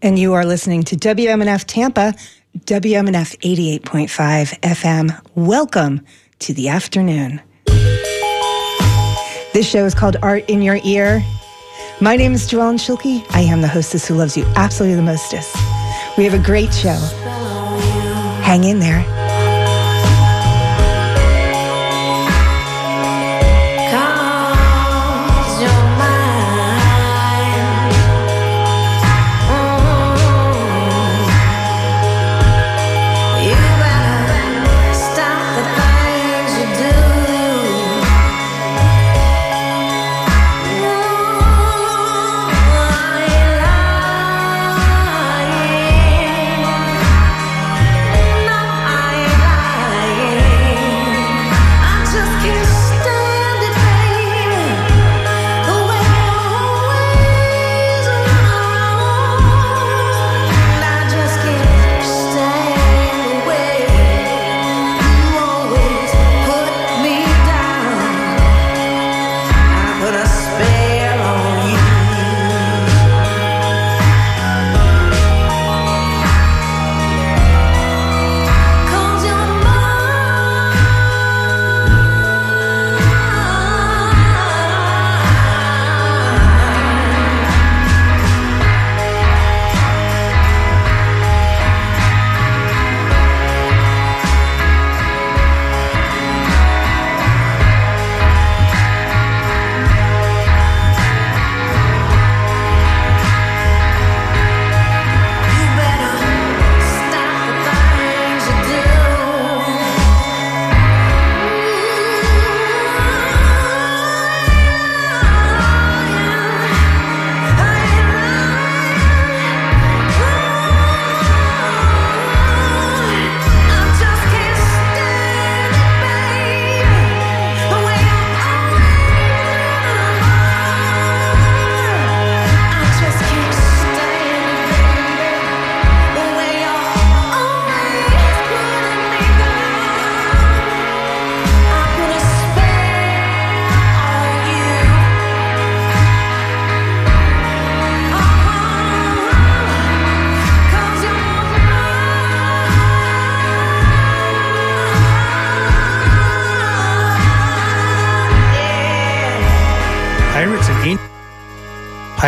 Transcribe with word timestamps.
And 0.00 0.16
you 0.16 0.34
are 0.34 0.44
listening 0.44 0.84
to 0.84 0.96
WMNF 0.96 1.64
Tampa, 1.66 2.14
WMNF 2.56 3.36
88.5 3.40 4.60
FM. 4.60 5.20
Welcome 5.34 6.02
to 6.38 6.54
the 6.54 6.68
afternoon. 6.68 7.40
This 9.54 9.68
show 9.68 9.84
is 9.84 9.96
called 9.96 10.16
Art 10.22 10.48
in 10.48 10.62
Your 10.62 10.78
Ear. 10.84 11.24
My 12.00 12.14
name 12.14 12.32
is 12.32 12.48
Joellen 12.48 12.78
Schilke. 12.78 13.26
I 13.30 13.40
am 13.40 13.60
the 13.60 13.66
hostess 13.66 14.06
who 14.06 14.14
loves 14.14 14.36
you 14.36 14.44
absolutely 14.54 14.94
the 14.94 15.02
mostest. 15.02 15.56
We 16.16 16.22
have 16.22 16.34
a 16.34 16.38
great 16.38 16.72
show. 16.72 16.96
Hang 18.44 18.62
in 18.62 18.78
there. 18.78 19.27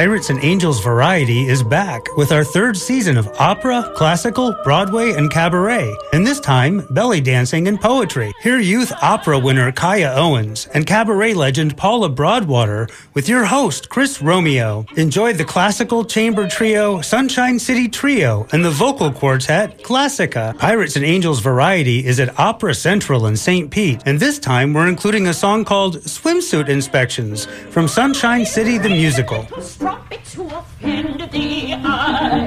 Pirates 0.01 0.31
and 0.31 0.43
Angels 0.43 0.81
Variety 0.81 1.47
is 1.47 1.63
back 1.63 2.17
with 2.17 2.33
our 2.33 2.43
third 2.43 2.75
season 2.75 3.19
of 3.19 3.29
opera, 3.39 3.93
classical, 3.95 4.57
Broadway, 4.65 5.13
and 5.13 5.31
cabaret, 5.31 5.95
and 6.15 6.27
this 6.27 6.41
time 6.41 6.87
belly 6.89 7.21
dancing 7.21 7.69
and 7.69 7.79
poetry. 7.79 8.33
Hear 8.41 8.59
youth 8.59 8.95
opera 9.03 9.39
winner 9.39 9.71
Kaya 9.73 10.15
Owens 10.17 10.69
and 10.73 10.87
cabaret 10.87 11.35
legend 11.35 11.77
Paula 11.77 12.09
Broadwater 12.09 12.89
with 13.13 13.29
your 13.29 13.45
host 13.45 13.91
Chris 13.91 14.23
Romeo. 14.23 14.87
Enjoy 14.97 15.35
the 15.35 15.45
classical 15.45 16.03
chamber 16.03 16.49
trio 16.49 17.03
Sunshine 17.03 17.59
City 17.59 17.87
Trio 17.87 18.47
and 18.53 18.65
the 18.65 18.71
vocal 18.71 19.13
quartet 19.13 19.83
Classica. 19.83 20.57
Pirates 20.57 20.97
and 20.97 21.05
Angels 21.05 21.41
Variety 21.41 22.07
is 22.07 22.19
at 22.21 22.39
Opera 22.41 22.75
Central 22.75 23.27
in 23.27 23.37
St. 23.37 23.71
Pete, 23.71 24.01
and 24.07 24.19
this 24.19 24.39
time 24.39 24.73
we're 24.73 24.89
including 24.89 25.27
a 25.27 25.35
song 25.35 25.63
called 25.63 25.99
Swimsuit 25.99 26.71
Inspections 26.71 27.45
from 27.69 27.87
Sunshine 27.87 28.47
City 28.47 28.79
the 28.79 28.89
Musical. 28.89 29.47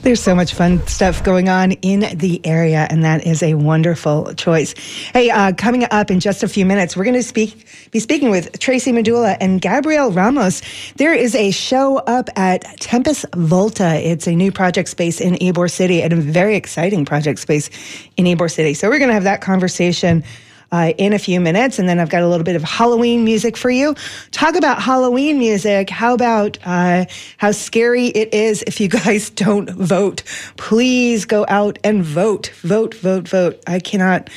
There's 0.03 0.21
so 0.21 0.35
much 0.35 0.55
fun 0.55 0.85
stuff 0.89 1.23
going 1.23 1.49
on 1.49 1.71
in 1.73 2.01
the 2.19 2.41
area, 2.45 2.89
and 2.91 3.05
that 3.05 3.25
is 3.25 3.41
a 3.41 3.55
wonderful 3.55 4.35
choice. 4.35 4.75
Hey, 5.13 5.31
uh, 5.31 5.53
coming 5.53 5.85
up 5.93 6.11
in 6.11 6.19
just 6.19 6.43
a 6.43 6.49
few 6.49 6.67
minutes, 6.67 6.97
we're 6.97 7.05
going 7.05 7.15
to 7.15 7.23
speak 7.23 7.69
be 7.93 8.01
speaking 8.01 8.31
with 8.31 8.59
Tracy 8.59 8.91
Midulla 8.91 9.37
and 9.41 9.61
Gabriel 9.61 10.11
Ramos. 10.11 10.61
There 10.97 11.15
is 11.15 11.37
a 11.37 11.53
show 11.53 11.99
up 11.99 12.31
at 12.35 12.63
Tempus 12.81 13.25
Volta. 13.37 13.95
It's 13.95 14.27
a 14.27 14.35
new 14.35 14.51
project 14.51 14.89
space 14.89 15.21
in 15.21 15.35
Ybor 15.35 15.71
City, 15.71 16.03
and 16.03 16.13
a 16.13 16.17
very 16.17 16.57
exciting 16.57 17.05
project 17.05 17.39
space 17.39 17.71
in 18.17 18.25
Ybor 18.25 18.51
City. 18.51 18.75
So 18.75 18.89
we're 18.89 18.99
going 18.99 19.11
to 19.11 19.15
have 19.15 19.23
that 19.23 19.41
conversation 19.41 20.25
uh, 20.73 20.93
in 20.97 21.13
a 21.13 21.19
few 21.19 21.41
minutes. 21.41 21.79
And 21.79 21.89
then 21.89 22.01
I've 22.01 22.09
got 22.09 22.23
a 22.23 22.29
little 22.29 22.45
bit 22.45 22.57
of 22.57 22.63
Halloween 22.63 23.25
music 23.25 23.57
for 23.57 23.71
you. 23.71 23.95
Talk 24.31 24.57
about 24.57 24.83
Halloween 24.83 25.39
music. 25.39 25.91
How 25.91 26.15
about 26.15 26.59
uh, 26.65 27.05
how 27.37 27.53
scary 27.53 28.07
it 28.07 28.33
is 28.35 28.65
if 28.67 28.81
you 28.81 28.89
guys 29.05 29.31
don't 29.31 29.71
vote? 29.71 30.23
Please 30.57 31.25
go 31.27 31.45
out 31.49 31.79
and 31.85 32.03
vote. 32.03 32.51
Vote, 32.63 32.95
vote, 32.95 33.29
vote. 33.29 33.63
I 33.67 33.79
cannot. 33.79 34.31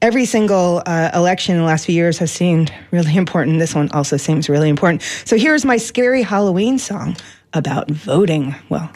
Every 0.00 0.24
single 0.24 0.82
uh, 0.86 1.10
election 1.12 1.56
in 1.56 1.60
the 1.60 1.66
last 1.66 1.84
few 1.84 1.94
years 1.94 2.16
has 2.18 2.32
seemed 2.32 2.72
really 2.90 3.16
important. 3.24 3.58
This 3.58 3.74
one 3.74 3.90
also 3.90 4.16
seems 4.16 4.48
really 4.48 4.68
important. 4.68 5.02
So 5.02 5.36
here's 5.36 5.64
my 5.64 5.76
scary 5.76 6.22
Halloween 6.22 6.78
song 6.78 7.16
about 7.52 7.90
voting. 7.90 8.54
Well, 8.68 8.90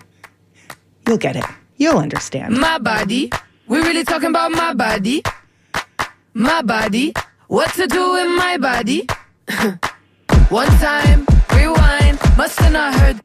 you'll 1.07 1.19
get 1.19 1.37
it. 1.37 1.45
You'll 1.77 1.99
understand. 1.99 2.57
My 2.57 2.79
body. 2.79 3.31
We're 3.67 3.83
really 3.83 4.05
talking 4.05 4.29
about 4.29 4.53
my 4.53 4.75
body 4.75 5.23
my 6.35 6.63
body. 6.63 7.15
What 7.47 7.73
to 7.75 7.87
do 7.87 8.13
with 8.13 8.29
my 8.37 8.59
body? 8.59 9.07
One 10.51 10.67
time, 10.79 11.27
rewind. 11.55 12.19
Must 12.37 12.59
have 12.59 12.73
not 12.73 12.95
heard. 12.95 13.21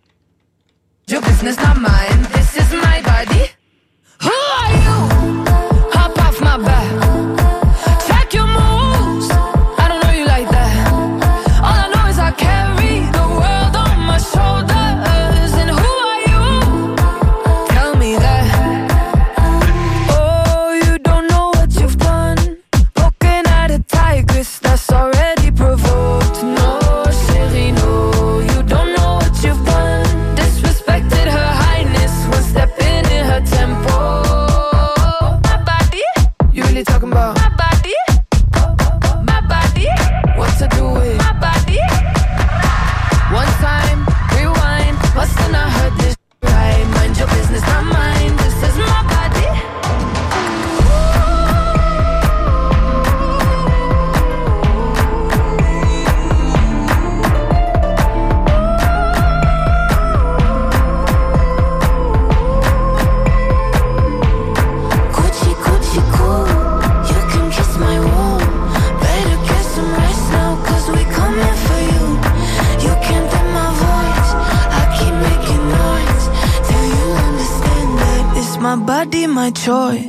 Your 1.07 1.21
business, 1.21 1.57
not 1.57 1.77
mine. 1.77 2.21
This 2.33 2.55
is 2.55 2.71
my 2.73 3.01
body. 3.01 3.47
Who 4.21 4.29
are 4.29 4.71
you? 4.83 4.97
Hop 5.91 6.17
off 6.19 6.39
my 6.41 6.57
back. 6.57 7.08
Body, 79.69 80.08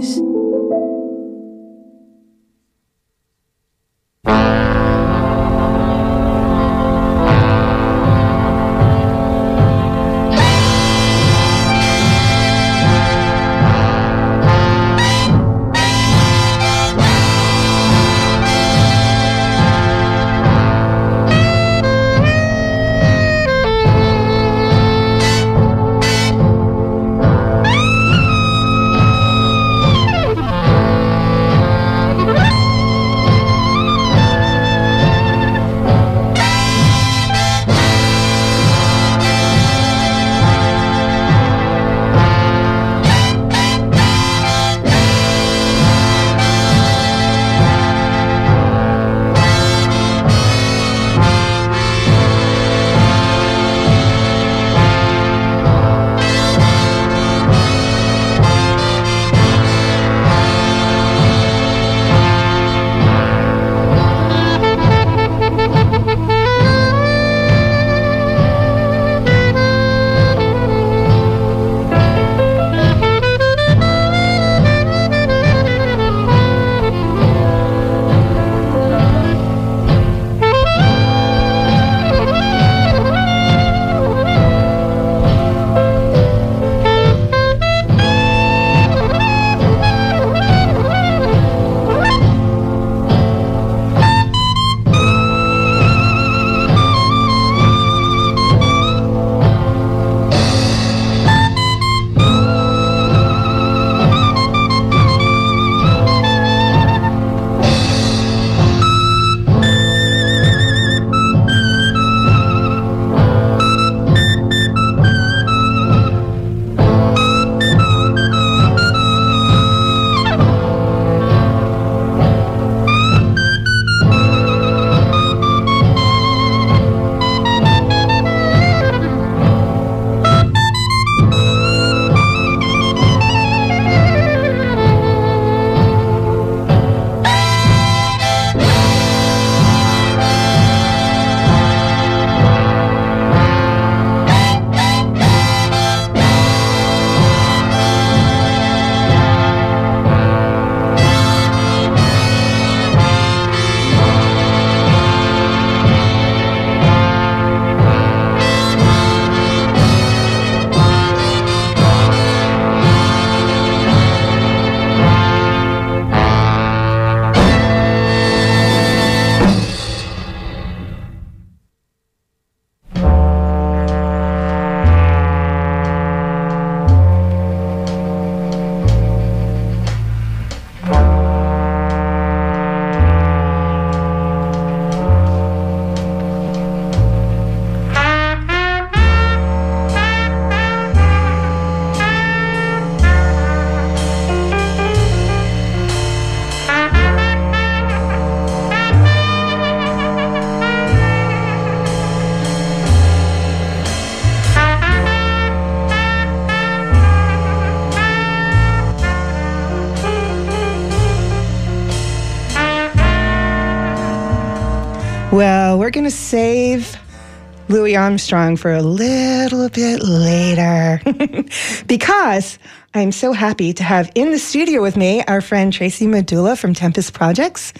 Armstrong 218.10 218.56
for 218.56 218.72
a 218.72 218.82
little 218.82 219.68
bit 219.68 220.02
later 220.02 221.00
because 221.86 222.58
I'm 222.92 223.12
so 223.12 223.30
happy 223.32 223.72
to 223.74 223.84
have 223.84 224.10
in 224.16 224.32
the 224.32 224.38
studio 224.40 224.82
with 224.82 224.96
me 224.96 225.22
our 225.28 225.40
friend 225.40 225.72
Tracy 225.72 226.06
Midulla 226.06 226.58
from 226.58 226.74
Tempus 226.74 227.08
Projects. 227.08 227.72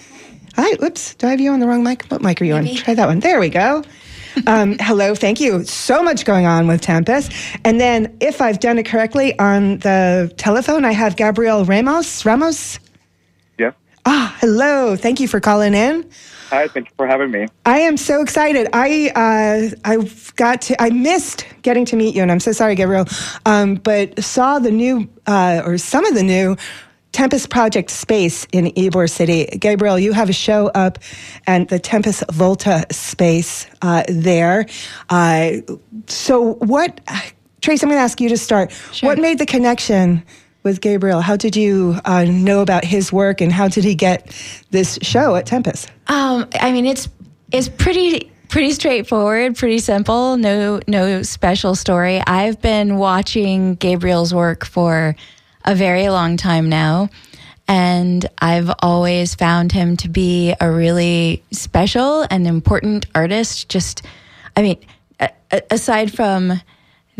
Hi, 0.55 0.73
whoops, 0.75 1.15
do 1.15 1.27
I 1.27 1.31
have 1.31 1.41
you 1.41 1.51
on 1.51 1.59
the 1.59 1.67
wrong 1.67 1.83
mic? 1.83 2.05
What 2.05 2.21
mic 2.21 2.41
are 2.41 2.45
you 2.45 2.53
on? 2.53 2.65
Try 2.75 2.93
that 2.93 3.07
one. 3.07 3.19
There 3.19 3.41
we 3.41 3.49
go. 3.49 3.83
Um, 4.47 4.77
hello, 4.79 5.15
thank 5.15 5.41
you. 5.41 5.65
So 5.65 6.01
much 6.01 6.23
going 6.23 6.45
on 6.45 6.65
with 6.65 6.79
Tempus. 6.79 7.29
And 7.65 7.81
then, 7.81 8.15
if 8.21 8.39
I've 8.39 8.61
done 8.61 8.79
it 8.79 8.85
correctly, 8.85 9.37
on 9.37 9.79
the 9.79 10.33
telephone, 10.37 10.85
I 10.85 10.93
have 10.93 11.17
Gabriel 11.17 11.65
Ramos. 11.65 12.23
Ramos? 12.25 12.79
Yeah. 13.59 13.71
Ah, 14.05 14.33
hello. 14.39 14.95
Thank 14.95 15.19
you 15.19 15.27
for 15.27 15.41
calling 15.41 15.73
in. 15.73 16.09
Hi, 16.51 16.67
thank 16.67 16.89
you 16.89 16.93
for 16.97 17.07
having 17.07 17.31
me. 17.31 17.47
I 17.65 17.79
am 17.79 17.95
so 17.95 18.21
excited. 18.21 18.67
I 18.73 19.09
uh, 19.15 19.75
I 19.85 20.11
got 20.35 20.61
to 20.63 20.81
I 20.81 20.89
missed 20.89 21.45
getting 21.61 21.85
to 21.85 21.95
meet 21.95 22.13
you, 22.13 22.21
and 22.21 22.29
I'm 22.29 22.41
so 22.41 22.51
sorry, 22.51 22.75
Gabriel. 22.75 23.05
Um, 23.45 23.75
but 23.75 24.21
saw 24.21 24.59
the 24.59 24.69
new 24.69 25.09
uh, 25.27 25.61
or 25.65 25.77
some 25.77 26.05
of 26.05 26.13
the 26.13 26.23
new 26.23 26.57
Tempus 27.13 27.47
Project 27.47 27.89
Space 27.89 28.45
in 28.51 28.65
Ybor 28.65 29.09
City. 29.09 29.45
Gabriel, 29.45 29.97
you 29.97 30.11
have 30.11 30.29
a 30.29 30.33
show 30.33 30.67
up 30.67 30.99
at 31.47 31.69
the 31.69 31.79
Tempus 31.79 32.21
Volta 32.31 32.85
space 32.91 33.65
uh, 33.81 34.03
there. 34.09 34.65
Uh, 35.09 35.51
so, 36.07 36.55
what, 36.55 36.99
Trace, 37.61 37.81
I'm 37.81 37.87
going 37.87 37.97
to 37.97 38.03
ask 38.03 38.19
you 38.19 38.27
to 38.27 38.37
start. 38.37 38.73
What 39.01 39.19
made 39.19 39.39
the 39.39 39.45
connection 39.45 40.23
with 40.63 40.81
Gabriel? 40.81 41.21
How 41.21 41.35
did 41.35 41.55
you 41.55 41.97
uh, 42.05 42.25
know 42.25 42.61
about 42.61 42.83
his 42.85 43.11
work 43.11 43.41
and 43.41 43.51
how 43.51 43.67
did 43.67 43.83
he 43.83 43.95
get 43.95 44.35
this 44.71 44.99
show 45.01 45.35
at 45.35 45.45
Tempus? 45.45 45.87
Um, 46.07 46.47
I 46.59 46.71
mean, 46.71 46.85
it's 46.85 47.09
it's 47.51 47.69
pretty 47.69 48.31
pretty 48.49 48.71
straightforward, 48.71 49.55
pretty 49.55 49.79
simple. 49.79 50.37
No 50.37 50.79
no 50.87 51.23
special 51.23 51.75
story. 51.75 52.21
I've 52.25 52.61
been 52.61 52.97
watching 52.97 53.75
Gabriel's 53.75 54.33
work 54.33 54.65
for 54.65 55.15
a 55.65 55.75
very 55.75 56.09
long 56.09 56.37
time 56.37 56.69
now. 56.69 57.09
And 57.67 58.25
I've 58.39 58.69
always 58.79 59.33
found 59.35 59.71
him 59.71 59.95
to 59.97 60.09
be 60.09 60.53
a 60.59 60.69
really 60.69 61.41
special 61.51 62.25
and 62.29 62.45
important 62.45 63.05
artist. 63.15 63.69
Just, 63.69 64.01
I 64.57 64.61
mean, 64.61 64.77
aside 65.69 66.13
from 66.13 66.59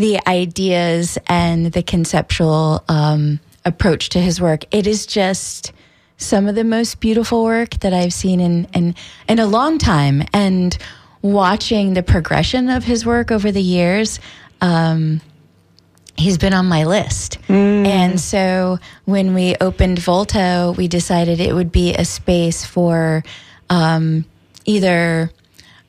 the 0.01 0.19
ideas 0.27 1.17
and 1.27 1.67
the 1.73 1.83
conceptual 1.83 2.83
um, 2.87 3.39
approach 3.65 4.09
to 4.09 4.19
his 4.19 4.41
work, 4.41 4.65
it 4.71 4.87
is 4.87 5.05
just 5.05 5.71
some 6.17 6.47
of 6.47 6.55
the 6.55 6.63
most 6.63 6.99
beautiful 6.99 7.43
work 7.43 7.71
that 7.79 7.93
I've 7.93 8.13
seen 8.13 8.39
in, 8.39 8.67
in, 8.73 8.95
in 9.27 9.39
a 9.39 9.45
long 9.45 9.77
time. 9.77 10.23
And 10.33 10.77
watching 11.21 11.93
the 11.93 12.03
progression 12.03 12.69
of 12.69 12.83
his 12.83 13.05
work 13.05 13.31
over 13.31 13.51
the 13.51 13.61
years, 13.61 14.19
um, 14.59 15.21
he's 16.17 16.37
been 16.37 16.53
on 16.53 16.67
my 16.67 16.83
list. 16.85 17.37
And 17.85 18.19
so 18.19 18.79
when 19.05 19.33
we 19.33 19.55
opened 19.59 19.99
Volta, 19.99 20.73
we 20.77 20.87
decided 20.87 21.39
it 21.39 21.53
would 21.53 21.71
be 21.71 21.93
a 21.93 22.05
space 22.05 22.65
for 22.65 23.23
um, 23.69 24.25
either 24.65 25.31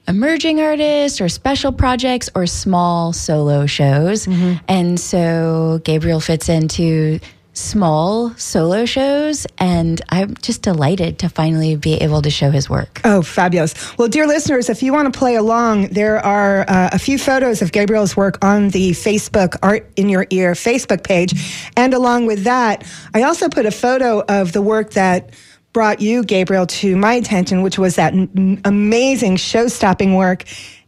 emerging 0.09 0.61
artists 0.61 1.21
or 1.21 1.29
special 1.29 1.73
projects 1.73 2.29
or 2.35 2.47
small 2.47 3.13
solo 3.13 3.67
shows. 3.67 4.27
And 4.69 4.99
so 4.99 5.81
Gabriel 5.85 6.21
fits 6.21 6.49
into 6.49 7.21
small 7.55 8.31
solo 8.37 8.87
shows 8.87 9.47
and 9.59 10.01
I'm 10.09 10.35
just 10.37 10.63
delighted 10.63 11.19
to 11.19 11.29
finally 11.29 11.77
be 11.77 11.95
able 11.95 12.23
to 12.23 12.31
show 12.31 12.51
his 12.51 12.71
work. 12.71 13.01
Oh, 13.05 13.21
fabulous. 13.21 13.75
Well, 13.99 14.09
dear 14.09 14.27
listeners, 14.27 14.71
if 14.71 14.83
you 14.83 14.93
want 14.93 15.13
to 15.13 15.19
play 15.19 15.35
along, 15.35 15.89
there 15.89 16.19
are 16.19 16.65
uh, 16.67 16.91
a 16.93 16.99
few 16.99 17.19
photos 17.19 17.61
of 17.61 17.73
Gabriel's 17.73 18.17
work 18.17 18.43
on 18.43 18.71
the 18.71 18.93
Facebook 18.93 19.57
Art 19.63 19.91
in 19.97 20.09
Your 20.09 20.27
Ear 20.31 20.55
Facebook 20.55 21.05
page. 21.05 21.35
And 21.77 21.93
along 21.93 22.27
with 22.27 22.45
that, 22.45 22.91
I 23.15 23.23
also 23.25 23.51
put 23.51 23.67
a 23.67 23.71
photo 23.71 24.23
of 24.29 24.53
the 24.53 24.63
work 24.63 24.93
that 24.93 25.35
brought 25.73 26.01
you, 26.01 26.23
Gabriel, 26.25 26.67
to 26.67 26.97
my 26.97 27.15
attention, 27.15 27.63
which 27.63 27.79
was 27.79 27.97
that 27.97 28.15
amazing 28.65 29.37
show 29.37 29.69
stopping 29.69 30.15
work 30.15 30.45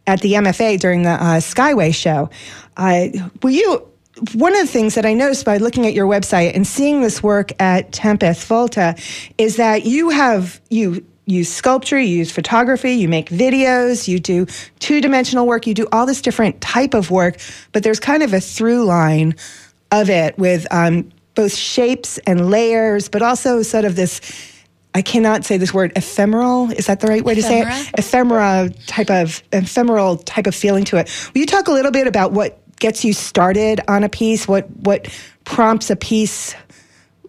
at 0.07 0.21
the 0.21 0.33
MFA 0.33 0.79
during 0.79 1.03
the 1.03 1.11
uh, 1.11 1.39
Skyway 1.39 1.93
show. 1.93 2.29
Uh, 2.77 3.07
will 3.41 3.51
you? 3.51 3.87
One 4.33 4.55
of 4.55 4.61
the 4.61 4.71
things 4.71 4.95
that 4.95 5.05
I 5.05 5.13
noticed 5.13 5.43
by 5.43 5.57
looking 5.57 5.85
at 5.85 5.93
your 5.93 6.07
website 6.07 6.55
and 6.55 6.65
seeing 6.65 7.01
this 7.01 7.21
work 7.21 7.51
at 7.61 7.91
Tempus 7.91 8.45
Volta 8.45 8.95
is 9.37 9.57
that 9.57 9.85
you 9.85 10.09
have 10.09 10.61
you 10.69 11.05
use 11.25 11.51
sculpture, 11.51 11.99
you 11.99 12.19
use 12.19 12.31
photography, 12.31 12.93
you 12.93 13.09
make 13.09 13.29
videos, 13.29 14.07
you 14.07 14.19
do 14.19 14.45
two-dimensional 14.79 15.45
work, 15.45 15.67
you 15.67 15.73
do 15.73 15.87
all 15.91 16.05
this 16.05 16.21
different 16.21 16.61
type 16.61 16.93
of 16.93 17.11
work, 17.11 17.37
but 17.73 17.83
there's 17.83 17.99
kind 17.99 18.23
of 18.23 18.31
a 18.31 18.39
through 18.39 18.85
line 18.85 19.35
of 19.91 20.09
it 20.09 20.37
with 20.37 20.65
um, 20.71 21.11
both 21.33 21.53
shapes 21.53 22.17
and 22.19 22.49
layers, 22.49 23.09
but 23.09 23.21
also 23.21 23.63
sort 23.63 23.85
of 23.85 23.95
this 23.95 24.21
I 24.95 25.01
cannot 25.01 25.43
say 25.43 25.57
this 25.57 25.73
word 25.73 25.91
ephemeral. 25.97 26.71
Is 26.71 26.87
that 26.87 27.01
the 27.01 27.07
right 27.07 27.21
way 27.21 27.35
to 27.35 27.43
say 27.43 27.61
it? 27.61 27.91
Ephemera 27.97 28.69
type 28.87 29.11
of 29.11 29.43
ephemeral 29.51 30.15
type 30.15 30.47
of 30.47 30.55
feeling 30.55 30.85
to 30.85 30.97
it. 30.97 31.11
Will 31.33 31.41
you 31.41 31.45
talk 31.45 31.67
a 31.67 31.71
little 31.71 31.91
bit 31.91 32.07
about 32.07 32.31
what 32.31 32.61
gets 32.77 33.03
you 33.03 33.11
started 33.11 33.81
on 33.89 34.05
a 34.05 34.09
piece? 34.09 34.47
What 34.47 34.69
what 34.77 35.07
prompts 35.43 35.89
a 35.89 35.97
piece? 35.97 36.55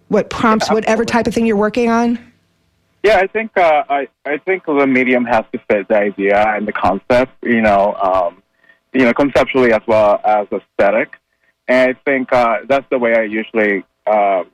What 0.08 0.30
prompts 0.30 0.70
whatever 0.70 1.04
type 1.04 1.26
of 1.26 1.34
thing 1.34 1.44
you're 1.44 1.56
working 1.56 1.90
on? 1.90 2.20
Yeah, 3.02 3.18
I 3.18 3.26
think 3.26 3.50
uh, 3.56 3.82
I 3.88 4.06
I 4.24 4.38
think 4.38 4.64
the 4.66 4.86
medium 4.86 5.24
has 5.24 5.44
to 5.52 5.58
fit 5.68 5.88
the 5.88 5.96
idea 5.96 6.40
and 6.40 6.68
the 6.68 6.72
concept. 6.72 7.32
You 7.42 7.62
know, 7.62 7.94
um, 7.94 8.42
you 8.92 9.04
know, 9.04 9.12
conceptually 9.12 9.72
as 9.72 9.82
well 9.88 10.20
as 10.24 10.46
aesthetic. 10.52 11.14
And 11.68 11.90
I 11.90 12.00
think 12.04 12.32
uh, 12.32 12.58
that's 12.68 12.86
the 12.90 12.98
way 12.98 13.14
I 13.16 13.22
usually, 13.22 13.84
uh, 14.06 14.44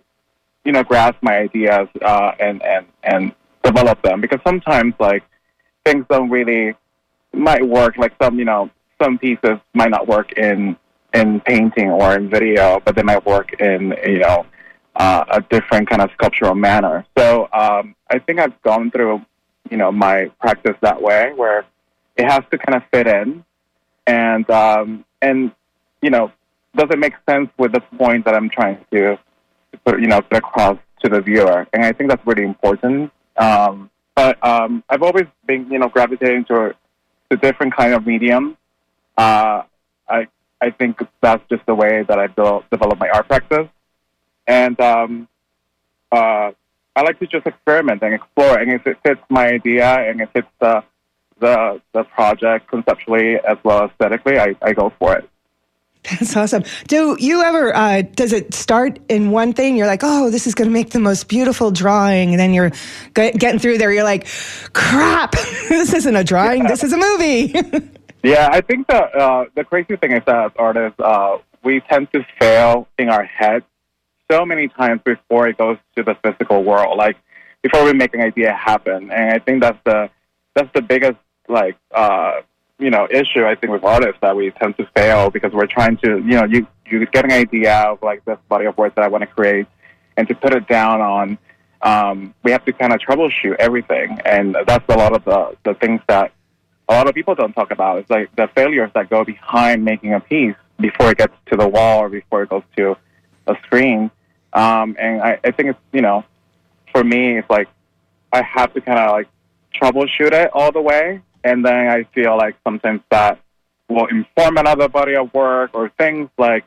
you 0.65 0.73
know, 0.73 0.83
grasp 0.83 1.17
my 1.23 1.39
ideas 1.39 1.89
uh, 2.03 2.33
and 2.39 2.63
and 2.63 2.87
and 3.03 3.33
develop 3.63 4.03
them. 4.03 4.21
Because 4.21 4.41
sometimes 4.47 4.95
like 4.99 5.23
things 5.85 6.05
don't 6.11 6.31
really 6.31 6.75
might 7.33 7.67
work. 7.67 7.97
Like 7.97 8.15
some, 8.23 8.39
you 8.39 8.45
know, 8.45 8.71
some 9.03 9.19
pieces 9.19 9.59
might 9.75 9.91
not 9.91 10.07
work 10.07 10.33
in 10.33 10.77
in 11.15 11.41
painting 11.41 11.91
or 11.91 12.15
in 12.15 12.31
video, 12.31 12.81
but 12.85 12.97
they 12.97 13.03
might 13.03 13.25
work 13.27 13.53
in 13.61 13.95
you 14.07 14.19
know 14.19 14.47
uh, 14.97 15.25
a 15.31 15.41
different 15.43 15.89
kind 15.89 16.03
of 16.03 16.11
sculptural 16.15 16.55
manner. 16.55 17.05
So 17.17 17.49
um, 17.53 17.95
I 18.11 18.19
think 18.19 18.39
I've 18.39 18.61
gone 18.63 18.91
through, 18.91 19.23
you 19.71 19.77
know, 19.77 19.91
my 19.91 20.27
practice 20.41 20.77
that 20.83 21.01
way, 21.01 21.33
where 21.35 21.65
it 22.17 22.31
has 22.31 22.43
to 22.51 22.59
kind 22.59 22.77
of 22.77 22.83
fit 22.93 23.07
in, 23.07 23.45
and 24.07 24.49
um, 24.51 25.05
and 25.21 25.53
you 26.03 26.11
know, 26.11 26.33
does 26.77 26.89
it 26.91 26.99
make 26.99 27.15
sense 27.29 27.49
with 27.59 27.73
the 27.73 27.81
point 27.97 28.25
that 28.25 28.35
I'm 28.35 28.51
trying 28.51 28.85
to, 28.93 29.19
put, 29.85 30.01
you 30.01 30.07
know, 30.07 30.21
put 30.23 30.39
across 30.39 30.79
to 31.03 31.09
the 31.09 31.21
viewer? 31.21 31.67
And 31.73 31.85
I 31.85 31.93
think 31.93 32.11
that's 32.11 32.27
really 32.27 32.45
important. 32.45 33.13
Um, 33.37 33.91
but 34.15 34.45
um, 34.47 34.85
I've 34.89 35.03
always 35.03 35.27
been, 35.47 35.71
you 35.71 35.79
know, 35.79 35.89
gravitating 35.89 36.45
to 36.47 36.75
a 37.31 37.37
different 37.37 37.75
kind 37.75 37.95
of 37.95 38.07
medium. 38.07 38.57
Uh, 39.17 39.63
I 40.09 40.29
I 40.61 40.71
think 40.71 41.01
that's 41.21 41.43
just 41.49 41.65
the 41.67 41.75
way 41.75 42.03
that 42.03 42.19
I 42.19 42.27
built 42.29 42.69
develop 42.71 42.99
my 42.99 43.09
art 43.09 43.27
practice 43.27 43.69
and 44.47 44.81
um, 44.81 45.29
uh, 46.11 46.53
I 46.95 47.03
like 47.03 47.19
to 47.21 47.27
just 47.27 47.47
experiment 47.47 48.03
and 48.03 48.15
explore. 48.15 48.59
And 48.59 48.73
if 48.73 48.87
it 48.87 48.99
fits 49.05 49.23
my 49.29 49.47
idea 49.47 49.87
and 49.87 50.21
if 50.21 50.31
it's 50.35 50.49
the 50.61 50.85
the 51.41 51.81
the 51.93 52.05
project 52.05 52.69
conceptually 52.69 53.37
as 53.37 53.59
well 53.65 53.85
as 53.85 53.91
aesthetically, 53.91 54.39
I, 54.39 54.55
I 54.63 54.73
go 54.73 54.93
for 54.99 55.17
it. 55.17 55.29
That's 56.11 56.37
awesome. 56.37 56.65
Do 56.89 57.17
you 57.21 57.43
ever, 57.43 57.75
uh, 57.75 58.03
does 58.03 58.33
it 58.33 58.55
start 58.55 58.99
in 59.09 59.31
one 59.31 59.53
thing? 59.53 59.77
You're 59.77 59.87
like, 59.87 60.01
oh, 60.03 60.31
this 60.31 60.49
is 60.49 60.55
going 60.55 60.69
to 60.69 60.73
make 60.73 60.91
the 60.91 60.99
most 60.99 61.29
beautiful 61.29 61.71
drawing. 61.71 62.31
And 62.31 62.41
then 62.41 62.53
you're 62.53 62.73
get, 63.15 63.39
getting 63.39 63.61
through 63.61 63.79
there. 63.79 63.93
You're 63.93 64.03
like, 64.03 64.27
crap, 64.73 65.33
this 65.69 65.95
isn't 65.95 66.17
a 66.17 66.25
drawing. 66.25 66.65
This 66.65 66.83
is 66.83 66.93
a 66.93 66.99
movie. 66.99 67.55
Yeah, 68.23 68.49
I 68.53 68.61
think 68.61 68.87
the 68.87 69.03
uh, 69.03 69.47
the 69.57 69.65
crazy 69.65 69.97
thing 69.97 70.13
is 70.13 70.23
that 70.27 70.47
as 70.47 70.53
artists, 70.57 71.01
uh, 71.01 71.39
we 71.65 71.81
tend 71.81 72.13
to 72.13 72.25
fail 72.39 72.87
in 72.97 73.09
our 73.09 73.25
head 73.25 73.65
so 74.31 74.47
many 74.47 74.69
times 74.69 75.01
before 75.05 75.49
it 75.49 75.59
goes 75.59 75.77
to 75.97 76.05
the 76.05 76.15
physical 76.23 76.63
world. 76.63 76.97
Like 76.97 77.17
before 77.63 77.85
we 77.85 77.93
make 77.93 78.15
an 78.15 78.21
idea 78.21 78.53
happen, 78.53 79.11
and 79.11 79.33
I 79.33 79.39
think 79.41 79.61
that's 79.61 79.79
the 79.85 80.09
that's 80.55 80.71
the 80.73 80.83
biggest 80.83 81.19
like 81.49 81.77
uh, 81.93 82.43
you 82.83 82.91
know 82.91 83.07
issue 83.11 83.45
I 83.45 83.55
think 83.55 83.73
with 83.73 83.85
artists 83.85 84.19
that 84.23 84.37
we 84.37 84.51
tend 84.51 84.77
to 84.79 84.87
fail 84.97 85.31
because 85.31 85.53
we're 85.53 85.67
trying 85.67 85.97
to 85.99 86.19
you 86.19 86.37
know 86.39 86.45
you 86.45 86.67
you 86.87 87.07
get 87.07 87.25
an 87.25 87.33
idea 87.33 87.75
of 87.75 88.03
like 88.03 88.25
this 88.25 88.39
body 88.49 88.67
of 88.67 88.77
work 88.77 88.95
that 88.97 89.05
I 89.05 89.09
want 89.09 89.23
to 89.23 89.27
create, 89.29 89.67
and 90.17 90.29
to 90.29 90.35
put 90.35 90.55
it 90.55 90.67
down 90.69 91.01
on. 91.01 91.39
Um, 91.85 92.33
we 92.45 92.53
have 92.53 92.65
to 92.67 92.73
kind 92.73 92.93
of 92.93 93.01
troubleshoot 93.01 93.57
everything, 93.59 94.21
and 94.25 94.57
that's 94.69 94.85
a 94.89 94.97
lot 94.97 95.17
of 95.17 95.25
the, 95.25 95.57
the 95.65 95.75
things 95.75 96.01
that 96.07 96.33
a 96.89 96.95
lot 96.95 97.09
of 97.09 97.15
people 97.15 97.35
don't 97.35 97.53
talk 97.53 97.73
about. 97.73 97.99
It's 97.99 98.11
like 98.11 98.35
the 98.37 98.49
failures 98.55 98.91
that 98.95 99.11
go 99.11 99.25
behind 99.25 99.85
making 99.85 100.15
a 100.15 100.21
piece 100.21 100.55
before 100.79 101.11
it 101.11 101.19
gets 101.19 101.35
to 101.47 101.57
the 101.57 101.67
wall 101.67 102.01
or 102.01 102.09
before 102.09 102.43
it 102.43 102.51
goes 102.51 102.63
to 102.77 102.97
a 103.47 103.57
screen. 103.65 104.11
Um, 104.53 104.97
and 104.99 105.23
I, 105.23 105.41
I 105.43 105.51
think 105.51 105.71
it's, 105.71 105.79
you 105.93 106.03
know, 106.03 106.25
for 106.93 107.03
me, 107.03 107.39
it's 107.39 107.49
like 107.51 107.69
I 108.33 108.43
have 108.43 108.73
to 108.75 108.81
kind 108.81 108.99
of 108.99 109.11
like 109.11 109.29
troubleshoot 109.81 110.33
it 110.33 110.51
all 110.53 110.73
the 110.73 110.81
way. 110.81 111.21
And 111.45 111.65
then 111.65 111.89
I 111.89 112.05
feel 112.15 112.37
like 112.37 112.57
sometimes 112.65 113.01
that 113.11 113.41
will 113.89 114.07
inform 114.07 114.57
another 114.57 114.89
body 114.89 115.17
of 115.17 115.33
work 115.35 115.71
or 115.75 115.91
things 115.99 116.29
like 116.39 116.65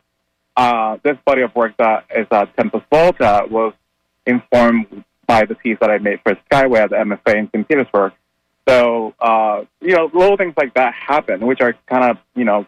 uh, 0.55 0.97
this 1.03 1.17
body 1.25 1.41
of 1.41 1.53
work 1.55 1.75
that 1.77 2.05
is 2.15 2.27
at 2.31 2.55
Tempus 2.55 2.83
Volta 2.91 3.45
was 3.49 3.73
informed 4.25 5.03
by 5.27 5.45
the 5.45 5.55
piece 5.55 5.77
that 5.81 5.89
I 5.89 5.97
made 5.97 6.19
for 6.21 6.37
Skyway 6.49 6.79
at 6.79 6.89
the 6.91 6.97
MFA 6.97 7.35
in 7.35 7.49
St. 7.49 7.67
Petersburg. 7.67 8.13
So, 8.67 9.13
uh, 9.19 9.65
you 9.81 9.95
know, 9.95 10.09
little 10.13 10.37
things 10.37 10.53
like 10.57 10.73
that 10.75 10.93
happen, 10.93 11.45
which 11.45 11.61
are 11.61 11.75
kind 11.87 12.11
of, 12.11 12.17
you 12.35 12.45
know, 12.45 12.65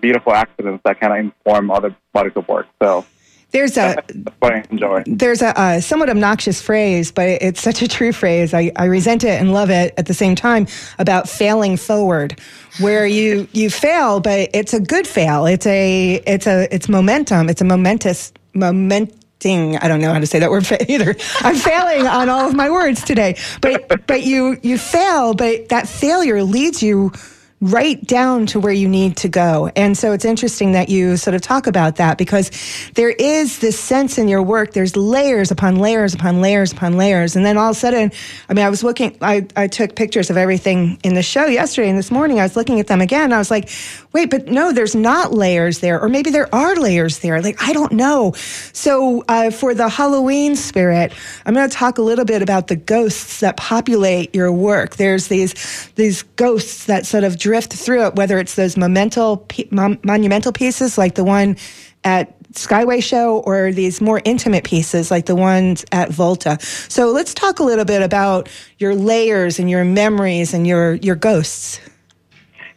beautiful 0.00 0.32
accidents 0.32 0.82
that 0.84 1.00
kind 1.00 1.12
of 1.12 1.18
inform 1.18 1.70
other 1.70 1.94
bodies 2.12 2.32
of 2.36 2.46
work. 2.48 2.66
So 2.80 3.04
There's 3.50 3.76
a 3.78 3.96
that's 4.08 4.36
what 4.40 4.52
I 4.52 4.64
enjoy. 4.70 5.02
there's 5.06 5.40
a, 5.42 5.58
uh 5.58 5.80
somewhat 5.80 6.10
obnoxious 6.10 6.60
phrase, 6.60 7.10
but 7.10 7.28
it's 7.28 7.62
such 7.62 7.80
a 7.82 7.88
true 7.88 8.12
phrase. 8.12 8.52
I, 8.52 8.72
I 8.76 8.84
resent 8.84 9.24
it 9.24 9.40
and 9.40 9.52
love 9.52 9.70
it 9.70 9.94
at 9.96 10.06
the 10.06 10.14
same 10.14 10.34
time 10.34 10.66
about 10.98 11.28
failing 11.28 11.76
forward, 11.78 12.38
where 12.80 13.06
you 13.06 13.48
you 13.52 13.70
fail, 13.70 14.20
but 14.20 14.50
it's 14.52 14.74
a 14.74 14.80
good 14.80 15.06
fail. 15.06 15.46
It's 15.46 15.66
a 15.66 16.22
it's 16.26 16.46
a 16.46 16.72
it's 16.74 16.88
momentum. 16.88 17.48
It's 17.48 17.62
a 17.62 17.64
momentous 17.64 18.32
moment 18.54 19.14
i 19.44 19.86
don't 19.86 20.00
know 20.00 20.12
how 20.12 20.18
to 20.18 20.26
say 20.26 20.40
that 20.40 20.50
word 20.50 20.66
either 20.88 21.14
i'm 21.40 21.54
failing 21.54 22.06
on 22.08 22.28
all 22.28 22.48
of 22.48 22.54
my 22.56 22.68
words 22.68 23.04
today 23.04 23.36
but 23.60 24.04
but 24.06 24.24
you 24.24 24.58
you 24.62 24.76
fail 24.76 25.32
but 25.32 25.68
that 25.68 25.86
failure 25.86 26.42
leads 26.42 26.82
you 26.82 27.12
right 27.60 28.04
down 28.06 28.46
to 28.46 28.60
where 28.60 28.72
you 28.72 28.88
need 28.88 29.16
to 29.16 29.28
go. 29.28 29.70
And 29.74 29.98
so 29.98 30.12
it's 30.12 30.24
interesting 30.24 30.72
that 30.72 30.88
you 30.88 31.16
sort 31.16 31.34
of 31.34 31.42
talk 31.42 31.66
about 31.66 31.96
that 31.96 32.16
because 32.16 32.50
there 32.94 33.10
is 33.10 33.58
this 33.58 33.78
sense 33.78 34.16
in 34.16 34.28
your 34.28 34.42
work, 34.42 34.74
there's 34.74 34.96
layers 34.96 35.50
upon 35.50 35.76
layers 35.76 36.14
upon 36.14 36.40
layers 36.40 36.72
upon 36.72 36.96
layers. 36.96 37.34
And 37.34 37.44
then 37.44 37.58
all 37.58 37.70
of 37.70 37.76
a 37.76 37.78
sudden, 37.78 38.12
I 38.48 38.54
mean, 38.54 38.64
I 38.64 38.70
was 38.70 38.84
looking, 38.84 39.16
I, 39.20 39.46
I 39.56 39.66
took 39.66 39.96
pictures 39.96 40.30
of 40.30 40.36
everything 40.36 41.00
in 41.02 41.14
the 41.14 41.22
show 41.22 41.46
yesterday 41.46 41.88
and 41.88 41.98
this 41.98 42.12
morning 42.12 42.38
I 42.38 42.44
was 42.44 42.54
looking 42.54 42.78
at 42.78 42.86
them 42.86 43.00
again. 43.00 43.32
I 43.32 43.38
was 43.38 43.50
like, 43.50 43.68
wait, 44.12 44.30
but 44.30 44.46
no, 44.46 44.72
there's 44.72 44.94
not 44.94 45.32
layers 45.32 45.80
there. 45.80 46.00
Or 46.00 46.08
maybe 46.08 46.30
there 46.30 46.52
are 46.54 46.76
layers 46.76 47.18
there. 47.20 47.42
Like, 47.42 47.60
I 47.60 47.72
don't 47.72 47.92
know. 47.92 48.34
So 48.72 49.24
uh, 49.26 49.50
for 49.50 49.74
the 49.74 49.88
Halloween 49.88 50.54
spirit, 50.54 51.12
I'm 51.44 51.54
going 51.54 51.68
to 51.68 51.74
talk 51.74 51.98
a 51.98 52.02
little 52.02 52.24
bit 52.24 52.40
about 52.40 52.68
the 52.68 52.76
ghosts 52.76 53.40
that 53.40 53.56
populate 53.56 54.32
your 54.34 54.52
work. 54.52 54.96
There's 54.96 55.26
these, 55.26 55.90
these 55.96 56.22
ghosts 56.22 56.86
that 56.86 57.04
sort 57.04 57.24
of 57.24 57.36
drift 57.48 57.72
through 57.72 58.06
it, 58.06 58.14
whether 58.14 58.38
it's 58.38 58.56
those 58.56 58.76
monumental, 58.76 59.46
monumental 59.70 60.52
pieces 60.52 60.98
like 60.98 61.14
the 61.14 61.24
one 61.24 61.56
at 62.04 62.38
Skyway 62.52 63.02
Show 63.02 63.38
or 63.38 63.72
these 63.72 64.02
more 64.02 64.20
intimate 64.26 64.64
pieces 64.64 65.10
like 65.10 65.24
the 65.24 65.34
ones 65.34 65.82
at 65.90 66.10
Volta. 66.10 66.58
So 66.60 67.10
let's 67.10 67.32
talk 67.32 67.58
a 67.58 67.62
little 67.62 67.86
bit 67.86 68.02
about 68.02 68.50
your 68.76 68.94
layers 68.94 69.58
and 69.58 69.70
your 69.70 69.82
memories 69.82 70.52
and 70.52 70.66
your, 70.66 70.96
your 70.96 71.16
ghosts. 71.16 71.80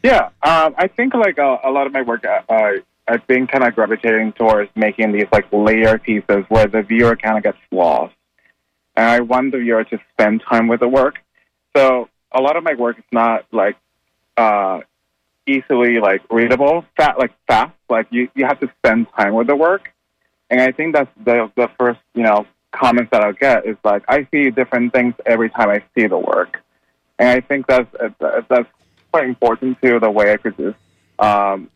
Yeah, 0.03 0.29
um, 0.41 0.73
I 0.77 0.87
think 0.87 1.15
like 1.15 1.37
a, 1.37 1.69
lot 1.69 1.85
of 1.85 1.91
my 1.91 2.03
work, 2.03 2.23
uh, 2.25 2.71
I've 3.09 3.27
been 3.27 3.47
kind 3.47 3.65
of 3.65 3.75
gravitating 3.75 4.31
towards 4.33 4.71
making 4.73 5.11
these 5.11 5.27
like 5.33 5.51
layer 5.51 5.97
pieces 5.97 6.45
where 6.47 6.67
the 6.67 6.81
viewer 6.81 7.17
kind 7.17 7.37
of 7.37 7.43
gets 7.43 7.57
lost. 7.71 8.15
And 8.95 9.05
I 9.05 9.19
want 9.19 9.51
the 9.51 9.57
viewer 9.57 9.83
to 9.83 9.99
spend 10.13 10.43
time 10.49 10.69
with 10.69 10.79
the 10.79 10.87
work. 10.87 11.15
So 11.75 12.07
a 12.31 12.39
lot 12.39 12.55
of 12.55 12.63
my 12.63 12.75
work 12.75 12.97
is 12.97 13.05
not 13.11 13.45
like 13.51 13.75
uh, 14.37 14.81
easily 15.47 15.99
like 15.99 16.21
readable, 16.29 16.85
fat 16.97 17.17
like 17.17 17.33
fast. 17.47 17.73
Like 17.89 18.07
you, 18.09 18.29
you 18.35 18.45
have 18.45 18.59
to 18.61 18.69
spend 18.77 19.07
time 19.17 19.33
with 19.33 19.47
the 19.47 19.55
work, 19.55 19.91
and 20.49 20.61
I 20.61 20.71
think 20.71 20.95
that's 20.95 21.11
the 21.23 21.51
the 21.55 21.69
first 21.79 21.99
you 22.13 22.23
know 22.23 22.45
comments 22.71 23.11
that 23.11 23.21
I'll 23.21 23.33
get 23.33 23.65
is 23.65 23.77
like 23.83 24.03
I 24.07 24.27
see 24.31 24.49
different 24.49 24.93
things 24.93 25.13
every 25.25 25.49
time 25.49 25.69
I 25.69 25.83
see 25.95 26.07
the 26.07 26.17
work, 26.17 26.61
and 27.19 27.29
I 27.29 27.41
think 27.41 27.67
that's 27.67 27.89
that's 28.19 28.69
quite 29.11 29.25
important 29.25 29.81
to 29.81 29.99
the 29.99 30.09
way 30.09 30.31
I 30.31 30.37
produce 30.37 30.75
um, 31.19 31.69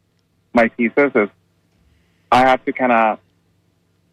my 0.53 0.69
pieces. 0.69 1.11
Is 1.15 1.29
I 2.31 2.39
have 2.39 2.63
to 2.65 2.73
kind 2.73 2.91
of 2.91 3.19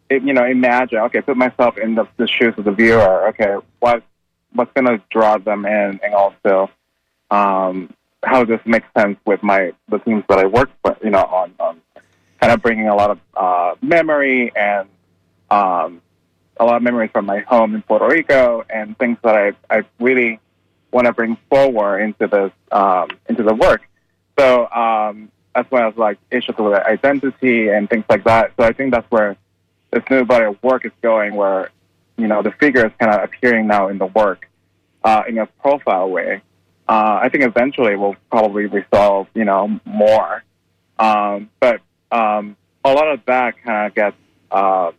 you 0.09 0.33
know 0.33 0.45
imagine 0.45 0.99
okay, 0.99 1.21
put 1.21 1.37
myself 1.37 1.77
in 1.77 1.95
the, 1.95 2.07
the 2.17 2.27
shoes 2.27 2.53
of 2.57 2.65
the 2.65 2.71
viewer. 2.71 3.29
Okay, 3.29 3.55
what 3.79 4.03
what's 4.53 4.71
going 4.73 4.85
to 4.85 5.01
draw 5.09 5.37
them 5.37 5.65
in, 5.65 5.99
and 6.03 6.13
also 6.13 6.69
um, 7.31 7.93
how 8.23 8.45
this 8.45 8.59
makes 8.65 8.87
sense 8.97 9.17
with 9.25 9.43
my 9.43 9.73
the 9.89 9.99
teams 9.99 10.23
that 10.29 10.39
I 10.39 10.45
work 10.45 10.69
with, 10.83 10.97
you 11.03 11.09
know, 11.09 11.23
on, 11.23 11.53
on 11.59 11.81
kind 12.39 12.53
of 12.53 12.61
bringing 12.61 12.87
a 12.87 12.95
lot 12.95 13.11
of 13.11 13.19
uh, 13.35 13.75
memory 13.81 14.51
and 14.55 14.87
um, 15.49 16.01
a 16.57 16.65
lot 16.65 16.77
of 16.77 16.83
memories 16.83 17.11
from 17.11 17.25
my 17.25 17.39
home 17.39 17.75
in 17.75 17.81
Puerto 17.81 18.07
Rico 18.07 18.63
and 18.69 18.97
things 18.97 19.17
that 19.23 19.35
I 19.35 19.51
I 19.69 19.83
really 19.99 20.39
want 20.91 21.07
to 21.07 21.13
bring 21.13 21.37
forward 21.49 21.99
into 21.99 22.27
this 22.27 22.51
um, 22.71 23.09
into 23.27 23.43
the 23.43 23.53
work. 23.53 23.81
So 24.37 24.69
um, 24.69 25.31
as 25.55 25.65
well 25.69 25.89
as 25.89 25.97
like 25.97 26.17
issues 26.31 26.55
with 26.57 26.73
identity 26.73 27.69
and 27.69 27.89
things 27.89 28.05
like 28.09 28.23
that. 28.23 28.53
So 28.57 28.65
I 28.65 28.73
think 28.73 28.93
that's 28.93 29.09
where 29.11 29.37
this 29.91 30.03
new 30.09 30.25
body 30.25 30.45
of 30.45 30.61
work 30.63 30.85
is 30.85 30.91
going, 31.01 31.35
where 31.35 31.69
you 32.17 32.27
know 32.27 32.41
the 32.41 32.51
figure 32.51 32.85
is 32.85 32.91
kind 32.99 33.13
of 33.13 33.23
appearing 33.23 33.67
now 33.67 33.89
in 33.89 33.97
the 33.97 34.07
work 34.07 34.49
uh, 35.03 35.23
in 35.27 35.37
a 35.37 35.45
profile 35.45 36.09
way 36.09 36.41
uh, 36.87 37.19
I 37.21 37.29
think 37.29 37.43
eventually 37.43 37.95
we'll 37.95 38.15
probably 38.29 38.65
resolve, 38.65 39.27
you 39.33 39.45
know, 39.45 39.79
more. 39.85 40.43
Um, 40.99 41.49
but 41.59 41.81
um, 42.11 42.57
a 42.83 42.91
lot 42.93 43.07
of 43.09 43.21
that 43.25 43.61
kind 43.63 43.87
of 43.87 43.95
gets 43.95 44.17
uh, 44.51 44.91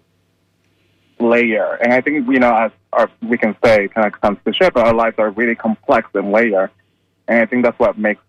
layer, 1.21 1.75
and 1.75 1.93
I 1.93 2.01
think 2.01 2.27
you 2.29 2.39
know, 2.39 2.55
as 2.55 2.73
our, 2.93 3.11
we 3.23 3.39
can 3.39 3.57
say, 3.65 3.89
kind 3.89 4.07
of 4.07 4.21
comes 4.21 4.39
to 4.45 4.53
ship, 4.53 4.77
our 4.77 4.95
lives 4.95 5.17
are 5.19 5.31
really 5.31 5.55
complex 5.55 6.09
and 6.15 6.33
layer, 6.33 6.71
and 7.29 7.41
I 7.41 7.47
think 7.47 7.65
that's 7.65 7.79
what 7.79 7.99
makes 7.99 8.23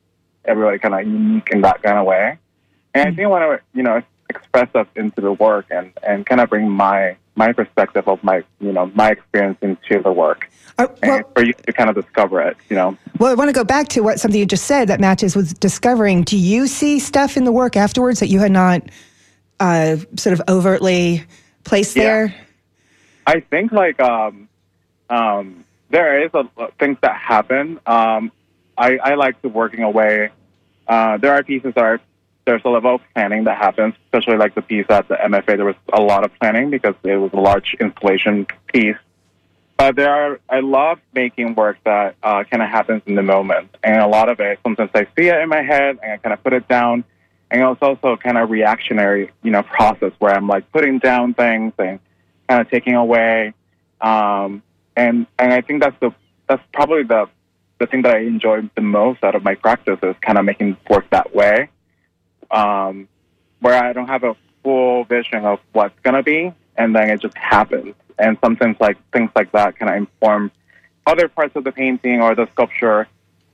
everybody 0.44 0.80
kind 0.80 0.94
of 0.94 1.02
unique 1.02 1.50
in 1.52 1.62
that 1.62 1.82
kind 1.82 1.98
of 1.98 2.06
way. 2.06 2.38
And 2.94 3.10
I 3.10 3.12
think 3.12 3.26
I 3.26 3.28
want 3.28 3.60
to, 3.60 3.78
you 3.78 3.84
know, 3.84 4.02
express 4.30 4.70
that 4.74 4.88
into 4.96 5.22
the 5.22 5.34
work 5.34 5.66
and 5.70 5.92
and 6.04 6.26
kind 6.26 6.42
of 6.42 6.50
bring 6.50 6.70
my 6.70 7.16
my 7.36 7.52
perspective 7.52 8.08
of 8.08 8.24
my 8.24 8.44
you 8.60 8.72
know 8.72 8.92
my 8.96 9.12
experience 9.12 9.58
into 9.62 10.02
the 10.02 10.12
work. 10.12 10.50
Uh, 10.78 10.88
well, 11.04 11.22
for 11.34 11.44
you 11.44 11.54
to 11.54 11.72
kind 11.72 11.90
of 11.90 11.96
discover 11.96 12.42
it 12.42 12.58
you 12.70 12.76
know. 12.76 12.98
Well 13.20 13.32
i 13.32 13.36
want 13.36 13.50
to 13.50 13.54
go 13.54 13.64
back 13.64 13.88
to 13.90 14.02
what 14.02 14.20
something 14.20 14.40
you 14.40 14.46
just 14.46 14.66
said 14.66 14.90
that 14.90 15.00
matches 15.00 15.36
with 15.36 15.60
discovering. 15.60 16.24
Do 16.24 16.38
you 16.38 16.68
see 16.68 17.00
stuff 17.00 17.38
in 17.38 17.44
the 17.44 17.52
work 17.52 17.78
afterwards 17.78 18.20
that 18.20 18.28
you 18.28 18.40
had 18.40 18.52
not 18.52 18.82
uh, 19.60 19.98
sort 20.16 20.34
of 20.34 20.42
overtly 20.50 21.24
placed 21.64 21.96
yeah. 21.96 22.04
there? 22.04 22.36
I 23.28 23.40
think 23.40 23.72
like 23.72 24.00
um, 24.00 24.48
um, 25.10 25.66
there 25.90 26.24
is 26.24 26.32
a, 26.34 26.48
things 26.80 26.98
that 27.02 27.16
happen. 27.16 27.80
Um, 27.86 28.32
I, 28.78 28.98
I 28.98 29.16
like 29.16 29.42
to 29.42 29.50
working 29.50 29.84
away. 29.84 30.30
Uh, 30.88 31.18
there 31.18 31.34
are 31.34 31.44
pieces 31.44 31.74
that 31.74 31.84
are 31.84 32.02
there's 32.46 32.62
a 32.64 32.70
level 32.70 32.96
of 32.96 33.02
planning 33.14 33.46
that 33.46 33.58
happens, 33.58 33.96
especially 34.06 34.38
like 34.38 34.56
the 34.56 34.62
piece 34.62 34.86
at 34.90 35.08
the 35.08 35.16
MFA. 35.16 35.58
There 35.58 35.66
was 35.66 35.76
a 35.92 36.02
lot 36.02 36.24
of 36.24 36.32
planning 36.40 36.70
because 36.70 36.96
it 37.04 37.16
was 37.18 37.32
a 37.34 37.40
large 37.40 37.76
installation 37.80 38.46
piece. 38.72 38.98
But 39.78 39.96
there 39.96 40.14
are, 40.14 40.40
I 40.50 40.60
love 40.62 41.00
making 41.14 41.56
work 41.56 41.78
that 41.84 42.16
uh, 42.24 42.44
kind 42.46 42.64
of 42.64 42.70
happens 42.70 43.02
in 43.08 43.16
the 43.16 43.24
moment. 43.24 43.76
And 43.84 43.98
a 43.98 44.08
lot 44.08 44.30
of 44.30 44.40
it, 44.40 44.60
sometimes 44.64 44.92
I 44.94 45.06
see 45.18 45.28
it 45.28 45.36
in 45.42 45.50
my 45.50 45.64
head 45.64 46.00
and 46.02 46.14
I 46.14 46.18
kind 46.18 46.34
of 46.34 46.44
put 46.44 46.54
it 46.54 46.68
down. 46.68 47.04
And 47.52 47.62
it's 47.62 47.82
also 47.82 48.16
kind 48.16 48.38
of 48.38 48.50
reactionary, 48.50 49.32
you 49.44 49.52
know, 49.52 49.64
process 49.64 50.12
where 50.20 50.34
I'm 50.34 50.48
like 50.48 50.72
putting 50.72 51.00
down 51.00 51.34
things 51.34 51.74
and 51.78 52.00
kind 52.48 52.62
of 52.62 52.70
taking 52.70 52.96
away. 52.96 53.54
Um, 54.00 54.62
and, 54.96 55.28
and 55.38 55.52
I 55.54 55.62
think 55.62 55.82
that's 55.82 56.00
the, 56.00 56.12
that's 56.48 56.64
probably 56.72 57.04
the, 57.04 57.28
the 57.80 57.88
thing 57.88 58.04
that 58.04 58.16
I 58.16 58.20
enjoy 58.20 58.70
the 58.76 58.82
most 58.82 59.24
out 59.24 59.36
of 59.36 59.44
my 59.44 59.56
practice 59.56 60.00
is 60.04 60.16
kind 60.22 60.38
of 60.38 60.46
making 60.46 60.78
work 60.90 61.10
that 61.10 61.36
way 61.36 61.70
um, 62.56 63.08
where 63.60 63.82
I 63.82 63.94
don't 63.94 64.08
have 64.08 64.24
a 64.24 64.36
full 64.64 65.04
vision 65.04 65.46
of 65.46 65.60
what's 65.74 66.00
going 66.00 66.16
to 66.16 66.24
be, 66.24 66.54
and 66.78 66.96
then 66.96 67.10
it 67.10 67.22
just 67.22 67.38
happens. 67.38 67.94
And 68.18 68.38
sometimes, 68.44 68.78
like 68.80 68.98
things 69.12 69.30
like 69.36 69.52
that, 69.52 69.78
kind 69.78 69.92
of 69.92 69.98
inform 69.98 70.52
other 71.06 71.28
parts 71.28 71.56
of 71.56 71.66
the 71.66 71.72
painting 71.72 72.22
or 72.22 72.34
the 72.34 72.48
sculpture, 72.54 73.08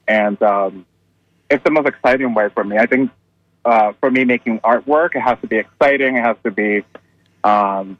and 0.08 0.42
um, 0.44 0.86
it's 1.50 1.64
the 1.64 1.72
most 1.72 1.88
exciting 1.88 2.34
way 2.34 2.50
for 2.54 2.64
me. 2.64 2.78
I 2.78 2.86
think 2.86 3.12
uh, 3.66 3.94
for 4.00 4.12
me, 4.12 4.24
making 4.24 4.60
artwork, 4.60 5.16
it 5.16 5.22
has 5.22 5.38
to 5.42 5.48
be 5.48 5.58
exciting. 5.58 6.16
It 6.16 6.24
has 6.24 6.38
to 6.44 6.52
be, 6.52 6.84
um, 7.44 7.98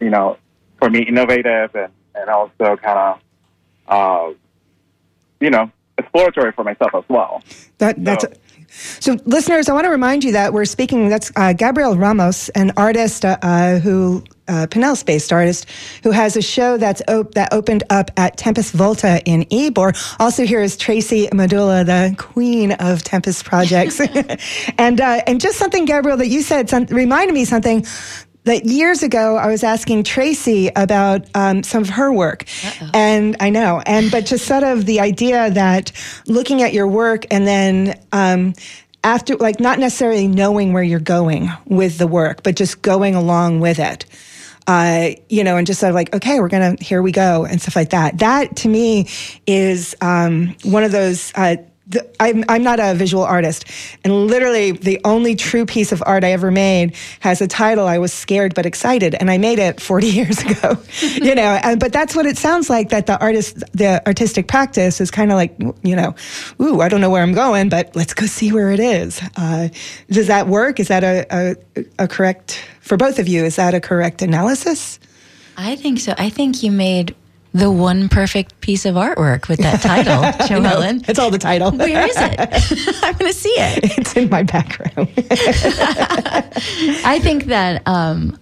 you 0.00 0.10
know, 0.10 0.38
for 0.78 0.88
me, 0.88 1.02
innovative 1.02 1.74
and, 1.74 1.92
and 2.14 2.30
also 2.30 2.76
kind 2.76 2.98
of, 2.98 3.20
uh, 3.88 4.34
you 5.40 5.50
know, 5.50 5.70
exploratory 5.98 6.52
for 6.52 6.64
myself 6.64 6.94
as 6.94 7.04
well. 7.08 7.42
That 7.78 8.02
that's. 8.04 8.24
So, 8.24 8.32
so, 8.70 9.16
listeners, 9.24 9.68
I 9.68 9.72
want 9.72 9.84
to 9.84 9.90
remind 9.90 10.24
you 10.24 10.32
that 10.32 10.52
we're 10.52 10.64
speaking. 10.64 11.08
That's 11.08 11.32
uh, 11.36 11.52
Gabriel 11.52 11.96
Ramos, 11.96 12.48
an 12.50 12.72
artist 12.76 13.24
uh, 13.24 13.36
uh, 13.42 13.78
who 13.78 14.24
uh, 14.48 14.66
Pinellas-based 14.68 15.32
artist 15.32 15.66
who 16.02 16.10
has 16.10 16.36
a 16.36 16.42
show 16.42 16.76
that's 16.76 17.02
op- 17.08 17.34
that 17.34 17.52
opened 17.52 17.84
up 17.90 18.10
at 18.16 18.36
Tempus 18.36 18.70
Volta 18.70 19.22
in 19.24 19.42
Ybor. 19.44 20.16
Also, 20.20 20.44
here 20.44 20.60
is 20.60 20.76
Tracy 20.76 21.28
Midulla, 21.28 21.84
the 21.84 22.14
queen 22.16 22.72
of 22.72 23.02
Tempus 23.02 23.42
projects, 23.42 24.00
and 24.78 25.00
uh, 25.00 25.22
and 25.26 25.40
just 25.40 25.58
something, 25.58 25.84
Gabriel, 25.84 26.16
that 26.18 26.28
you 26.28 26.42
said 26.42 26.68
some, 26.68 26.86
reminded 26.86 27.34
me 27.34 27.44
something 27.44 27.86
that 28.44 28.64
years 28.64 29.02
ago 29.02 29.36
I 29.36 29.48
was 29.48 29.64
asking 29.64 30.04
Tracy 30.04 30.70
about 30.74 31.26
um, 31.34 31.62
some 31.62 31.82
of 31.82 31.90
her 31.90 32.12
work, 32.12 32.44
Uh-oh. 32.64 32.90
and 32.94 33.36
I 33.40 33.50
know, 33.50 33.82
and 33.84 34.10
but 34.10 34.26
just 34.26 34.46
sort 34.46 34.62
of 34.62 34.86
the 34.86 35.00
idea 35.00 35.50
that 35.50 35.92
looking 36.26 36.62
at 36.62 36.72
your 36.72 36.86
work 36.86 37.26
and 37.30 37.46
then. 37.46 37.98
Um, 38.12 38.54
after, 39.06 39.36
like, 39.36 39.60
not 39.60 39.78
necessarily 39.78 40.26
knowing 40.26 40.72
where 40.72 40.82
you're 40.82 40.98
going 40.98 41.50
with 41.66 41.98
the 41.98 42.06
work, 42.06 42.42
but 42.42 42.56
just 42.56 42.80
going 42.80 43.14
along 43.14 43.60
with 43.60 43.78
it. 43.78 44.06
Uh, 44.66 45.10
you 45.28 45.44
know, 45.44 45.58
and 45.58 45.66
just 45.66 45.78
sort 45.80 45.90
of 45.90 45.94
like, 45.94 46.14
okay, 46.14 46.40
we're 46.40 46.48
gonna, 46.48 46.74
here 46.80 47.02
we 47.02 47.12
go, 47.12 47.44
and 47.44 47.60
stuff 47.60 47.76
like 47.76 47.90
that. 47.90 48.20
That 48.20 48.56
to 48.56 48.68
me 48.68 49.06
is 49.46 49.94
um, 50.00 50.56
one 50.62 50.84
of 50.84 50.90
those 50.90 51.32
uh, 51.34 51.56
I'm, 52.18 52.44
I'm 52.48 52.62
not 52.62 52.80
a 52.80 52.94
visual 52.94 53.24
artist. 53.24 53.66
And 54.04 54.26
literally, 54.26 54.72
the 54.72 55.00
only 55.04 55.34
true 55.34 55.66
piece 55.66 55.92
of 55.92 56.02
art 56.06 56.24
I 56.24 56.32
ever 56.32 56.50
made 56.50 56.96
has 57.20 57.42
a 57.42 57.46
title 57.46 57.86
I 57.86 57.98
was 57.98 58.12
scared 58.12 58.54
but 58.54 58.64
excited. 58.64 59.14
And 59.14 59.30
I 59.30 59.36
made 59.36 59.58
it 59.58 59.80
40 59.80 60.06
years 60.10 60.38
ago, 60.40 60.78
you 61.00 61.34
know. 61.34 61.58
And, 61.62 61.78
but 61.78 61.92
that's 61.92 62.16
what 62.16 62.24
it 62.24 62.38
sounds 62.38 62.70
like 62.70 62.88
that 62.88 63.06
the 63.06 63.20
artist, 63.20 63.62
the 63.72 64.04
artistic 64.06 64.48
practice 64.48 65.00
is 65.00 65.10
kind 65.10 65.30
of 65.30 65.36
like, 65.36 65.54
you 65.82 65.94
know, 65.94 66.14
ooh, 66.60 66.80
I 66.80 66.88
don't 66.88 67.02
know 67.02 67.10
where 67.10 67.22
I'm 67.22 67.34
going, 67.34 67.68
but 67.68 67.94
let's 67.94 68.14
go 68.14 68.26
see 68.26 68.50
where 68.50 68.70
it 68.70 68.80
is. 68.80 69.20
Uh, 69.36 69.68
does 70.10 70.28
that 70.28 70.48
work? 70.48 70.80
Is 70.80 70.88
that 70.88 71.04
a, 71.04 71.26
a, 71.76 71.84
a 72.04 72.08
correct, 72.08 72.64
for 72.80 72.96
both 72.96 73.18
of 73.18 73.28
you, 73.28 73.44
is 73.44 73.56
that 73.56 73.74
a 73.74 73.80
correct 73.80 74.22
analysis? 74.22 74.98
I 75.56 75.76
think 75.76 76.00
so. 76.00 76.14
I 76.16 76.30
think 76.30 76.62
you 76.62 76.72
made 76.72 77.14
the 77.54 77.70
one 77.70 78.08
perfect 78.08 78.60
piece 78.60 78.84
of 78.84 78.96
artwork 78.96 79.48
with 79.48 79.60
that 79.60 79.80
title, 79.80 80.22
Joellen. 80.46 81.08
It's 81.08 81.20
all 81.20 81.30
the 81.30 81.38
title. 81.38 81.70
Where 81.70 82.06
is 82.06 82.16
it? 82.18 82.98
I'm 83.02 83.16
going 83.16 83.32
to 83.32 83.38
see 83.38 83.54
it. 83.56 83.98
It's 83.98 84.16
in 84.16 84.28
my 84.28 84.42
background. 84.42 85.08
I 87.06 87.20
think 87.22 87.44
that, 87.44 87.86
um, 87.86 88.36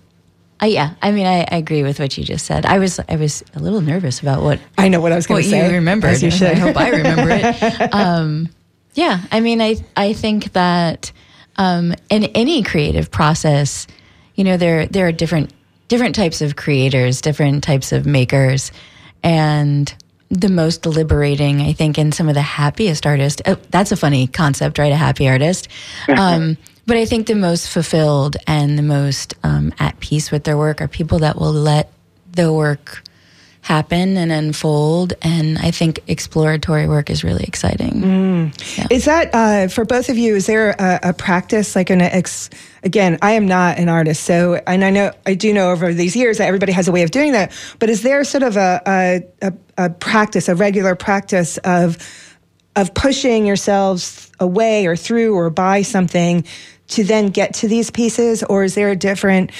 uh, 0.63 0.67
yeah, 0.67 0.95
I 1.03 1.13
mean, 1.13 1.27
I, 1.27 1.41
I 1.41 1.57
agree 1.57 1.83
with 1.83 2.01
what 2.01 2.17
you 2.17 2.25
just 2.25 2.47
said. 2.47 2.65
I 2.65 2.79
was, 2.79 3.01
I 3.07 3.17
was 3.17 3.45
a 3.55 3.61
little 3.61 3.83
nervous 3.83 4.21
about 4.21 4.43
what 4.43 4.59
I 4.79 4.89
know 4.89 5.01
what 5.01 5.13
I 5.13 5.17
was 5.17 5.27
going 5.27 5.43
to 5.43 5.49
say. 5.49 5.67
you 5.67 5.75
remembered. 5.75 6.11
As 6.11 6.23
you 6.23 6.31
should. 6.31 6.49
I 6.49 6.55
hope 6.55 6.77
I 6.77 6.89
remember 6.89 7.29
it. 7.31 7.95
Um, 7.95 8.49
yeah, 8.95 9.21
I 9.31 9.41
mean, 9.41 9.61
I 9.61 9.77
I 9.97 10.13
think 10.13 10.53
that 10.53 11.13
um, 11.57 11.95
in 12.11 12.25
any 12.25 12.63
creative 12.63 13.11
process, 13.11 13.87
you 14.35 14.45
know, 14.45 14.57
there 14.57 14.87
there 14.87 15.07
are 15.07 15.13
different 15.13 15.53
different 15.89 16.15
types 16.15 16.41
of 16.41 16.57
creators, 16.57 17.21
different 17.21 17.65
types 17.65 17.93
of 17.93 18.07
makers, 18.07 18.71
and 19.23 19.95
the 20.31 20.49
most 20.49 20.87
liberating, 20.87 21.61
I 21.61 21.73
think, 21.73 21.99
in 21.99 22.11
some 22.11 22.29
of 22.29 22.35
the 22.35 22.43
happiest 22.43 23.07
artists. 23.07 23.43
Oh, 23.45 23.57
that's 23.71 23.93
a 23.93 23.97
funny 23.97 24.27
concept, 24.27 24.79
right? 24.79 24.93
A 24.93 24.97
happy 24.97 25.29
artist. 25.29 25.69
Um, 26.09 26.57
but 26.85 26.97
I 26.97 27.05
think 27.05 27.29
the 27.29 27.37
most 27.37 27.69
fulfilled 27.69 28.37
and 28.47 28.77
the 28.77 28.83
most 28.83 29.35
um, 29.45 29.73
at 29.79 30.01
peace 30.01 30.33
with 30.33 30.43
their 30.43 30.59
work 30.59 30.81
are 30.81 30.89
people 30.89 31.21
that 31.21 31.37
will 31.37 31.53
let 31.53 31.93
the 32.33 32.53
work 32.53 33.05
happen 33.63 34.17
and 34.17 34.31
unfold. 34.31 35.15
And 35.23 35.57
I 35.59 35.71
think 35.71 36.01
exploratory 36.09 36.87
work 36.89 37.09
is 37.09 37.25
really 37.25 37.45
exciting. 37.45 38.03
Is 38.91 39.05
that 39.07 39.31
uh, 39.33 39.69
for 39.69 39.85
both 39.85 40.09
of 40.09 40.19
you? 40.19 40.35
Is 40.35 40.47
there 40.47 40.71
a, 40.71 41.11
a 41.11 41.13
practice 41.13 41.75
like 41.75 41.89
an 41.89 42.03
ex? 42.03 42.51
Again, 42.83 43.19
I 43.23 43.33
am 43.33 43.47
not 43.47 43.79
an 43.79 43.89
artist, 43.89 44.25
so 44.25 44.61
and 44.67 44.85
I 44.85 44.91
know 44.91 45.13
I 45.25 45.35
do 45.35 45.55
know 45.55 45.71
over 45.71 45.95
these 45.95 46.17
years 46.17 46.39
that 46.39 46.49
everybody 46.49 46.73
has 46.73 46.89
a 46.89 46.93
way 46.93 47.03
of 47.03 47.13
doing 47.13 47.33
that. 47.33 47.53
But 47.79 47.89
is 47.89 48.03
there 48.03 48.25
sort 48.25 48.43
of 48.43 48.57
a 48.57 48.83
a, 48.87 49.23
a, 49.41 49.53
a 49.79 49.91
practice, 49.91 50.49
a 50.49 50.57
regular 50.57 50.97
practice 50.97 51.59
of 51.59 51.99
of 52.75 52.93
pushing 52.95 53.47
yourselves 53.47 54.31
away 54.41 54.87
or 54.87 54.97
through 54.97 55.37
or 55.37 55.51
by 55.51 55.83
something 55.83 56.45
to 56.89 57.05
then 57.05 57.29
get 57.29 57.55
to 57.55 57.69
these 57.69 57.91
pieces, 57.91 58.43
or 58.43 58.65
is 58.65 58.75
there 58.75 58.91
a 58.91 58.97
different? 58.97 59.53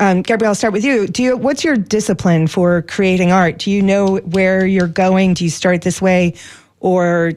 Um, 0.00 0.22
Gabriel, 0.22 0.50
I'll 0.50 0.54
start 0.54 0.72
with 0.72 0.84
you. 0.84 1.06
Do 1.06 1.22
you 1.22 1.36
what's 1.36 1.62
your 1.62 1.76
discipline 1.76 2.46
for 2.46 2.82
creating 2.82 3.30
art? 3.30 3.58
Do 3.58 3.70
you 3.70 3.82
know 3.82 4.16
where 4.16 4.66
you're 4.66 4.88
going? 4.88 5.34
Do 5.34 5.44
you 5.44 5.50
start 5.50 5.82
this 5.82 6.02
way, 6.02 6.34
or 6.80 7.32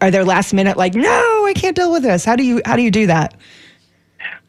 are 0.00 0.10
there 0.10 0.24
last 0.24 0.52
minute 0.52 0.76
like 0.76 0.96
no 0.96 1.46
i 1.46 1.52
can't 1.54 1.76
deal 1.76 1.92
with 1.92 2.02
this 2.02 2.24
how 2.24 2.34
do 2.34 2.42
you 2.42 2.60
how 2.64 2.74
do 2.74 2.82
you 2.82 2.90
do 2.90 3.06
that 3.06 3.36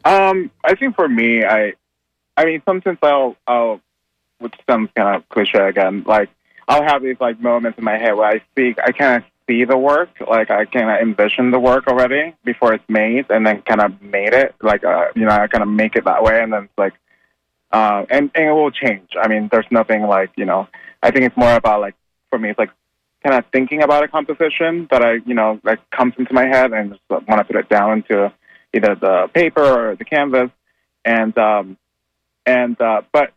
Um, 0.04 0.50
I 0.64 0.74
think 0.74 0.94
for 0.94 1.08
me, 1.08 1.44
I, 1.44 1.74
I 2.36 2.44
mean, 2.44 2.62
sometimes 2.64 2.98
I'll, 3.02 3.36
I'll, 3.46 3.80
which 4.38 4.54
sounds 4.68 4.90
kind 4.96 5.16
of 5.16 5.28
cliche 5.28 5.68
again, 5.68 6.04
like 6.06 6.30
I'll 6.66 6.82
have 6.82 7.02
these 7.02 7.16
like 7.20 7.40
moments 7.40 7.78
in 7.78 7.84
my 7.84 7.98
head 7.98 8.12
where 8.12 8.28
I 8.28 8.40
speak, 8.52 8.78
I 8.82 8.92
kind 8.92 9.22
of 9.22 9.28
see 9.48 9.64
the 9.64 9.76
work, 9.76 10.10
like 10.26 10.50
I 10.50 10.64
kind 10.64 10.90
of 10.90 11.00
envision 11.00 11.50
the 11.50 11.58
work 11.58 11.88
already 11.88 12.34
before 12.44 12.72
it's 12.74 12.88
made, 12.88 13.26
and 13.30 13.46
then 13.46 13.62
kind 13.62 13.80
of 13.80 14.00
made 14.00 14.32
it, 14.32 14.54
like 14.62 14.84
uh, 14.84 15.06
you 15.14 15.24
know, 15.24 15.32
I 15.32 15.46
kind 15.48 15.62
of 15.62 15.68
make 15.68 15.96
it 15.96 16.04
that 16.04 16.22
way, 16.22 16.40
and 16.42 16.52
then 16.52 16.64
it's 16.64 16.78
like, 16.78 16.94
uh, 17.70 18.04
and 18.10 18.30
and 18.34 18.48
it 18.48 18.52
will 18.52 18.70
change. 18.70 19.10
I 19.20 19.28
mean, 19.28 19.48
there's 19.50 19.66
nothing 19.70 20.02
like 20.02 20.30
you 20.36 20.44
know, 20.44 20.68
I 21.02 21.10
think 21.10 21.26
it's 21.26 21.36
more 21.36 21.54
about 21.54 21.80
like 21.80 21.94
for 22.30 22.38
me, 22.38 22.50
it's 22.50 22.58
like 22.58 22.70
kind 23.22 23.36
of 23.36 23.44
thinking 23.52 23.82
about 23.82 24.04
a 24.04 24.08
composition 24.08 24.86
that 24.90 25.02
I, 25.02 25.14
you 25.26 25.34
know, 25.34 25.60
like 25.64 25.78
comes 25.90 26.14
into 26.18 26.32
my 26.32 26.46
head 26.46 26.72
and 26.72 26.90
just 26.90 27.02
want 27.10 27.26
to 27.26 27.44
put 27.44 27.56
it 27.56 27.68
down 27.68 27.98
into 27.98 28.32
either 28.74 28.94
the 28.94 29.28
paper 29.34 29.64
or 29.64 29.96
the 29.96 30.04
canvas, 30.04 30.50
and 31.04 31.36
um, 31.38 31.76
and 32.46 32.80
uh, 32.80 33.02
but 33.12 33.32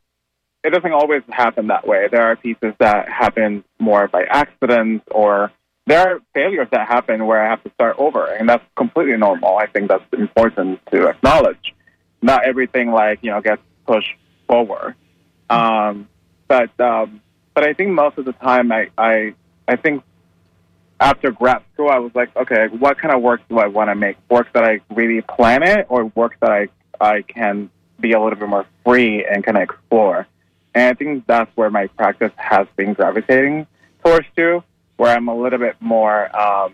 it 0.64 0.72
doesn't 0.72 0.92
always 0.92 1.24
happen 1.30 1.68
that 1.68 1.88
way. 1.88 2.08
There 2.12 2.22
are 2.22 2.36
pieces 2.36 2.74
that 2.80 3.10
happen 3.10 3.64
more 3.80 4.08
by 4.08 4.24
accident, 4.24 5.04
or 5.10 5.52
there 5.88 6.00
are 6.00 6.20
failures 6.34 6.68
that 6.72 6.88
happen 6.88 7.26
where 7.26 7.44
I 7.44 7.50
have 7.50 7.64
to 7.64 7.72
start 7.72 7.96
over, 7.98 8.26
and 8.28 8.48
that's 8.48 8.64
completely 8.76 9.18
normal. 9.18 9.58
I 9.58 9.68
think 9.68 9.90
that's 9.90 10.04
important 10.14 10.80
to 10.92 11.08
acknowledge. 11.08 11.74
Not 12.22 12.46
everything 12.46 12.92
like 12.92 13.20
you 13.24 13.32
know 13.32 13.42
gets 13.42 13.62
pushed 13.88 14.16
forward, 14.52 14.96
um, 15.50 16.10
but 16.50 16.78
um, 16.80 17.22
but 17.54 17.66
I 17.66 17.74
think 17.74 17.92
most 17.92 18.18
of 18.18 18.26
the 18.26 18.34
time 18.34 18.72
I 18.72 18.90
I 18.98 19.34
I 19.68 19.78
think 19.78 20.04
after 21.00 21.32
grad 21.32 21.64
school, 21.74 21.90
I 21.90 22.00
was 22.00 22.12
like, 22.14 22.36
okay, 22.36 22.68
what 22.68 22.98
kind 23.00 23.14
of 23.16 23.22
work 23.22 23.42
do 23.50 23.60
I 23.60 23.68
want 23.68 23.90
to 23.90 23.96
make? 23.96 24.18
Work 24.30 24.52
that 24.54 24.64
I 24.64 24.82
really 24.94 25.22
plan 25.22 25.64
it, 25.64 25.86
or 25.90 26.06
work 26.16 26.36
that 26.42 26.52
I 26.52 26.68
I 27.00 27.22
can 27.22 27.70
be 28.00 28.12
a 28.12 28.22
little 28.22 28.38
bit 28.38 28.50
more 28.50 28.66
free 28.86 29.26
and 29.26 29.44
kind 29.44 29.58
of 29.58 29.64
explore. 29.64 30.28
And 30.74 30.84
I 30.90 30.94
think 30.94 31.26
that's 31.28 31.56
where 31.56 31.70
my 31.70 31.88
practice 31.88 32.32
has 32.36 32.68
been 32.76 32.94
gravitating 32.94 33.68
towards 34.04 34.28
to, 34.36 34.64
where 34.98 35.16
I'm 35.16 35.28
a 35.28 35.36
little 35.36 35.60
bit 35.60 35.76
more 35.80 36.36
um, 36.36 36.74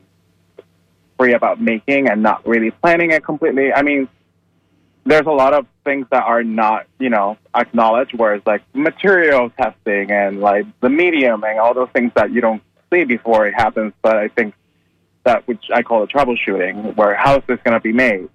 free 1.17 1.33
about 1.33 1.61
making 1.61 2.09
and 2.09 2.23
not 2.23 2.47
really 2.47 2.71
planning 2.71 3.11
it 3.11 3.23
completely. 3.23 3.73
I 3.73 3.81
mean, 3.81 4.07
there's 5.07 5.25
a 5.25 5.31
lot 5.31 5.53
of 5.53 5.65
things 5.85 6.05
that 6.11 6.23
are 6.23 6.43
not, 6.43 6.85
you 6.99 7.09
know, 7.09 7.37
acknowledged, 7.55 8.13
whereas 8.13 8.41
like 8.45 8.61
material 8.73 9.49
testing 9.49 10.11
and 10.11 10.41
like 10.41 10.65
the 10.81 10.89
medium 10.89 11.43
and 11.43 11.59
all 11.59 11.73
those 11.73 11.89
things 11.93 12.11
that 12.15 12.31
you 12.31 12.41
don't 12.41 12.61
see 12.91 13.05
before 13.05 13.47
it 13.47 13.53
happens. 13.53 13.93
But 14.01 14.17
I 14.17 14.27
think 14.27 14.53
that 15.23 15.47
which 15.47 15.65
I 15.73 15.81
call 15.81 16.01
the 16.01 16.07
troubleshooting, 16.07 16.95
where 16.95 17.15
how 17.15 17.37
is 17.37 17.43
this 17.47 17.59
going 17.63 17.73
to 17.73 17.79
be 17.79 17.93
made? 17.93 18.29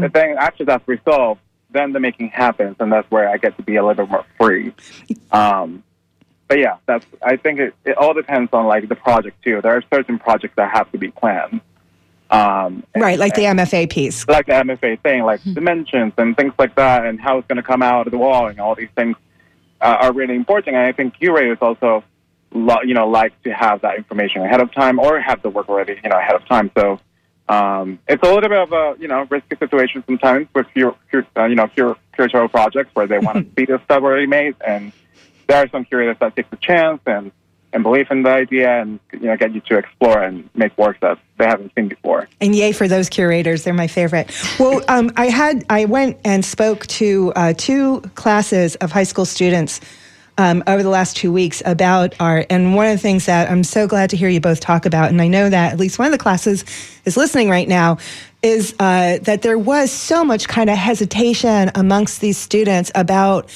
But 0.00 0.12
then 0.12 0.36
after 0.38 0.64
that's 0.64 0.86
resolved, 0.88 1.40
then 1.70 1.92
the 1.92 2.00
making 2.00 2.28
happens, 2.30 2.76
and 2.80 2.90
that's 2.90 3.10
where 3.10 3.28
I 3.28 3.36
get 3.36 3.56
to 3.58 3.62
be 3.62 3.76
a 3.76 3.84
little 3.84 4.06
bit 4.06 4.10
more 4.10 4.24
free. 4.38 4.72
Um, 5.30 5.84
but 6.48 6.58
yeah, 6.58 6.76
that's. 6.86 7.04
I 7.22 7.36
think 7.36 7.58
it, 7.58 7.74
it 7.84 7.96
all 7.96 8.14
depends 8.14 8.52
on 8.52 8.66
like 8.66 8.88
the 8.88 8.94
project 8.94 9.42
too. 9.42 9.60
There 9.62 9.76
are 9.76 9.82
certain 9.92 10.18
projects 10.18 10.54
that 10.56 10.70
have 10.72 10.90
to 10.92 10.98
be 10.98 11.10
planned. 11.10 11.60
Um, 12.28 12.82
right 12.96 13.20
like 13.20 13.34
the 13.36 13.42
mfa 13.42 13.88
piece 13.88 14.26
like 14.26 14.46
the 14.46 14.52
MFA 14.52 15.00
thing, 15.00 15.22
like 15.22 15.40
dimensions 15.44 16.12
and 16.18 16.36
things 16.36 16.52
like 16.58 16.74
that, 16.74 17.06
and 17.06 17.20
how 17.20 17.38
it's 17.38 17.46
going 17.46 17.56
to 17.56 17.62
come 17.62 17.82
out 17.82 18.08
of 18.08 18.10
the 18.10 18.18
wall, 18.18 18.48
and 18.48 18.58
all 18.58 18.74
these 18.74 18.88
things 18.96 19.16
uh, 19.80 19.96
are 20.00 20.12
really 20.12 20.34
important. 20.34 20.76
And 20.76 20.84
I 20.86 20.92
think 20.92 21.16
curators 21.18 21.58
also, 21.60 22.02
lo- 22.52 22.82
you 22.84 22.94
know, 22.94 23.08
like 23.08 23.40
to 23.44 23.50
have 23.52 23.82
that 23.82 23.96
information 23.96 24.42
ahead 24.42 24.60
of 24.60 24.72
time 24.72 24.98
or 24.98 25.20
have 25.20 25.40
the 25.42 25.50
work 25.50 25.68
already, 25.68 26.00
you 26.02 26.10
know, 26.10 26.18
ahead 26.18 26.34
of 26.34 26.44
time. 26.46 26.70
So 26.76 26.98
um, 27.48 28.00
it's 28.08 28.22
a 28.22 28.26
little 28.26 28.48
bit 28.48 28.58
of 28.58 28.72
a, 28.72 28.96
you 28.98 29.06
know, 29.06 29.24
risky 29.30 29.56
situation 29.56 30.02
sometimes 30.06 30.48
with 30.52 30.66
cur- 30.74 30.96
cur- 31.10 31.26
uh, 31.36 31.44
you 31.44 31.54
know, 31.54 31.68
cur- 31.68 31.96
curatorial 32.18 32.50
projects 32.50 32.90
where 32.94 33.06
they 33.06 33.20
want 33.20 33.36
to 33.36 33.52
see 33.60 33.66
the 33.66 33.80
stuff 33.84 34.02
already 34.02 34.26
made, 34.26 34.56
and 34.66 34.92
there 35.46 35.62
are 35.62 35.68
some 35.68 35.84
curators 35.84 36.16
that 36.20 36.34
take 36.34 36.50
the 36.50 36.56
chance 36.56 37.00
and 37.06 37.30
and 37.72 37.82
believe 37.82 38.10
in 38.10 38.22
the 38.22 38.30
idea 38.30 38.80
and 38.80 38.98
you 39.12 39.20
know 39.20 39.36
get 39.36 39.52
you 39.52 39.60
to 39.62 39.78
explore 39.78 40.22
and 40.22 40.48
make 40.54 40.76
work 40.78 40.98
that 41.00 41.18
they 41.38 41.44
haven't 41.44 41.72
seen 41.74 41.88
before. 41.88 42.28
and 42.40 42.54
yay 42.54 42.72
for 42.72 42.88
those 42.88 43.08
curators. 43.08 43.64
They're 43.64 43.74
my 43.74 43.86
favorite. 43.86 44.30
Well 44.58 44.82
um, 44.88 45.12
i 45.16 45.26
had 45.26 45.64
i 45.70 45.84
went 45.84 46.18
and 46.24 46.44
spoke 46.44 46.86
to 46.86 47.32
uh, 47.36 47.52
two 47.56 48.00
classes 48.14 48.76
of 48.76 48.92
high 48.92 49.04
school 49.04 49.24
students 49.24 49.80
um, 50.38 50.62
over 50.66 50.82
the 50.82 50.90
last 50.90 51.16
two 51.16 51.32
weeks 51.32 51.62
about 51.64 52.14
art. 52.20 52.46
And 52.50 52.74
one 52.74 52.86
of 52.86 52.92
the 52.92 52.98
things 52.98 53.26
that 53.26 53.50
i'm 53.50 53.64
so 53.64 53.86
glad 53.86 54.10
to 54.10 54.16
hear 54.16 54.28
you 54.28 54.40
both 54.40 54.60
talk 54.60 54.86
about 54.86 55.10
and 55.10 55.20
i 55.20 55.28
know 55.28 55.48
that 55.48 55.72
at 55.72 55.78
least 55.78 55.98
one 55.98 56.06
of 56.06 56.12
the 56.12 56.18
classes 56.18 56.64
is 57.04 57.16
listening 57.16 57.48
right 57.48 57.68
now 57.68 57.98
is 58.42 58.74
uh, 58.78 59.18
that 59.22 59.42
there 59.42 59.58
was 59.58 59.90
so 59.90 60.24
much 60.24 60.46
kind 60.46 60.70
of 60.70 60.76
hesitation 60.76 61.70
amongst 61.74 62.20
these 62.20 62.38
students 62.38 62.92
about 62.94 63.50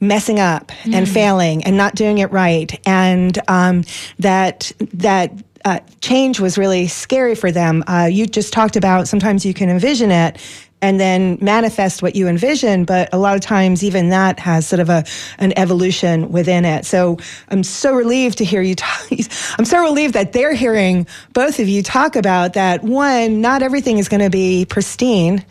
messing 0.00 0.38
up 0.38 0.70
and 0.84 1.08
failing 1.08 1.64
and 1.64 1.76
not 1.76 1.94
doing 1.94 2.18
it 2.18 2.30
right, 2.32 2.80
and 2.86 3.38
um, 3.48 3.84
that 4.18 4.72
that 4.94 5.32
uh, 5.64 5.80
change 6.00 6.40
was 6.40 6.56
really 6.56 6.86
scary 6.86 7.34
for 7.34 7.50
them. 7.50 7.84
Uh, 7.86 8.08
you 8.10 8.26
just 8.26 8.52
talked 8.52 8.76
about 8.76 9.08
sometimes 9.08 9.44
you 9.44 9.54
can 9.54 9.68
envision 9.68 10.10
it 10.10 10.38
and 10.80 11.00
then 11.00 11.38
manifest 11.40 12.02
what 12.02 12.14
you 12.14 12.28
envision, 12.28 12.84
but 12.84 13.08
a 13.12 13.18
lot 13.18 13.34
of 13.34 13.40
times 13.40 13.82
even 13.82 14.10
that 14.10 14.38
has 14.38 14.66
sort 14.66 14.80
of 14.80 14.88
a 14.88 15.04
an 15.38 15.52
evolution 15.58 16.30
within 16.30 16.64
it. 16.64 16.84
So 16.86 17.18
I'm 17.48 17.64
so 17.64 17.92
relieved 17.92 18.38
to 18.38 18.44
hear 18.44 18.62
you 18.62 18.74
talk. 18.74 19.06
I'm 19.58 19.64
so 19.64 19.80
relieved 19.80 20.14
that 20.14 20.32
they're 20.32 20.54
hearing 20.54 21.06
both 21.32 21.58
of 21.58 21.68
you 21.68 21.82
talk 21.82 22.16
about 22.16 22.52
that. 22.52 22.82
One, 22.82 23.40
not 23.40 23.62
everything 23.62 23.98
is 23.98 24.08
going 24.08 24.22
to 24.22 24.30
be 24.30 24.66
pristine 24.66 25.44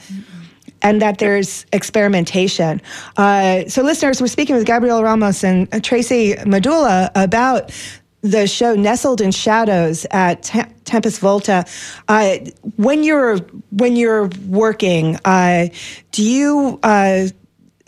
and 0.87 1.01
that 1.01 1.17
there's 1.17 1.65
experimentation. 1.73 2.81
Uh, 3.17 3.67
so, 3.67 3.83
listeners, 3.83 4.21
we're 4.21 4.27
speaking 4.27 4.55
with 4.55 4.65
Gabriel 4.65 5.03
Ramos 5.03 5.43
and 5.43 5.67
Tracy 5.83 6.33
Midulla 6.35 7.11
about 7.13 7.71
the 8.21 8.47
show 8.47 8.73
Nestled 8.73 9.19
in 9.19 9.31
Shadows 9.31 10.05
at 10.11 10.43
Tem- 10.43 10.73
Tempus 10.85 11.19
Volta. 11.19 11.65
Uh, 12.07 12.37
when 12.77 13.03
you're 13.03 13.37
when 13.71 13.97
you're 13.97 14.29
working, 14.47 15.17
uh, 15.25 15.67
do 16.13 16.23
you? 16.23 16.79
Uh, 16.83 17.27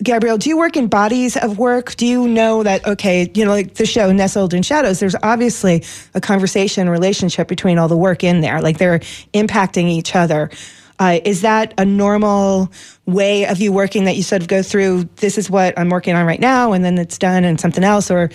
Gabriel, 0.02 0.38
do 0.38 0.50
you 0.50 0.58
work 0.58 0.78
in 0.78 0.88
bodies 0.88 1.36
of 1.36 1.58
work? 1.58 1.96
Do 1.98 2.06
you 2.06 2.26
know 2.26 2.64
that, 2.64 2.88
okay, 2.88 3.30
you 3.34 3.44
know, 3.44 3.52
like 3.52 3.74
the 3.74 3.86
show 3.86 4.14
Nestled 4.14 4.54
in 4.54 4.64
Shadows, 4.64 5.02
there's 5.02 5.16
obviously 5.24 5.84
a 6.14 6.22
conversation, 6.22 6.90
relationship 6.90 7.50
between 7.50 7.78
all 7.78 7.90
the 7.90 7.98
work 7.98 8.24
in 8.24 8.40
there. 8.40 8.62
Like 8.62 8.78
they're 8.78 9.00
impacting 9.34 9.90
each 9.90 10.16
other. 10.16 10.52
Uh, 11.00 11.20
is 11.24 11.42
that 11.42 11.74
a 11.78 11.86
normal 11.86 12.72
way 13.06 13.46
of 13.46 13.60
you 13.60 13.72
working 13.72 14.04
that 14.04 14.18
you 14.18 14.24
sort 14.24 14.42
of 14.42 14.50
go 14.50 14.62
through? 14.62 15.06
This 15.16 15.38
is 15.38 15.50
what 15.50 15.78
I'm 15.80 15.90
working 15.90 16.14
on 16.14 16.26
right 16.26 16.40
now, 16.40 16.74
and 16.74 16.84
then 16.84 16.98
it's 16.98 17.18
done, 17.18 17.46
and 17.46 17.60
something 17.60 17.84
else, 17.84 18.12
or 18.12 18.30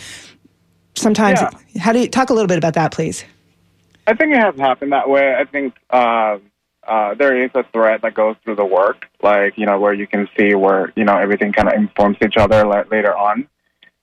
sometimes. 0.94 1.40
Yeah. 1.40 1.81
How 1.81 1.92
do 1.92 2.00
you 2.00 2.09
talk 2.09 2.31
a 2.31 2.33
little 2.33 2.48
bit 2.48 2.59
about 2.59 2.74
that, 2.74 2.92
please? 2.92 3.24
I 4.07 4.14
think 4.14 4.35
it 4.35 4.40
has 4.40 4.57
happened 4.57 4.92
that 4.92 5.09
way. 5.09 5.35
I 5.35 5.44
think 5.44 5.74
uh, 5.90 6.38
uh, 6.87 7.14
there 7.14 7.44
is 7.44 7.50
a 7.55 7.64
thread 7.72 8.00
that 8.03 8.14
goes 8.14 8.37
through 8.44 8.57
the 8.57 8.64
work, 8.64 9.09
like 9.22 9.59
you 9.59 9.66
know, 9.66 9.79
where 9.79 9.92
you 9.92 10.07
can 10.07 10.29
see 10.37 10.55
where 10.55 10.92
you 10.96 11.05
know 11.05 11.16
everything 11.16 11.53
kind 11.53 11.68
of 11.68 11.74
informs 11.74 12.16
each 12.24 12.37
other 12.38 12.66
la- 12.66 12.85
later 12.90 13.14
on. 13.14 13.48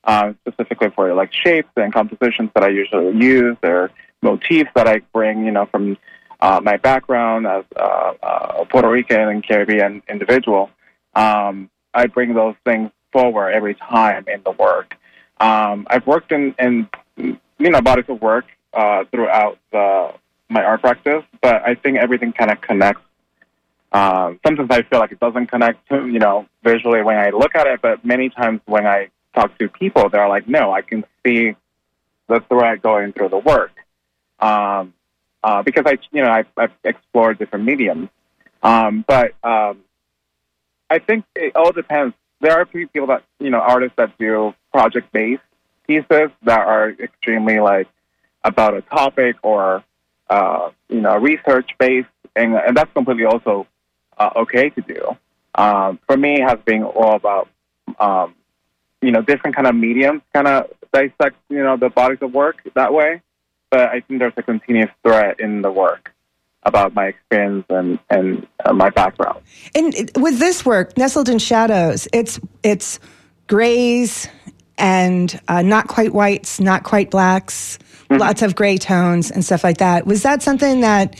Uh, 0.04 0.34
specifically 0.48 0.90
for 0.96 1.14
like 1.14 1.32
shapes 1.32 1.70
and 1.76 1.94
compositions 1.94 2.50
that 2.56 2.64
I 2.64 2.70
usually 2.70 3.16
use, 3.24 3.58
or 3.64 3.92
motifs 4.24 4.72
that 4.76 4.88
I 4.88 5.00
bring, 5.14 5.46
you 5.46 5.52
know, 5.52 5.68
from 5.68 5.98
uh, 6.42 6.60
my 6.64 6.78
background 6.78 7.46
as 7.46 7.64
uh, 7.76 8.14
a 8.60 8.66
Puerto 8.66 8.90
Rican 8.90 9.30
and 9.30 9.48
Caribbean 9.48 10.02
individual. 10.10 10.70
Um, 11.14 11.70
I 11.94 12.08
bring 12.08 12.34
those 12.34 12.56
things 12.66 12.92
forward 13.12 13.52
every 13.52 13.76
time 13.76 14.26
in 14.28 14.42
the 14.44 14.52
work. 14.52 14.96
Um, 15.40 15.88
I've 15.90 16.06
worked 16.08 16.32
in, 16.32 16.56
in 16.60 16.88
you 17.18 17.70
know 17.70 17.82
bodies 17.82 18.06
of 18.08 18.22
work 18.22 18.46
uh, 18.74 19.04
throughout 19.12 19.60
the, 19.72 20.14
my 20.50 20.64
art 20.64 20.82
practice, 20.82 21.24
but 21.42 21.62
I 21.64 21.76
think 21.76 21.98
everything 21.98 22.34
kind 22.34 22.52
of 22.52 22.62
connects. 22.62 23.02
Um, 23.92 24.40
sometimes 24.46 24.70
I 24.72 24.84
feel 24.84 25.00
like 25.00 25.12
it 25.12 25.20
doesn't 25.20 25.48
connect, 25.48 25.90
to, 25.90 26.08
you 26.08 26.20
know, 26.20 26.48
visually 26.64 27.02
when 27.04 27.18
I 27.18 27.32
look 27.32 27.56
at 27.56 27.68
it, 27.68 27.82
but 27.82 28.06
many 28.06 28.30
times 28.30 28.62
when 28.66 28.88
I 28.88 29.10
talk 29.36 29.58
to 29.58 29.68
people, 29.68 30.10
they're 30.10 30.30
like, 30.30 30.48
"No, 30.48 30.72
I 30.72 30.82
can 30.82 31.04
see 31.26 31.56
the 32.28 32.40
thread 32.48 32.82
going 32.82 33.12
through 33.12 33.30
the 33.30 33.38
work," 33.38 33.72
um, 34.40 34.94
uh, 35.44 35.64
because 35.64 35.84
I, 35.86 35.98
you 36.12 36.24
know, 36.24 36.30
I, 36.30 36.44
I've 36.58 36.72
explored 36.84 37.40
different 37.40 37.66
mediums. 37.66 38.10
Um, 38.64 39.04
but 39.08 39.34
um, 39.44 39.80
I 40.90 41.00
think 41.00 41.26
it 41.36 41.56
all 41.56 41.72
depends. 41.72 42.16
There 42.42 42.52
are 42.52 42.62
a 42.62 42.68
few 42.68 42.88
people 42.88 43.08
that, 43.08 43.24
you 43.40 43.50
know, 43.50 43.60
artists 43.60 43.96
that 43.98 44.18
do 44.18 44.54
project-based 44.72 45.42
pieces 45.88 46.30
that 46.44 46.60
are 46.60 46.90
extremely 46.92 47.60
like 47.60 47.88
about 48.44 48.76
a 48.76 48.82
topic 48.82 49.36
or 49.44 49.84
uh, 50.30 50.72
you 50.90 51.02
know 51.02 51.18
research-based, 51.18 52.08
and, 52.36 52.56
and 52.56 52.76
that's 52.78 52.92
completely 52.94 53.26
also 53.26 53.68
uh, 54.18 54.30
okay 54.38 54.70
to 54.70 54.82
do. 54.82 55.18
Um, 55.56 56.00
for 56.08 56.16
me, 56.16 56.36
it 56.36 56.48
has 56.48 56.60
been 56.66 56.84
all 56.84 57.16
about 57.16 57.50
um, 58.00 58.36
you 59.02 59.12
know 59.12 59.22
different 59.22 59.56
kind 59.56 59.68
of 59.68 59.76
mediums, 59.76 60.22
kind 60.34 60.48
of 60.48 60.72
dissect 60.94 61.36
you 61.50 61.64
know 61.64 61.78
the 61.78 61.90
bodies 61.90 62.20
of 62.22 62.34
work 62.34 62.58
that 62.76 62.94
way. 62.94 63.22
But 63.72 63.90
I 63.90 64.02
think 64.02 64.20
there's 64.20 64.34
a 64.38 64.44
continuous 64.44 64.92
threat 65.04 65.40
in 65.40 65.62
the 65.62 65.72
work 65.72 66.14
about 66.64 66.94
my 66.94 67.08
experience 67.08 67.66
and 67.70 67.98
and 68.10 68.46
uh, 68.64 68.74
my 68.74 68.90
background. 68.90 69.42
And 69.74 69.94
with 70.18 70.38
this 70.38 70.66
work, 70.66 70.98
Nestled 70.98 71.30
in 71.30 71.40
Shadows, 71.40 72.08
it's 72.14 72.40
it's 72.62 73.00
grays 73.48 74.28
and 74.78 75.40
uh, 75.48 75.62
not 75.62 75.88
quite 75.88 76.14
whites, 76.14 76.60
not 76.60 76.84
quite 76.84 77.12
blacks, 77.12 77.80
lots 78.10 78.42
of 78.42 78.56
gray 78.56 78.78
tones 78.78 79.32
and 79.32 79.44
stuff 79.46 79.64
like 79.64 79.78
that. 79.78 80.06
Was 80.06 80.24
that 80.24 80.42
something 80.42 80.82
that 80.82 81.20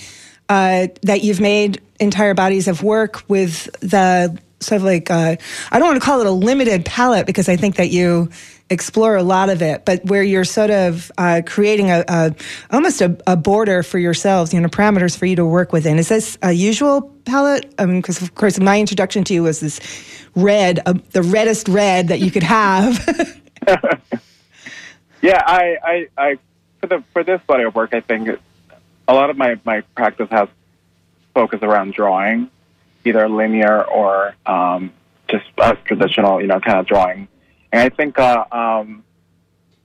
uh, 0.50 0.88
that 1.04 1.24
you've 1.24 1.40
made 1.40 1.82
entire 2.00 2.34
bodies 2.34 2.68
of 2.68 2.84
work 2.84 3.24
with 3.28 3.66
the 3.80 4.38
sort 4.62 4.78
of 4.78 4.84
like 4.84 5.10
uh, 5.12 5.36
I 5.72 5.80
don't 5.80 5.88
want 5.88 6.02
to 6.02 6.06
call 6.06 6.22
it 6.22 6.28
a 6.28 6.32
limited 6.32 6.86
palette 6.86 7.26
because 7.26 7.50
I 7.50 7.56
think 7.56 7.76
that 7.76 7.90
you 7.90 8.30
explore 8.70 9.18
a 9.18 9.24
lot 9.24 9.50
of 9.50 9.62
it, 9.62 9.84
but 9.84 10.06
where 10.06 10.24
you're 10.24 10.46
sort 10.46 10.70
of 10.70 11.12
uh, 11.18 11.42
creating 11.46 11.92
a, 11.92 12.06
a 12.08 12.34
almost 12.72 13.02
a, 13.02 13.18
a 13.28 13.36
border 13.36 13.84
for 13.84 14.00
yourselves, 14.00 14.54
you 14.54 14.62
know, 14.62 14.70
parameters 14.70 15.18
for 15.18 15.26
you 15.26 15.36
to 15.36 15.46
work 15.46 15.74
within. 15.74 15.98
Is 15.98 16.08
this 16.08 16.38
a 16.42 16.54
usual 16.54 17.02
palette? 17.26 17.74
I 17.78 17.86
mean, 17.86 18.02
because 18.02 18.22
of 18.22 18.36
course 18.36 18.60
my 18.60 18.80
introduction 18.80 19.24
to 19.26 19.34
you 19.34 19.44
was 19.44 19.60
this 19.60 19.80
red, 20.36 20.80
uh, 20.86 20.94
the 21.12 21.22
reddest 21.22 21.68
red 21.68 22.08
that 22.08 22.20
you 22.22 22.32
could 22.32 22.44
have. 22.44 23.40
Yeah, 25.22 25.42
I, 25.46 25.78
I, 25.84 26.08
I 26.18 26.38
for 26.80 26.88
the 26.88 27.04
for 27.14 27.24
this 27.24 27.42
body 27.46 27.64
of 27.64 27.76
work, 27.76 27.94
I 27.94 28.02
think 28.02 28.30
a 29.08 29.14
lot 29.14 29.30
of 29.30 29.38
my 29.38 29.60
my 29.64 29.82
practice 29.96 30.30
has 30.32 30.50
focused 31.34 31.64
around 31.64 31.94
drawing, 31.94 32.50
either 33.06 33.28
linear 33.30 33.84
or 33.84 34.36
um, 34.46 34.92
just 35.30 35.46
as 35.60 35.78
traditional, 35.86 36.42
you 36.42 36.48
know, 36.48 36.60
kind 36.60 36.80
of 36.80 36.86
drawing. 36.86 37.28
And 37.72 37.82
I 37.82 37.90
think 37.90 38.20
uh, 38.20 38.46
um, 38.52 39.04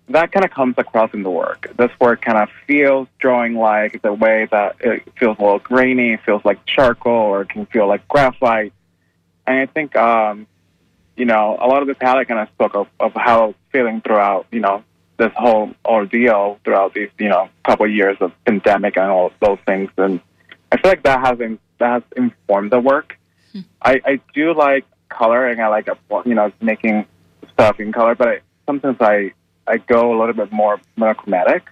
that 0.09 0.33
kind 0.33 0.45
of 0.45 0.51
comes 0.51 0.75
across 0.79 1.13
in 1.15 1.23
the 1.23 1.31
work. 1.31 1.73
This 1.77 1.91
work 2.01 2.23
kind 2.23 2.39
of 2.39 2.49
feels 2.67 3.09
drawing 3.19 3.55
like 3.55 4.03
the 4.03 4.13
way 4.13 4.49
that 4.51 4.77
it 4.81 5.03
feels 5.19 5.37
a 5.39 5.43
little 5.43 5.59
grainy, 5.59 6.13
it 6.13 6.21
feels 6.25 6.45
like 6.45 6.65
charcoal, 6.67 7.13
or 7.13 7.43
it 7.43 7.49
can 7.49 7.67
feel 7.67 7.89
like 7.89 8.07
graphite. 8.09 8.73
And 9.47 9.59
I 9.59 9.67
think, 9.67 9.97
um, 9.97 10.47
you 11.17 11.25
know, 11.25 11.57
a 11.61 11.67
lot 11.67 11.83
of 11.83 11.89
the 11.89 11.95
palette 11.95 12.29
kind 12.29 12.41
of 12.41 12.49
spoke 12.51 12.75
of, 12.75 12.89
of 13.01 13.13
how 13.15 13.55
feeling 13.73 14.01
throughout, 14.01 14.47
you 14.51 14.61
know, 14.61 14.85
this 15.19 15.33
whole 15.35 15.73
ordeal 15.85 16.59
throughout 16.63 16.93
these, 16.95 17.09
you 17.19 17.29
know, 17.29 17.49
couple 17.65 17.87
of 17.87 17.93
years 17.93 18.17
of 18.21 18.33
pandemic 18.45 18.97
and 18.97 19.11
all 19.11 19.33
those 19.41 19.59
things. 19.67 19.91
And 19.97 20.21
I 20.77 20.83
feel 20.83 20.91
like 20.91 21.03
that 21.05 21.21
has 21.27 21.41
in, 21.41 21.59
that 21.79 21.93
has 21.93 22.03
informed 22.17 22.71
the 22.71 22.81
work. 22.81 23.19
I, 23.81 24.01
I 24.05 24.21
do 24.35 24.53
like 24.53 24.85
coloring. 25.09 25.61
I 25.61 25.69
like, 25.69 25.89
you 26.27 26.35
know, 26.35 26.53
making 26.61 27.07
stuff 27.53 27.81
in 27.81 27.93
color, 27.93 28.15
but 28.15 28.29
I, 28.29 28.41
sometimes 28.67 28.99
I, 29.01 29.33
I 29.67 29.79
go 29.79 30.15
a 30.15 30.17
little 30.19 30.35
bit 30.35 30.53
more 30.53 30.79
monochromatic, 30.97 31.63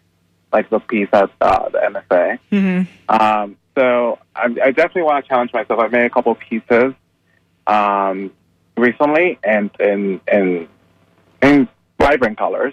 like 0.53 0.71
the 0.71 0.79
piece 0.79 1.09
at 1.13 1.31
uh, 1.41 1.69
the 1.69 1.79
MFA. 1.79 2.39
mm-hmm. 2.51 2.83
Um, 3.09 3.57
so 3.77 4.19
I, 4.35 4.45
I 4.45 4.71
definitely 4.71 5.03
want 5.03 5.25
to 5.25 5.29
challenge 5.29 5.53
myself. 5.53 5.81
I've 5.81 5.93
made 5.93 6.07
a 6.07 6.11
couple 6.11 6.35
pieces 6.37 6.95
um, 7.67 8.31
recently 8.77 9.39
and 9.43 9.71
in 9.81 10.21
in 10.33 10.69
in 11.43 11.69
vibrant 11.99 12.39
colors, 12.39 12.73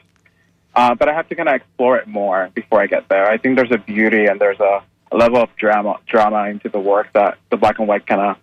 uh, 0.75 0.95
but 0.95 1.09
I 1.09 1.13
have 1.13 1.27
to 1.29 1.35
kind 1.35 1.49
of 1.49 1.55
explore 1.55 1.97
it 1.97 2.07
more 2.07 2.49
before 2.53 2.81
I 2.81 2.87
get 2.87 3.09
there. 3.09 3.29
I 3.29 3.37
think 3.37 3.57
there's 3.57 3.71
a 3.71 3.79
beauty 3.79 4.25
and 4.25 4.39
there's 4.39 4.59
a, 4.59 4.83
a 5.11 5.17
level 5.17 5.41
of 5.41 5.49
drama 5.55 5.99
drama 6.07 6.49
into 6.49 6.69
the 6.69 6.79
work 6.79 7.11
that 7.13 7.37
the 7.49 7.57
black 7.57 7.79
and 7.79 7.87
white 7.87 8.05
kind 8.07 8.21
of 8.21 8.37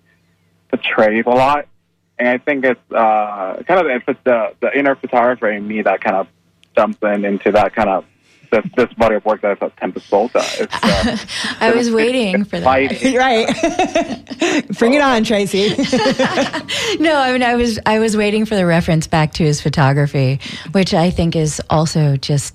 portrays 0.71 1.25
a 1.27 1.31
lot. 1.31 1.67
And 2.19 2.29
I 2.29 2.39
think 2.39 2.65
it's 2.65 2.93
uh, 2.93 3.63
kind 3.67 3.81
of 3.81 3.87
if 3.87 4.09
it's 4.09 4.21
the 4.25 4.55
the 4.61 4.77
inner 4.77 4.97
photographer 4.97 5.51
in 5.51 5.67
me 5.67 5.83
that 5.83 6.01
kind 6.01 6.17
of 6.17 6.29
jumps 6.77 6.99
in 7.03 7.25
into 7.25 7.53
that 7.53 7.75
kind 7.75 7.89
of 7.89 8.05
this, 8.51 8.65
this 8.77 8.93
body 8.95 9.15
of 9.17 9.25
work 9.25 9.43
that 9.43 9.53
is 9.53 9.59
a 9.61 9.71
Tempus 9.79 10.07
Volta. 10.07 10.43
It's, 10.59 10.75
uh, 10.83 11.17
I 11.61 11.73
was 11.73 11.91
waiting 11.91 12.45
for 12.45 12.59
that. 12.59 12.65
fighting. 12.65 13.15
right. 13.17 13.47
Bring 14.79 14.95
it 14.95 15.03
on, 15.03 15.25
Tracy. 15.25 15.69
No, 16.99 17.17
I 17.17 17.33
mean 17.33 17.43
I 17.43 17.57
was 17.57 17.79
I 17.87 17.99
was 17.99 18.17
waiting 18.17 18.45
for 18.45 18.57
the 18.57 18.67
reference 18.67 19.07
back 19.07 19.35
to 19.35 19.45
his 19.45 19.61
photography, 19.61 20.41
which 20.73 20.95
I 20.95 21.11
think 21.11 21.37
is 21.37 21.61
also 21.71 22.17
just 22.17 22.55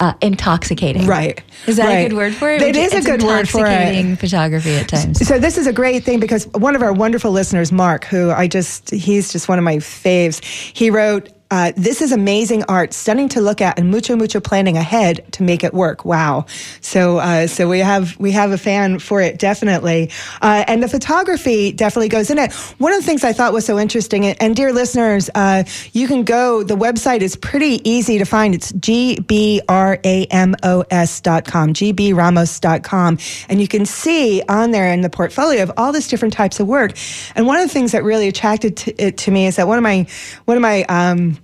uh, 0.00 0.14
intoxicating. 0.20 1.06
right. 1.06 1.42
Is 1.66 1.76
that 1.76 1.86
right. 1.86 1.98
a 1.98 2.08
good 2.08 2.16
word 2.16 2.34
for 2.34 2.50
it? 2.50 2.62
It 2.62 2.76
is 2.76 2.92
a 2.92 3.02
good 3.02 3.22
word 3.22 3.48
for 3.48 3.66
it. 3.66 3.70
Intoxicating 3.70 4.16
photography 4.16 4.74
at 4.76 4.88
times. 4.88 5.26
So 5.26 5.38
this 5.38 5.58
is 5.58 5.66
a 5.66 5.72
great 5.72 6.04
thing 6.04 6.20
because 6.20 6.46
one 6.48 6.74
of 6.74 6.82
our 6.82 6.92
wonderful 6.92 7.30
listeners, 7.30 7.72
Mark, 7.72 8.04
who 8.04 8.30
I 8.30 8.48
just 8.48 8.90
he's 8.90 9.32
just 9.32 9.48
one 9.48 9.58
of 9.58 9.64
my 9.64 9.76
faves. 9.76 10.42
He 10.44 10.90
wrote, 10.90 11.28
uh, 11.50 11.72
"This 11.76 12.02
is 12.02 12.12
amazing 12.12 12.64
art, 12.68 12.92
stunning 12.92 13.28
to 13.30 13.40
look 13.40 13.60
at, 13.60 13.78
and 13.78 13.90
mucho 13.90 14.16
mucho 14.16 14.40
planning 14.40 14.76
ahead 14.76 15.24
to 15.32 15.42
make 15.42 15.64
it 15.64 15.74
work." 15.74 16.04
Wow. 16.04 16.46
So 16.80 17.18
uh, 17.18 17.46
so 17.46 17.68
we 17.68 17.80
have 17.80 18.16
we 18.18 18.32
have 18.32 18.52
a 18.52 18.58
fan 18.58 18.98
for 18.98 19.20
it 19.20 19.38
definitely, 19.38 20.10
uh, 20.42 20.64
and 20.66 20.82
the 20.82 20.88
photography 20.88 21.72
definitely 21.72 22.08
goes 22.08 22.30
in 22.30 22.38
it. 22.38 22.52
One 22.78 22.92
of 22.92 23.00
the 23.00 23.06
things 23.06 23.24
I 23.24 23.32
thought 23.32 23.52
was 23.52 23.64
so 23.64 23.78
interesting, 23.78 24.26
and, 24.26 24.42
and 24.42 24.56
dear 24.56 24.72
listeners, 24.72 25.30
uh, 25.34 25.64
you 25.92 26.08
can 26.08 26.24
go. 26.24 26.62
The 26.62 26.76
website 26.76 27.20
is 27.20 27.36
pretty 27.36 27.80
easy 27.88 28.18
to 28.18 28.24
find. 28.24 28.54
It's 28.54 28.72
gbramos 28.72 29.62
dot 31.22 31.44
com, 31.44 31.72
gbramos.com, 31.72 33.18
and 33.48 33.60
you 33.60 33.68
can 33.68 33.86
see 33.86 34.42
on 34.48 34.70
there 34.70 34.92
in 34.92 35.00
the 35.00 35.10
portfolio 35.10 35.62
of 35.62 35.72
all 35.76 35.92
this 35.92 36.08
different 36.08 36.34
types 36.34 36.60
of 36.60 36.66
work. 36.66 36.92
And 37.34 37.46
one 37.46 37.56
of 37.58 37.62
the 37.66 37.72
things 37.72 37.92
that 37.92 38.04
really 38.04 38.28
attracted 38.28 38.76
to, 38.78 39.02
it 39.02 39.16
to 39.18 39.30
me 39.30 39.46
is 39.46 39.56
that 39.56 39.68
one 39.68 39.78
of 39.78 39.82
my 39.82 40.06
one 40.44 40.56
of 40.56 40.62
my 40.62 40.84
um, 40.84 41.35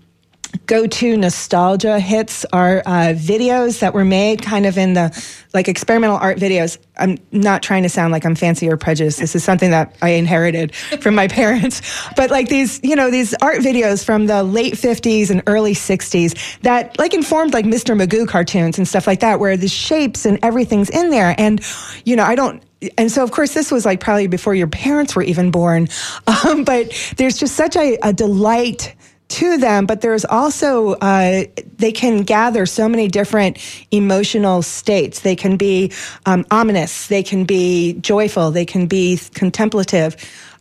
go-to 0.67 1.17
nostalgia 1.17 1.99
hits 1.99 2.45
are 2.53 2.83
uh, 2.87 3.15
videos 3.15 3.81
that 3.81 3.95
were 3.95 4.05
made 4.05 4.43
kind 4.43 4.67
of 4.67 4.79
in 4.79 4.95
the 4.95 5.25
like 5.55 5.69
experimental 5.69 6.17
art 6.17 6.38
videos. 6.38 6.79
I'm 6.97 7.19
not 7.33 7.62
trying 7.62 7.83
to 7.83 7.88
sound 7.88 8.12
like 8.12 8.25
i'm 8.25 8.35
fancy 8.35 8.69
or 8.69 8.77
prejudiced. 8.77 9.19
This 9.19 9.35
is 9.35 9.45
something 9.45 9.71
that 9.71 9.97
i 10.03 10.11
inherited 10.11 10.75
from 10.75 11.15
my 11.15 11.29
parents. 11.43 11.81
But 12.17 12.31
like 12.31 12.49
these 12.49 12.81
you 12.83 12.97
know 12.97 13.11
these 13.11 13.35
art 13.43 13.59
videos 13.59 14.05
from 14.05 14.27
the 14.27 14.43
late 14.43 14.75
50s 14.75 15.31
and 15.31 15.43
early 15.47 15.75
60s 15.75 16.61
that 16.61 16.99
like 16.99 17.15
informed 17.15 17.55
like 17.55 17.65
mr 17.65 17.99
magoo 17.99 18.29
cartoons 18.29 18.79
and 18.79 18.87
stuff 18.87 19.07
like 19.07 19.21
that 19.21 19.41
where 19.41 19.57
the 19.57 19.69
shapes 19.69 20.27
and 20.27 20.38
everything's 20.43 20.91
in 20.91 21.11
there. 21.11 21.35
And 21.38 21.61
you 22.05 22.17
know 22.17 22.25
i 22.25 22.35
don't 22.35 22.62
and 22.99 23.12
so 23.12 23.23
of 23.23 23.31
course 23.31 23.55
this 23.55 23.71
was 23.71 23.85
like 23.85 24.01
probably 24.01 24.27
before 24.27 24.55
your 24.55 24.67
parents 24.67 25.15
were 25.15 25.23
even 25.23 25.51
born. 25.51 25.88
Um, 26.45 26.65
but 26.65 26.93
there's 27.19 27.37
just 27.37 27.55
such 27.55 27.77
a, 27.77 27.97
a 28.03 28.12
delight 28.12 28.95
to 29.33 29.57
them, 29.59 29.87
but 29.87 30.01
there's 30.01 30.25
also, 30.25 30.92
uh, 30.95 31.45
they 31.77 31.92
can 31.92 32.23
gather 32.23 32.66
so 32.66 32.88
many 32.88 33.09
different 33.09 33.59
emotional 33.90 34.62
states. 34.62 35.21
They 35.21 35.37
can 35.37 35.57
be 35.57 35.92
um, 36.27 36.45
ominous, 36.51 37.09
they 37.09 37.23
can 37.23 37.45
be 37.45 37.95
joyful, 37.95 38.51
they 38.51 38.64
can 38.66 38.87
be 38.87 39.18
contemplative. 39.35 40.16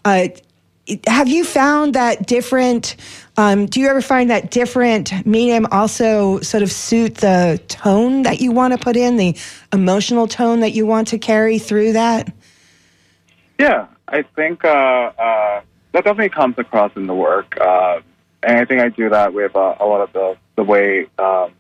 Uh, 0.05 0.29
have 1.07 1.27
you 1.27 1.43
found 1.43 1.93
that 1.95 2.27
different? 2.27 2.95
Um, 3.37 3.65
do 3.65 3.79
you 3.79 3.87
ever 3.87 4.01
find 4.01 4.29
that 4.29 4.51
different 4.51 5.25
medium 5.25 5.67
also 5.71 6.39
sort 6.41 6.63
of 6.63 6.71
suit 6.71 7.15
the 7.15 7.61
tone 7.67 8.23
that 8.23 8.41
you 8.41 8.51
want 8.51 8.73
to 8.73 8.79
put 8.79 8.95
in, 8.95 9.17
the 9.17 9.37
emotional 9.71 10.27
tone 10.27 10.61
that 10.61 10.71
you 10.71 10.85
want 10.85 11.09
to 11.09 11.17
carry 11.17 11.59
through 11.59 11.93
that? 11.93 12.33
Yeah, 13.59 13.87
I 14.07 14.23
think 14.23 14.65
uh, 14.65 14.67
uh, 14.67 15.61
that 15.91 16.03
definitely 16.03 16.29
comes 16.29 16.55
across 16.57 16.91
in 16.95 17.07
the 17.07 17.13
work, 17.13 17.57
uh, 17.61 18.01
and 18.43 18.57
I 18.57 18.65
think 18.65 18.81
I 18.81 18.89
do 18.89 19.09
that 19.09 19.33
with 19.33 19.55
uh, 19.55 19.75
a 19.79 19.85
lot 19.85 20.01
of 20.01 20.13
the 20.13 20.37
the 20.55 20.63
way 20.63 21.07
um, 21.17 21.53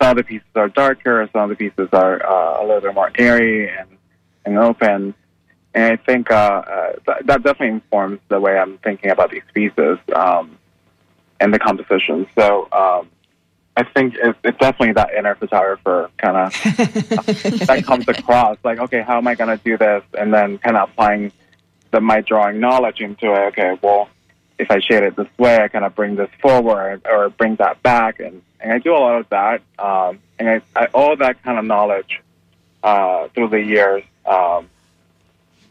some 0.00 0.10
of 0.10 0.16
the 0.16 0.24
pieces 0.24 0.46
are 0.54 0.68
darker, 0.68 1.28
some 1.32 1.50
of 1.50 1.50
the 1.50 1.56
pieces 1.56 1.88
are 1.92 2.24
uh, 2.24 2.60
a 2.60 2.62
little 2.66 2.80
bit 2.80 2.94
more 2.94 3.10
airy 3.16 3.70
and 3.70 3.88
and 4.44 4.58
open. 4.58 5.14
And 5.74 5.92
I 5.92 5.96
think 5.96 6.30
uh, 6.30 6.34
uh, 6.34 6.92
th- 7.06 7.26
that 7.26 7.42
definitely 7.42 7.68
informs 7.68 8.20
the 8.28 8.38
way 8.38 8.58
I'm 8.58 8.78
thinking 8.78 9.10
about 9.10 9.30
these 9.30 9.42
pieces 9.54 9.98
um, 10.14 10.58
and 11.40 11.54
the 11.54 11.58
composition. 11.58 12.26
So 12.34 12.68
um, 12.72 13.08
I 13.76 13.84
think 13.84 14.14
it's, 14.16 14.38
it's 14.44 14.58
definitely 14.58 14.92
that 14.94 15.14
inner 15.14 15.34
photographer 15.34 16.10
kind 16.18 16.36
of 16.36 16.52
that 17.66 17.84
comes 17.86 18.06
across. 18.06 18.58
Like, 18.64 18.80
okay, 18.80 19.00
how 19.00 19.16
am 19.16 19.26
I 19.26 19.34
going 19.34 19.56
to 19.56 19.64
do 19.64 19.78
this? 19.78 20.02
And 20.18 20.32
then 20.32 20.58
kind 20.58 20.76
of 20.76 20.90
applying 20.90 21.32
the 21.90 22.00
my 22.00 22.20
drawing 22.20 22.60
knowledge 22.60 23.00
into 23.00 23.32
it. 23.32 23.46
Okay, 23.48 23.78
well, 23.82 24.10
if 24.62 24.70
I 24.70 24.80
shade 24.80 25.02
it 25.02 25.16
this 25.16 25.26
way, 25.38 25.56
I 25.62 25.68
kind 25.68 25.84
of 25.84 25.94
bring 25.94 26.16
this 26.16 26.30
forward 26.40 27.02
or 27.04 27.28
bring 27.30 27.56
that 27.56 27.82
back, 27.82 28.20
and, 28.20 28.42
and 28.60 28.72
I 28.72 28.78
do 28.78 28.94
a 28.94 28.98
lot 28.98 29.20
of 29.20 29.28
that. 29.30 29.62
Um, 29.78 30.20
and 30.38 30.48
I, 30.48 30.62
I, 30.74 30.86
all 30.94 31.16
that 31.16 31.42
kind 31.42 31.58
of 31.58 31.64
knowledge 31.64 32.20
uh, 32.82 33.28
through 33.28 33.48
the 33.48 33.60
years 33.62 34.02
um, 34.24 34.68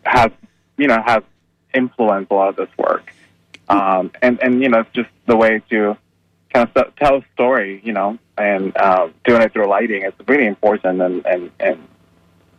has 0.04 0.32
you 0.78 0.88
know 0.88 1.02
has 1.06 1.24
influenced 1.74 2.32
a 2.32 2.36
lot 2.36 2.50
of 2.50 2.56
this 2.58 2.70
work, 2.78 3.12
um, 3.70 4.12
and 4.22 4.42
and 4.42 4.62
you 4.62 4.70
know 4.70 4.82
it's 4.82 4.94
just 4.94 5.10
the 5.26 5.38
way 5.38 5.62
to 5.70 5.98
kind 6.54 6.70
of 6.76 6.96
tell 6.98 7.18
a 7.18 7.26
story, 7.34 7.82
you 7.84 7.94
know, 7.94 8.18
and 8.38 8.76
uh, 8.76 9.08
doing 9.24 9.42
it 9.42 9.54
through 9.54 9.68
lighting 9.68 10.04
is 10.04 10.14
really 10.28 10.48
important, 10.48 11.02
and 11.02 11.26
and 11.26 11.52
and 11.60 11.88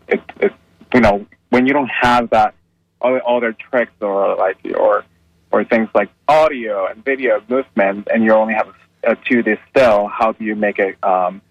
it's 0.09 0.25
it's 0.41 0.55
you 0.95 1.01
know 1.01 1.27
when 1.51 1.67
you 1.67 1.75
don't 1.75 1.91
have 1.91 2.31
that 2.31 2.55
all, 3.03 3.19
all 3.19 3.41
their 3.41 3.53
tricks 3.53 3.93
or 4.01 4.35
like 4.37 4.57
or 4.75 5.05
or 5.53 5.65
things 5.65 5.89
like 5.95 6.09
audio 6.29 6.87
and 6.87 7.05
video 7.05 7.43
movement, 7.49 8.09
and 8.13 8.25
you 8.25 8.33
only 8.33 8.55
have 8.55 8.69
a, 9.05 9.13
a 9.13 9.17
2D 9.17 9.59
still, 9.71 10.09
how 10.09 10.33
do 10.33 10.45
you 10.45 10.57
make 10.57 10.79
it 10.79 10.97
um, 11.05 11.43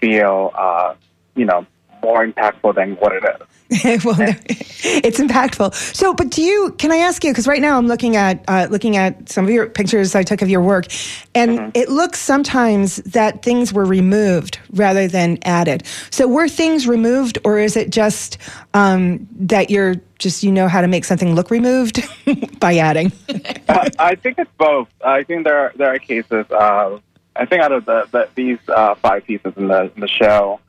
feel, 0.00 0.52
uh, 0.54 0.94
you 1.36 1.44
know, 1.44 1.64
more 2.02 2.26
impactful 2.26 2.74
than 2.74 2.96
what 2.96 3.12
it 3.12 3.24
is. 3.24 3.46
well, 3.84 4.16
it's 4.18 5.20
impactful. 5.20 5.74
So, 5.94 6.14
but 6.14 6.30
do 6.30 6.40
you? 6.40 6.74
Can 6.78 6.90
I 6.90 6.96
ask 6.96 7.22
you? 7.22 7.30
Because 7.30 7.46
right 7.46 7.60
now 7.60 7.76
I'm 7.76 7.86
looking 7.86 8.16
at 8.16 8.42
uh, 8.48 8.66
looking 8.70 8.96
at 8.96 9.28
some 9.28 9.44
of 9.44 9.50
your 9.50 9.66
pictures 9.66 10.14
I 10.14 10.22
took 10.22 10.40
of 10.40 10.48
your 10.48 10.62
work, 10.62 10.86
and 11.34 11.58
mm-hmm. 11.58 11.70
it 11.74 11.90
looks 11.90 12.18
sometimes 12.18 12.96
that 12.96 13.42
things 13.42 13.70
were 13.70 13.84
removed 13.84 14.58
rather 14.70 15.06
than 15.06 15.38
added. 15.42 15.82
So, 16.10 16.26
were 16.26 16.48
things 16.48 16.88
removed, 16.88 17.36
or 17.44 17.58
is 17.58 17.76
it 17.76 17.90
just 17.90 18.38
um, 18.72 19.28
that 19.32 19.68
you're 19.68 19.96
just 20.18 20.42
you 20.42 20.50
know 20.50 20.66
how 20.66 20.80
to 20.80 20.88
make 20.88 21.04
something 21.04 21.34
look 21.34 21.50
removed 21.50 22.02
by 22.60 22.78
adding? 22.78 23.12
uh, 23.68 23.90
I 23.98 24.14
think 24.14 24.38
it's 24.38 24.50
both. 24.56 24.88
I 25.04 25.24
think 25.24 25.44
there 25.44 25.58
are, 25.58 25.72
there 25.76 25.94
are 25.94 25.98
cases. 25.98 26.46
Uh, 26.50 27.00
I 27.36 27.44
think 27.44 27.60
out 27.60 27.72
of 27.72 27.84
the, 27.84 28.08
the 28.10 28.28
these 28.34 28.58
uh, 28.68 28.94
five 28.94 29.26
pieces 29.26 29.52
in 29.58 29.68
the 29.68 29.92
in 29.94 30.00
the 30.00 30.08
show. 30.08 30.60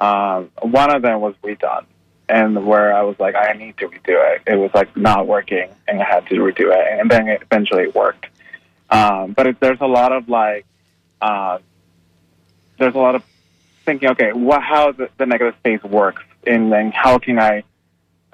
Um, 0.00 0.50
one 0.60 0.94
of 0.94 1.02
them 1.02 1.20
was 1.20 1.34
redone, 1.42 1.86
and 2.28 2.66
where 2.66 2.94
I 2.94 3.02
was 3.02 3.16
like, 3.18 3.34
I 3.34 3.52
need 3.52 3.76
to 3.78 3.88
redo 3.88 4.34
it. 4.34 4.42
It 4.46 4.56
was 4.56 4.70
like 4.74 4.96
not 4.96 5.26
working, 5.26 5.68
and 5.86 6.00
I 6.00 6.04
had 6.04 6.26
to 6.28 6.34
redo 6.36 6.72
it, 6.72 7.00
and 7.00 7.10
then 7.10 7.28
it 7.28 7.42
eventually 7.42 7.84
it 7.84 7.94
worked. 7.94 8.26
Um, 8.90 9.32
but 9.32 9.46
it, 9.46 9.60
there's 9.60 9.80
a 9.80 9.86
lot 9.86 10.12
of 10.12 10.28
like, 10.28 10.66
uh, 11.20 11.58
there's 12.78 12.94
a 12.94 12.98
lot 12.98 13.14
of 13.14 13.22
thinking. 13.84 14.10
Okay, 14.10 14.32
what 14.32 14.62
how 14.62 14.92
the, 14.92 15.08
the 15.18 15.26
negative 15.26 15.54
space 15.60 15.82
works, 15.82 16.22
and 16.46 16.72
then 16.72 16.92
how 16.92 17.18
can 17.18 17.38
I 17.38 17.64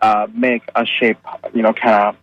uh, 0.00 0.26
make 0.32 0.62
a 0.74 0.86
shape, 0.86 1.18
you 1.52 1.62
know, 1.62 1.72
kind 1.72 1.94
of 1.94 2.16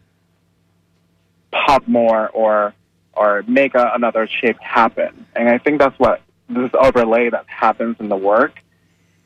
pop 1.52 1.88
more 1.88 2.30
or 2.30 2.74
or 3.14 3.44
make 3.48 3.76
a, 3.76 3.92
another 3.94 4.28
shape 4.28 4.60
happen. 4.60 5.26
And 5.36 5.50
I 5.50 5.58
think 5.58 5.80
that's 5.80 5.98
what 6.00 6.22
this 6.50 6.72
overlay 6.80 7.30
that 7.30 7.46
happens 7.48 7.98
in 8.00 8.10
the 8.10 8.16
work 8.16 8.54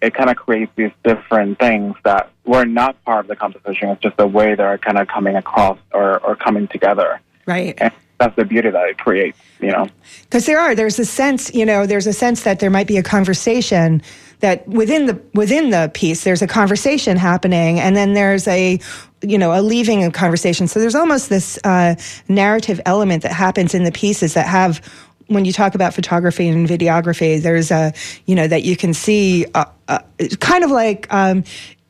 it 0.01 0.13
kind 0.13 0.29
of 0.29 0.35
creates 0.37 0.71
these 0.75 0.91
different 1.03 1.59
things 1.59 1.95
that 2.03 2.31
were 2.45 2.65
not 2.65 3.01
part 3.05 3.25
of 3.25 3.27
the 3.27 3.35
composition. 3.35 3.89
It's 3.89 4.01
just 4.01 4.17
the 4.17 4.27
way 4.27 4.55
they're 4.55 4.77
kind 4.77 4.97
of 4.97 5.07
coming 5.07 5.35
across 5.35 5.77
or, 5.93 6.19
or 6.19 6.35
coming 6.35 6.67
together. 6.67 7.21
Right. 7.45 7.75
And 7.77 7.93
that's 8.19 8.35
the 8.35 8.45
beauty 8.45 8.69
that 8.69 8.89
it 8.89 8.97
creates, 8.97 9.37
you 9.59 9.71
know. 9.71 9.87
Because 10.23 10.45
there 10.45 10.59
are, 10.59 10.75
there's 10.75 10.99
a 10.99 11.05
sense, 11.05 11.53
you 11.53 11.65
know, 11.65 11.85
there's 11.85 12.07
a 12.07 12.13
sense 12.13 12.43
that 12.43 12.59
there 12.59 12.69
might 12.69 12.87
be 12.87 12.97
a 12.97 13.03
conversation 13.03 14.01
that 14.41 14.67
within 14.67 15.05
the 15.05 15.21
within 15.33 15.69
the 15.69 15.89
piece, 15.93 16.23
there's 16.23 16.41
a 16.41 16.47
conversation 16.47 17.15
happening, 17.15 17.79
and 17.79 17.95
then 17.95 18.13
there's 18.13 18.47
a 18.47 18.79
you 19.21 19.37
know 19.37 19.57
a 19.57 19.61
leaving 19.61 20.03
of 20.03 20.13
conversation. 20.13 20.67
So 20.67 20.79
there's 20.79 20.95
almost 20.95 21.29
this 21.29 21.59
uh, 21.63 21.95
narrative 22.27 22.81
element 22.85 23.23
that 23.23 23.31
happens 23.31 23.73
in 23.73 23.83
the 23.83 23.91
pieces 23.91 24.33
that 24.33 24.47
have 24.47 24.81
when 25.32 25.46
you 25.46 25.54
talk 25.54 25.76
about 25.76 25.94
photography 25.94 26.48
and 26.48 26.67
videography, 26.67 27.41
there's 27.41 27.72
a, 27.72 27.94
you 28.26 28.36
know, 28.36 28.48
that 28.48 28.63
you 28.63 28.76
can 28.76 28.94
see 28.94 29.46
uh, 29.54 29.65
uh, 29.88 30.00
kind 30.39 30.63
of 30.63 30.72
like 30.72 31.12
um, 31.13 31.44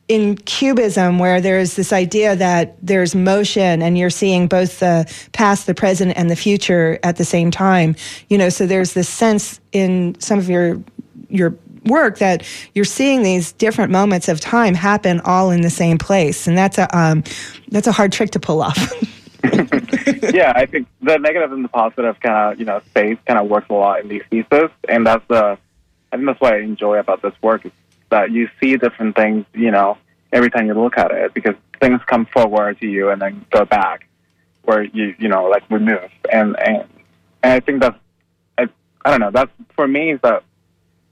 in 0.08 0.36
cubism 0.36 1.18
where 1.18 1.40
there's 1.40 1.74
this 1.74 1.92
idea 1.92 2.36
that 2.36 2.76
there's 2.82 3.14
motion 3.14 3.82
and 3.82 3.98
you're 3.98 4.10
seeing 4.10 4.46
both 4.46 4.80
the 4.80 5.12
past 5.32 5.66
the 5.66 5.74
present 5.74 6.12
and 6.16 6.30
the 6.30 6.36
future 6.36 6.98
at 7.02 7.16
the 7.16 7.24
same 7.24 7.50
time. 7.50 7.96
You 8.28 8.38
know 8.38 8.48
so 8.48 8.66
there's 8.66 8.94
this 8.94 9.08
sense 9.08 9.60
in 9.72 10.16
some 10.20 10.38
of 10.38 10.48
your 10.48 10.82
your 11.28 11.56
work 11.84 12.18
that 12.18 12.44
you're 12.74 12.84
seeing 12.84 13.22
these 13.22 13.52
different 13.52 13.90
moments 13.90 14.28
of 14.28 14.38
time 14.38 14.74
happen 14.74 15.20
all 15.20 15.50
in 15.50 15.62
the 15.62 15.70
same 15.70 15.98
place. 15.98 16.46
And 16.46 16.56
that's 16.56 16.78
a 16.78 16.96
um, 16.96 17.24
that's 17.68 17.86
a 17.86 17.92
hard 17.92 18.12
trick 18.12 18.30
to 18.32 18.40
pull 18.40 18.62
off 18.62 18.92
yeah, 20.32 20.52
I 20.54 20.66
think 20.66 20.88
the 21.00 21.18
negative 21.18 21.52
and 21.52 21.64
the 21.64 21.68
positive 21.68 22.18
kind 22.20 22.52
of 22.52 22.58
you 22.58 22.64
know 22.64 22.80
space 22.90 23.18
kind 23.26 23.38
of 23.38 23.48
works 23.48 23.66
a 23.70 23.74
lot 23.74 24.00
in 24.00 24.08
these 24.08 24.22
pieces, 24.30 24.70
and 24.88 25.06
that's 25.06 25.26
the 25.28 25.58
I 26.12 26.16
think 26.16 26.26
that's 26.26 26.40
what 26.40 26.54
I 26.54 26.58
enjoy 26.58 26.98
about 26.98 27.22
this 27.22 27.34
work 27.42 27.64
is 27.64 27.72
that 28.10 28.30
you 28.30 28.48
see 28.60 28.76
different 28.76 29.16
things, 29.16 29.46
you 29.54 29.70
know, 29.70 29.96
every 30.32 30.50
time 30.50 30.66
you 30.66 30.74
look 30.74 30.98
at 30.98 31.10
it 31.10 31.34
because 31.34 31.54
things 31.80 32.00
come 32.06 32.26
forward 32.26 32.78
to 32.80 32.86
you 32.86 33.10
and 33.10 33.20
then 33.20 33.44
go 33.50 33.64
back 33.64 34.06
where 34.64 34.84
you 34.84 35.14
you 35.18 35.28
know 35.28 35.46
like 35.46 35.64
remove 35.70 36.10
and 36.32 36.56
and 36.60 36.84
and 37.42 37.52
I 37.52 37.60
think 37.60 37.80
that's 37.80 37.98
I, 38.56 38.68
I 39.04 39.10
don't 39.10 39.20
know 39.20 39.30
that's 39.30 39.50
for 39.74 39.88
me 39.88 40.14
that 40.22 40.44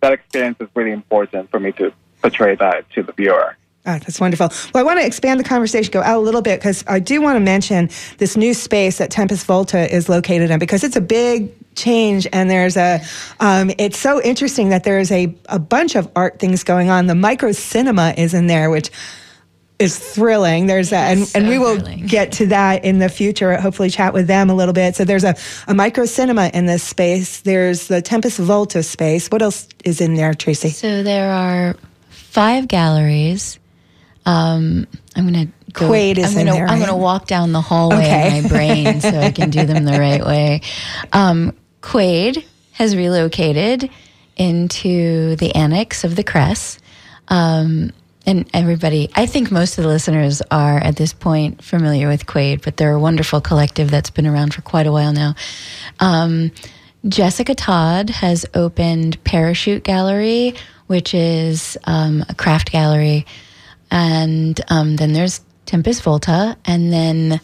that 0.01 0.13
experience 0.13 0.59
is 0.61 0.69
really 0.75 0.93
important 0.93 1.51
for 1.51 1.59
me 1.61 1.73
to 1.73 1.93
portray 2.23 2.55
that 2.57 2.89
to 2.91 3.03
the 3.03 3.13
viewer. 3.13 3.57
Oh, 3.87 3.99
that's 3.99 4.21
wonderful. 4.21 4.49
Well, 4.75 4.83
I 4.83 4.85
want 4.85 5.01
to 5.01 5.07
expand 5.07 5.41
the 5.41 5.45
conversation, 5.45 5.91
go 5.91 6.03
out 6.03 6.19
a 6.19 6.21
little 6.21 6.43
bit, 6.43 6.61
because 6.61 6.85
I 6.87 6.99
do 6.99 7.23
want 7.23 7.37
to 7.37 7.41
mention 7.41 7.89
this 8.19 8.37
new 8.37 8.53
space 8.53 8.99
that 8.99 9.11
Tempus 9.11 9.43
Volta 9.43 9.93
is 9.93 10.09
located 10.09 10.51
in, 10.51 10.59
because 10.59 10.85
it's 10.85 10.97
a 10.97 11.01
big 11.01 11.51
change 11.77 12.27
and 12.33 12.51
there's 12.51 12.77
a 12.77 13.01
um, 13.39 13.71
it's 13.79 13.97
so 13.99 14.21
interesting 14.23 14.71
that 14.71 14.85
there's 14.85 15.11
a, 15.11 15.35
a 15.47 15.59
bunch 15.59 15.95
of 15.95 16.11
art 16.17 16.39
things 16.39 16.65
going 16.65 16.91
on. 16.91 17.07
The 17.07 17.15
micro 17.15 17.53
cinema 17.53 18.13
is 18.19 18.35
in 18.35 18.49
there 18.49 18.71
which 18.71 18.91
is 19.79 19.99
thrilling. 19.99 20.67
There's 20.67 20.91
that 20.91 21.17
and, 21.17 21.27
so 21.27 21.39
and 21.39 21.49
we 21.49 21.59
will 21.59 21.77
thrilling. 21.77 22.07
get 22.07 22.33
to 22.33 22.47
that 22.47 22.85
in 22.85 22.99
the 22.99 23.09
future 23.09 23.57
hopefully 23.57 23.89
chat 23.89 24.13
with 24.13 24.27
them 24.27 24.51
a 24.51 24.55
little 24.55 24.75
bit. 24.75 24.97
So 24.97 25.05
there's 25.05 25.25
a, 25.25 25.37
a 25.69 25.75
micro 25.75 26.07
cinema 26.07 26.51
in 26.53 26.67
this 26.67 26.83
space. 26.83 27.41
There's 27.43 27.87
the 27.87 28.03
Tempus 28.03 28.37
volta 28.37 28.83
space. 28.83 29.29
What 29.29 29.41
else 29.41 29.69
is 29.85 30.01
in 30.01 30.15
there 30.17 30.35
tracy? 30.35 30.71
So 30.71 31.03
there 31.05 31.31
are 31.31 31.77
five 32.11 32.67
galleries 32.67 33.60
um, 34.27 34.87
I'm 35.17 35.33
going 35.33 35.47
to 35.47 35.53
Quaid 35.73 36.19
is 36.19 36.37
I'm 36.37 36.47
gonna, 36.47 36.51
in 36.51 36.57
there. 36.57 36.67
I'm 36.67 36.79
going 36.79 36.91
to 36.91 36.97
walk 36.97 37.27
down 37.27 37.53
the 37.53 37.61
hallway 37.61 37.97
okay. 37.97 38.39
in 38.39 38.43
my 38.43 38.49
brain 38.49 39.01
so 39.01 39.11
I 39.11 39.31
can 39.31 39.51
do 39.51 39.65
them 39.65 39.85
the 39.85 39.99
right 39.99 40.25
way. 40.25 40.63
Um, 41.13 41.57
Quaid 41.81 42.45
has 42.73 42.97
relocated 42.97 43.91
into 44.37 45.37
the 45.37 45.55
annex 45.55 46.03
of 46.03 46.17
the 46.17 46.25
Crest. 46.25 46.81
Um, 47.29 47.93
and 48.27 48.49
everybody, 48.53 49.11
I 49.15 49.27
think 49.27 49.51
most 49.51 49.79
of 49.79 49.85
the 49.85 49.91
listeners 49.91 50.43
are 50.51 50.79
at 50.79 50.97
this 50.97 51.13
point 51.13 51.63
familiar 51.63 52.09
with 52.09 52.27
Quaid, 52.27 52.63
but 52.63 52.77
they're 52.77 52.93
a 52.93 53.01
wonderful 53.01 53.41
collective 53.41 53.91
that's 53.91 54.11
been 54.11 54.27
around 54.27 54.55
for 54.55 54.63
quite 54.63 54.87
a 54.87 54.93
while 54.93 55.13
now. 55.13 55.35
Um, 56.01 56.51
Jessica 57.09 57.55
Todd 57.55 58.11
has 58.11 58.45
opened 58.55 59.23
Parachute 59.25 59.85
Gallery, 59.85 60.55
which 60.87 61.15
is 61.15 61.79
um, 61.85 62.25
a 62.29 62.35
craft 62.35 62.73
gallery 62.73 63.25
and 63.91 64.61
um, 64.69 64.97
then 64.97 65.13
there's 65.13 65.41
Tempus 65.67 66.01
Volta, 66.01 66.57
and 66.65 66.93
then 66.93 67.41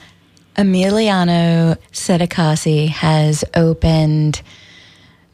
Emiliano 0.57 1.77
Settecasi 1.93 2.89
has 2.89 3.45
opened 3.55 4.43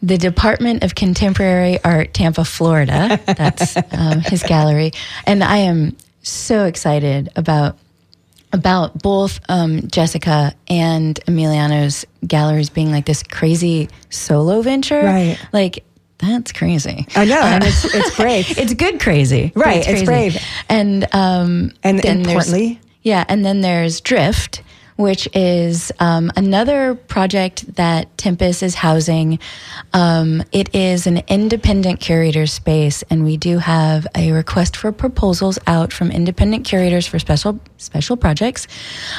the 0.03 0.19
Department 0.19 0.83
of 0.83 0.95
Contemporary 0.95 1.83
Art, 1.83 2.13
Tampa, 2.13 2.45
Florida. 2.45 3.21
That's 3.27 3.77
um, 3.93 4.21
his 4.21 4.43
gallery, 4.43 4.93
and 5.27 5.43
I 5.45 5.59
am 5.59 5.97
so 6.23 6.65
excited 6.65 7.31
about 7.37 7.79
about 8.53 9.03
both 9.03 9.41
um, 9.49 9.89
Jessica 9.89 10.53
and 10.69 11.19
Emiliano's 11.27 12.05
galleries 12.27 12.69
being 12.69 12.91
like 12.91 13.07
this 13.07 13.23
crazy 13.23 13.89
solo 14.11 14.61
venture. 14.61 15.03
Right. 15.03 15.39
Like 15.53 15.85
that's 16.23 16.53
crazy. 16.53 17.07
I 17.17 17.25
know, 17.27 17.41
and 17.43 17.65
it's 17.65 17.85
it's 17.95 18.17
brave. 18.23 18.57
It's 18.59 18.75
good 18.75 19.01
crazy. 19.01 19.53
Right, 19.55 19.79
it's 19.79 19.87
crazy. 19.87 20.05
brave. 20.07 20.37
And 20.69 21.05
um 21.15 21.73
And 21.83 21.99
then 21.99 22.23
there's- 22.23 22.47
importantly- 22.49 22.81
yeah, 23.03 23.25
and 23.29 23.45
then 23.45 23.61
there's 23.63 24.01
Drift, 24.01 24.63
which 24.95 25.29
is 25.35 25.91
um, 25.99 26.31
another 26.37 26.95
project 26.95 27.75
that 27.75 28.17
Tempus 28.17 28.63
is 28.63 28.77
housing. 28.77 29.41
Um, 29.93 30.45
it 30.53 30.73
is 30.73 31.09
an 31.09 31.23
independent 31.27 31.99
curator 31.99 32.47
space, 32.47 33.03
and 33.11 33.25
we 33.25 33.37
do 33.37 33.59
have 33.59 34.07
a 34.15 34.31
request 34.31 34.77
for 34.77 34.93
proposals 34.93 35.59
out 35.67 35.93
from 35.93 36.13
independent 36.13 36.65
curators 36.65 37.05
for 37.09 37.19
special 37.19 37.59
special 37.79 38.17
projects 38.17 38.69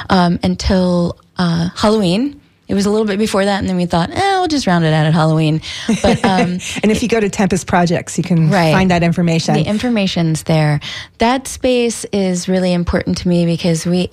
um, 0.09 0.39
until 0.43 1.17
uh, 1.37 1.67
Halloween. 1.75 2.39
It 2.67 2.75
was 2.75 2.85
a 2.85 2.89
little 2.89 3.05
bit 3.05 3.19
before 3.19 3.43
that, 3.45 3.59
and 3.59 3.67
then 3.67 3.75
we 3.75 3.85
thought, 3.85 4.09
eh, 4.09 4.39
we'll 4.39 4.47
just 4.47 4.65
round 4.67 4.85
it 4.85 4.93
out 4.93 5.05
at 5.05 5.13
Halloween. 5.13 5.61
But 6.01 6.23
um, 6.25 6.59
and 6.81 6.85
if 6.91 7.03
you 7.03 7.09
go 7.09 7.19
to 7.19 7.29
Tempus 7.29 7.63
Projects, 7.63 8.17
you 8.17 8.23
can 8.23 8.49
Right. 8.49 8.71
find 8.71 8.89
that 8.89 9.03
information. 9.03 9.53
the 9.55 9.65
information's 9.67 10.43
there. 10.43 10.79
That 11.17 11.47
space 11.47 12.05
is 12.05 12.47
really 12.47 12.71
important 12.73 13.17
to 13.19 13.27
me 13.27 13.45
because 13.45 13.85
we 13.85 14.09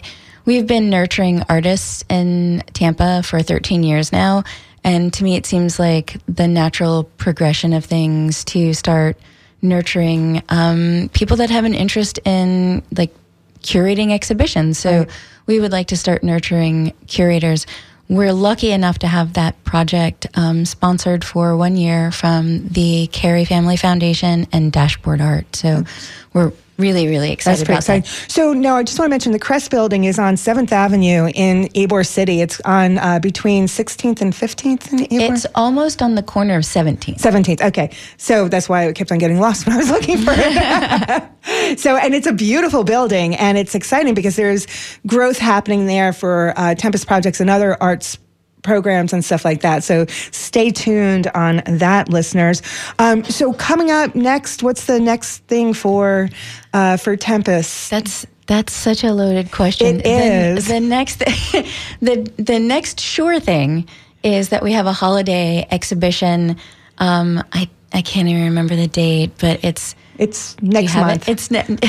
we've 0.47 0.67
been 0.67 0.91
nurturing 0.91 1.43
artists 1.49 2.05
in 2.09 2.63
Tampa 2.73 3.23
for 3.23 3.41
13 3.41 3.83
years 3.85 4.11
now, 4.13 4.43
and 4.83 5.13
to 5.13 5.23
me 5.25 5.37
it 5.37 5.47
seems 5.47 5.79
like 5.79 6.17
the 6.27 6.49
natural 6.49 7.05
progression 7.05 7.73
of 7.73 7.85
things 7.85 8.43
to 8.47 8.75
start 8.75 9.17
nurturing 9.63 10.43
um, 10.49 11.09
people 11.13 11.37
that 11.37 11.51
have 11.51 11.65
an 11.65 11.75
interest 11.75 12.19
in 12.25 12.83
like 12.97 13.15
curating 13.63 14.11
exhibitions. 14.13 14.79
So 14.79 15.07
we 15.47 15.61
would 15.61 15.71
like 15.73 15.89
to 15.89 15.97
start 15.97 16.25
nurturing 16.25 16.95
curators. 17.07 17.67
We're 18.11 18.33
lucky 18.33 18.73
enough 18.73 18.99
to 18.99 19.07
have 19.07 19.35
that 19.35 19.63
project 19.63 20.27
um, 20.35 20.65
sponsored 20.65 21.25
for 21.25 21.57
one 21.57 21.77
year 21.77 22.11
from 22.11 22.67
the 22.67 23.07
Carey 23.07 23.45
Family 23.45 23.77
Foundation 23.77 24.49
and 24.53 24.73
Dashboard 24.73 25.21
Art. 25.21 25.55
So 25.55 25.85
we're 26.33 26.53
really, 26.81 27.07
really 27.07 27.33
excited 27.33 27.67
That's 27.67 27.69
about 27.69 27.79
exciting. 27.79 28.03
that. 28.03 28.31
So, 28.31 28.53
no, 28.53 28.77
I 28.77 28.83
just 28.83 28.99
want 28.99 29.09
to 29.09 29.11
mention 29.11 29.33
the 29.33 29.39
Crest 29.39 29.71
Building 29.71 30.05
is 30.05 30.19
on 30.19 30.37
Seventh 30.37 30.73
Avenue 30.73 31.31
in 31.35 31.65
Ybor 31.69 32.07
City. 32.07 32.41
It's 32.41 32.61
on 32.63 32.99
uh, 32.99 33.19
between 33.19 33.67
16th 33.67 34.21
and 34.21 34.33
15th 34.33 34.93
in 34.93 34.99
Ybor. 34.99 35.35
It's 35.35 35.47
almost 35.55 36.03
on 36.03 36.15
the 36.15 36.23
corner 36.23 36.57
of 36.57 36.65
17th. 36.65 37.21
17th. 37.21 37.63
Okay. 37.69 37.91
So 38.17 38.49
that's 38.49 38.69
why 38.69 38.89
I 38.89 38.93
kept 38.93 39.13
on 39.13 39.19
getting 39.19 39.41
lost 39.41 39.67
when 39.67 39.77
I 39.77 39.79
was 39.79 39.91
looking 39.97 40.19
for 40.19 40.33
it. 40.35 41.79
so, 41.79 41.97
and 41.97 42.15
it's 42.15 42.27
a 42.27 42.33
beautiful 42.33 42.85
building 42.85 43.35
and 43.37 43.59
it's 43.59 43.75
exciting 43.75 44.15
because 44.15 44.37
there's 44.37 44.67
growth 45.07 45.39
happening 45.39 45.87
there 45.87 46.13
for 46.13 46.55
uh, 46.57 46.75
Tempus 46.75 47.05
Projects 47.05 47.41
and 47.41 47.51
other 47.51 47.81
arts 47.83 48.19
programs 48.63 49.13
and 49.13 49.25
stuff 49.25 49.45
like 49.45 49.63
that. 49.63 49.83
So 49.85 50.07
stay 50.33 50.71
tuned 50.71 51.27
on 51.35 51.63
that, 51.67 52.09
listeners. 52.09 52.63
Um, 52.99 53.25
so 53.25 53.53
coming 53.53 53.91
up 53.91 54.15
next, 54.15 54.63
what's 54.63 54.87
the 54.87 55.01
next 55.01 55.39
thing 55.45 55.73
for, 55.75 56.29
uh, 56.73 56.97
for 56.97 57.17
Tempus? 57.17 57.89
That's 57.89 58.27
that's 58.47 58.73
such 58.73 59.05
a 59.05 59.13
loaded 59.13 59.53
question. 59.53 60.01
It 60.01 60.03
The- 60.03 60.57
is. 60.57 60.67
The, 60.67 60.81
next 60.81 61.19
the 62.01 62.33
the 62.37 62.59
next 62.59 62.99
sure 63.01 63.39
thing 63.39 63.89
is 64.25 64.49
that 64.49 64.63
we 64.63 64.73
have 64.73 64.87
a 64.87 64.93
holiday 64.93 65.67
exhibition. 65.71 66.57
Um, 66.99 67.43
I 67.53 67.69
I 67.93 68.03
can't 68.03 68.29
even 68.29 68.45
remember 68.45 68.75
the 68.77 68.89
date, 68.89 69.33
but 69.39 69.65
it's 69.65 69.95
It's 70.21 70.61
next 70.61 70.95
month. 70.97 71.29
It? 71.31 71.33
It's 71.33 71.51
ne- 71.51 71.65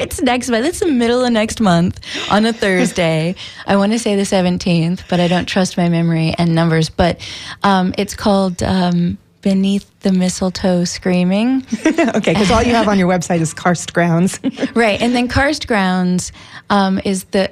it's 0.00 0.22
next 0.22 0.48
month. 0.48 0.64
It's 0.64 0.80
the 0.80 0.86
middle 0.86 1.22
of 1.22 1.30
next 1.30 1.60
month 1.60 2.00
on 2.30 2.46
a 2.46 2.54
Thursday. 2.54 3.34
I 3.66 3.76
want 3.76 3.92
to 3.92 3.98
say 3.98 4.16
the 4.16 4.24
seventeenth, 4.24 5.04
but 5.10 5.20
I 5.20 5.28
don't 5.28 5.44
trust 5.44 5.76
my 5.76 5.90
memory 5.90 6.34
and 6.38 6.54
numbers. 6.54 6.88
But 6.88 7.20
um, 7.62 7.94
it's 7.98 8.14
called 8.14 8.62
um, 8.62 9.18
"Beneath 9.42 9.86
the 10.00 10.10
Mistletoe 10.10 10.84
Screaming." 10.84 11.58
okay, 11.86 12.32
because 12.32 12.50
all 12.50 12.62
you 12.62 12.72
have 12.72 12.88
on 12.88 12.98
your 12.98 13.08
website 13.08 13.40
is 13.40 13.52
karst 13.52 13.92
grounds. 13.92 14.40
right, 14.74 14.98
and 15.02 15.14
then 15.14 15.28
Karst 15.28 15.68
Grounds 15.68 16.32
um, 16.70 16.98
is 17.04 17.24
the 17.24 17.50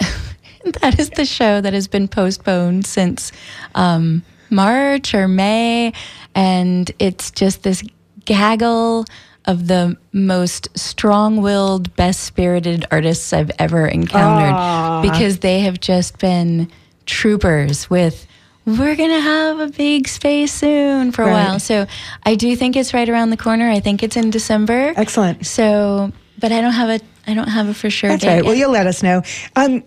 that 0.81 0.99
is 0.99 1.11
the 1.11 1.27
show 1.27 1.61
that 1.61 1.75
has 1.75 1.87
been 1.87 2.09
postponed 2.09 2.87
since 2.87 3.31
um, 3.75 4.23
March 4.49 5.13
or 5.13 5.29
May, 5.29 5.93
and 6.35 6.91
it's 6.99 7.31
just 7.31 7.63
this 7.63 7.85
gaggle 8.25 9.05
of 9.49 9.67
the 9.67 9.97
most 10.13 10.69
strong-willed, 10.79 11.97
best-spirited 11.97 12.85
artists 12.93 13.33
I've 13.33 13.51
ever 13.59 13.87
encountered 13.89 15.03
because 15.11 15.39
they 15.41 15.61
have 15.61 15.81
just 15.81 16.19
been 16.19 16.71
troopers 17.07 17.89
with. 17.91 18.27
We're 18.67 18.95
gonna 18.97 19.21
have 19.21 19.59
a 19.61 19.69
big 19.69 20.07
space 20.07 20.53
soon 20.53 21.11
for 21.13 21.23
a 21.23 21.27
Right. 21.27 21.33
while, 21.49 21.59
so 21.59 21.87
I 22.25 22.35
do 22.35 22.55
think 22.55 22.77
it's 22.77 22.93
right 22.93 23.09
around 23.09 23.31
the 23.31 23.37
corner. 23.39 23.71
I 23.71 23.81
think 23.81 24.03
it's 24.03 24.17
in 24.17 24.29
December. 24.31 24.93
Excellent. 24.95 25.47
So, 25.47 26.13
but 26.39 26.53
I 26.53 26.61
don't 26.61 26.73
have 26.75 26.91
a 26.91 27.01
I 27.27 27.35
don't 27.35 27.49
have 27.49 27.69
a 27.69 27.75
for 27.75 27.89
sure 27.91 28.11
That's 28.11 28.23
date. 28.25 28.29
right. 28.29 28.45
Well, 28.45 28.55
you'll 28.55 28.71
let 28.71 28.87
us 28.87 29.03
know. 29.03 29.23
Um, 29.57 29.83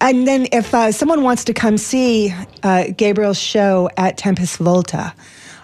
and 0.00 0.26
then 0.26 0.46
if 0.52 0.74
uh, 0.74 0.90
someone 0.92 1.22
wants 1.22 1.44
to 1.44 1.54
come 1.54 1.78
see 1.78 2.34
uh, 2.62 2.84
Gabriel's 2.96 3.38
show 3.38 3.88
at 3.96 4.16
Tempus 4.18 4.56
Volta, 4.56 5.14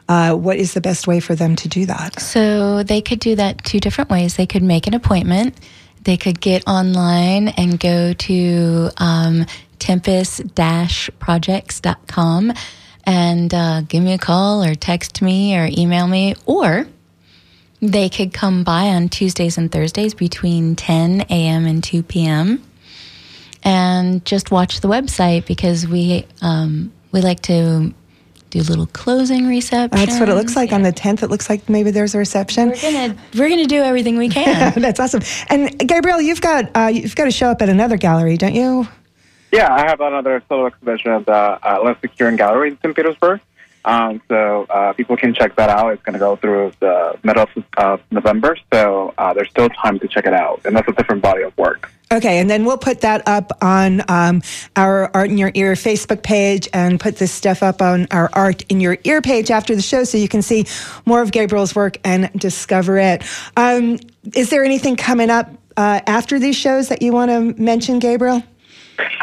uh, 0.08 0.34
what 0.34 0.56
is 0.56 0.74
the 0.74 0.80
best 0.80 1.06
way 1.06 1.20
for 1.20 1.34
them 1.34 1.56
to 1.56 1.68
do 1.68 1.86
that? 1.86 2.20
so 2.20 2.82
they 2.82 3.00
could 3.00 3.20
do 3.20 3.34
that 3.36 3.64
two 3.64 3.80
different 3.80 4.10
ways. 4.10 4.36
They 4.36 4.46
could 4.46 4.62
make 4.62 4.86
an 4.86 4.94
appointment. 4.94 5.58
They 6.02 6.16
could 6.16 6.40
get 6.40 6.66
online 6.66 7.48
and 7.48 7.78
go 7.78 8.14
to 8.14 8.90
um, 8.96 9.46
tempus-projects.com 9.78 12.52
and 13.04 13.54
uh, 13.54 13.80
give 13.82 14.02
me 14.02 14.12
a 14.12 14.18
call 14.18 14.62
or 14.62 14.74
text 14.74 15.22
me 15.22 15.56
or 15.56 15.68
email 15.70 16.06
me 16.06 16.34
or 16.46 16.86
they 17.80 18.08
could 18.08 18.32
come 18.32 18.64
by 18.64 18.88
on 18.88 19.08
Tuesdays 19.08 19.56
and 19.56 19.70
Thursdays 19.70 20.14
between 20.14 20.76
10 20.76 21.22
a.m. 21.30 21.66
and 21.66 21.82
2 21.82 22.02
p.m. 22.02 22.62
and 23.62 24.24
just 24.24 24.50
watch 24.50 24.80
the 24.80 24.88
website 24.88 25.46
because 25.46 25.86
we 25.86 26.26
um, 26.42 26.92
we 27.12 27.20
like 27.20 27.40
to 27.42 27.94
do 28.50 28.60
little 28.62 28.86
closing 28.86 29.46
reception. 29.46 29.98
That's 29.98 30.18
what 30.18 30.28
it 30.28 30.34
looks 30.34 30.56
like 30.56 30.72
on 30.72 30.82
the 30.82 30.92
10th. 30.92 31.22
It 31.22 31.30
looks 31.30 31.50
like 31.50 31.68
maybe 31.68 31.90
there's 31.90 32.14
a 32.14 32.18
reception. 32.18 32.70
We're 32.70 32.92
gonna 32.92 33.16
we're 33.34 33.48
gonna 33.48 33.66
do 33.66 33.82
everything 33.82 34.16
we 34.16 34.28
can. 34.28 34.72
That's 34.80 35.00
awesome. 35.00 35.22
And 35.48 35.78
Gabriel, 35.78 36.20
you've 36.20 36.40
got 36.40 36.70
uh, 36.74 36.86
you've 36.86 37.14
got 37.16 37.24
to 37.24 37.30
show 37.30 37.48
up 37.48 37.62
at 37.62 37.68
another 37.68 37.96
gallery, 37.96 38.36
don't 38.36 38.54
you? 38.54 38.88
Yeah, 39.52 39.72
I 39.72 39.80
have 39.80 40.00
another 40.00 40.42
solo 40.48 40.66
exhibition 40.66 41.10
at 41.10 41.26
the 41.26 41.32
uh, 41.32 41.80
Leslie 41.82 42.10
Curran 42.16 42.36
Gallery 42.36 42.70
in 42.70 42.78
St. 42.78 42.94
Petersburg. 42.94 43.40
Um, 43.84 44.20
so 44.28 44.66
uh, 44.68 44.92
people 44.92 45.16
can 45.16 45.32
check 45.32 45.56
that 45.56 45.70
out. 45.70 45.92
It's 45.94 46.02
going 46.02 46.12
to 46.12 46.18
go 46.18 46.36
through 46.36 46.72
the 46.80 47.18
middle 47.22 47.44
of 47.44 47.64
uh, 47.78 47.96
November, 48.10 48.56
so 48.70 49.14
uh, 49.16 49.32
there's 49.32 49.48
still 49.48 49.70
time 49.70 49.98
to 50.00 50.08
check 50.08 50.26
it 50.26 50.34
out. 50.34 50.60
And 50.66 50.76
that's 50.76 50.88
a 50.88 50.92
different 50.92 51.22
body 51.22 51.42
of 51.42 51.56
work. 51.56 51.90
Okay, 52.10 52.38
and 52.38 52.48
then 52.48 52.64
we'll 52.64 52.78
put 52.78 53.02
that 53.02 53.26
up 53.28 53.52
on 53.60 54.02
um, 54.08 54.40
our 54.76 55.10
Art 55.14 55.28
in 55.28 55.36
Your 55.36 55.50
Ear 55.54 55.74
Facebook 55.74 56.22
page 56.22 56.66
and 56.72 56.98
put 56.98 57.16
this 57.16 57.30
stuff 57.30 57.62
up 57.62 57.82
on 57.82 58.06
our 58.10 58.30
Art 58.32 58.62
in 58.70 58.80
Your 58.80 58.96
Ear 59.04 59.20
page 59.20 59.50
after 59.50 59.76
the 59.76 59.82
show 59.82 60.04
so 60.04 60.16
you 60.16 60.28
can 60.28 60.40
see 60.40 60.64
more 61.04 61.20
of 61.20 61.32
Gabriel's 61.32 61.74
work 61.74 61.98
and 62.04 62.30
discover 62.32 62.96
it. 62.96 63.22
Um, 63.58 63.98
is 64.34 64.48
there 64.48 64.64
anything 64.64 64.96
coming 64.96 65.28
up 65.28 65.50
uh, 65.76 66.00
after 66.06 66.38
these 66.38 66.56
shows 66.56 66.88
that 66.88 67.02
you 67.02 67.12
want 67.12 67.30
to 67.30 67.62
mention, 67.62 67.98
Gabriel? 67.98 68.42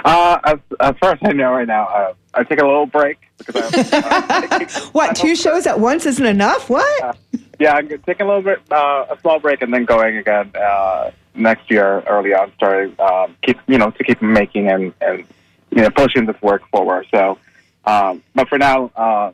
Uh, 0.04 0.40
as, 0.44 0.60
as 0.80 0.96
far 1.00 1.14
as 1.14 1.20
I 1.24 1.34
know 1.34 1.54
right 1.54 1.68
now, 1.68 1.88
uh, 1.88 2.14
I 2.36 2.44
take 2.44 2.62
a 2.62 2.66
little 2.66 2.86
break 2.86 3.18
because 3.40 3.74
I. 3.74 4.48
Uh, 4.52 4.90
What, 4.92 5.16
two 5.16 5.36
shows 5.36 5.66
at 5.66 5.80
once 5.80 6.06
isn't 6.06 6.26
enough? 6.26 6.70
What? 6.70 7.18
Yeah, 7.60 7.74
I'm 7.74 7.88
taking 7.88 8.22
a 8.22 8.28
little 8.28 8.44
bit, 8.44 8.60
uh, 8.72 9.06
a 9.10 9.18
small 9.22 9.40
break, 9.40 9.62
and 9.64 9.74
then 9.74 9.86
going 9.86 10.18
again 10.18 10.52
uh, 10.56 11.12
next 11.36 11.70
year, 11.70 12.02
early 12.08 12.34
on, 12.34 12.52
starting 12.56 12.96
um, 13.00 13.36
keep 13.42 13.58
you 13.68 13.78
know 13.78 13.92
to 13.92 14.04
keep 14.04 14.22
making 14.22 14.70
and 14.70 14.94
and 15.02 15.26
you 15.72 15.82
know 15.82 15.90
pushing 15.90 16.26
this 16.26 16.42
work 16.42 16.68
forward. 16.70 17.06
So, 17.12 17.38
um, 17.86 18.24
but 18.34 18.48
for 18.48 18.58
now, 18.58 18.92
uh, 18.96 19.32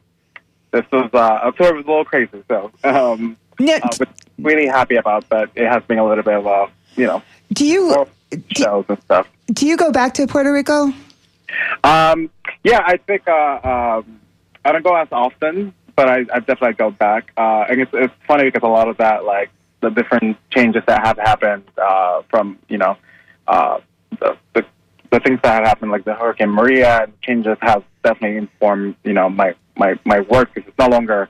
this 0.71 0.85
was 0.91 1.09
uh, 1.13 1.17
October 1.17 1.75
was 1.77 1.85
a 1.85 1.89
little 1.89 2.05
crazy, 2.05 2.43
so 2.47 2.71
um, 2.83 3.37
uh, 3.59 3.79
but 3.97 4.09
really 4.39 4.67
happy 4.67 4.95
about 4.95 5.27
that. 5.29 5.49
It 5.55 5.67
has 5.67 5.83
been 5.83 5.99
a 5.99 6.07
little 6.07 6.23
bit 6.23 6.35
of 6.35 6.45
a 6.45 6.69
you 6.95 7.07
know 7.07 7.21
do 7.53 7.65
you 7.65 8.07
shows 8.55 8.85
and 8.87 9.01
stuff. 9.03 9.27
do 9.47 9.67
you 9.67 9.77
go 9.77 9.91
back 9.91 10.13
to 10.15 10.27
Puerto 10.27 10.51
Rico? 10.51 10.93
Um, 11.83 12.29
yeah, 12.63 12.81
I 12.85 12.97
think 12.97 13.27
uh, 13.27 13.59
um, 13.63 14.21
I 14.63 14.71
don't 14.71 14.83
go 14.83 14.95
as 14.95 15.09
often, 15.11 15.73
but 15.95 16.07
I, 16.07 16.19
I 16.33 16.39
definitely 16.39 16.73
go 16.73 16.91
back. 16.91 17.31
Uh, 17.35 17.65
and 17.69 17.81
it's, 17.81 17.91
it's 17.93 18.13
funny 18.27 18.45
because 18.45 18.63
a 18.63 18.71
lot 18.71 18.87
of 18.87 18.97
that, 18.97 19.25
like 19.25 19.49
the 19.81 19.89
different 19.89 20.37
changes 20.49 20.83
that 20.87 21.05
have 21.05 21.17
happened 21.17 21.63
uh, 21.81 22.21
from 22.29 22.57
you 22.69 22.77
know 22.77 22.97
uh, 23.47 23.79
the, 24.19 24.37
the 24.53 24.65
the 25.11 25.19
things 25.19 25.39
that 25.43 25.55
have 25.55 25.65
happened, 25.65 25.91
like 25.91 26.05
the 26.05 26.13
Hurricane 26.13 26.49
Maria 26.49 27.07
changes, 27.21 27.57
have 27.61 27.83
definitely 28.03 28.37
informed 28.37 28.95
you 29.03 29.13
know 29.13 29.29
my 29.29 29.53
my 29.75 29.99
my 30.05 30.21
work 30.21 30.53
because 30.53 30.67
it's 30.67 30.77
no 30.77 30.87
longer 30.87 31.29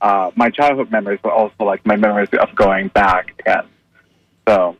uh, 0.00 0.30
my 0.36 0.50
childhood 0.50 0.90
memories, 0.90 1.20
but 1.22 1.32
also 1.32 1.64
like 1.64 1.84
my 1.84 1.96
memories 1.96 2.28
of 2.40 2.54
going 2.54 2.88
back 2.88 3.34
again. 3.40 3.66
So 4.46 4.76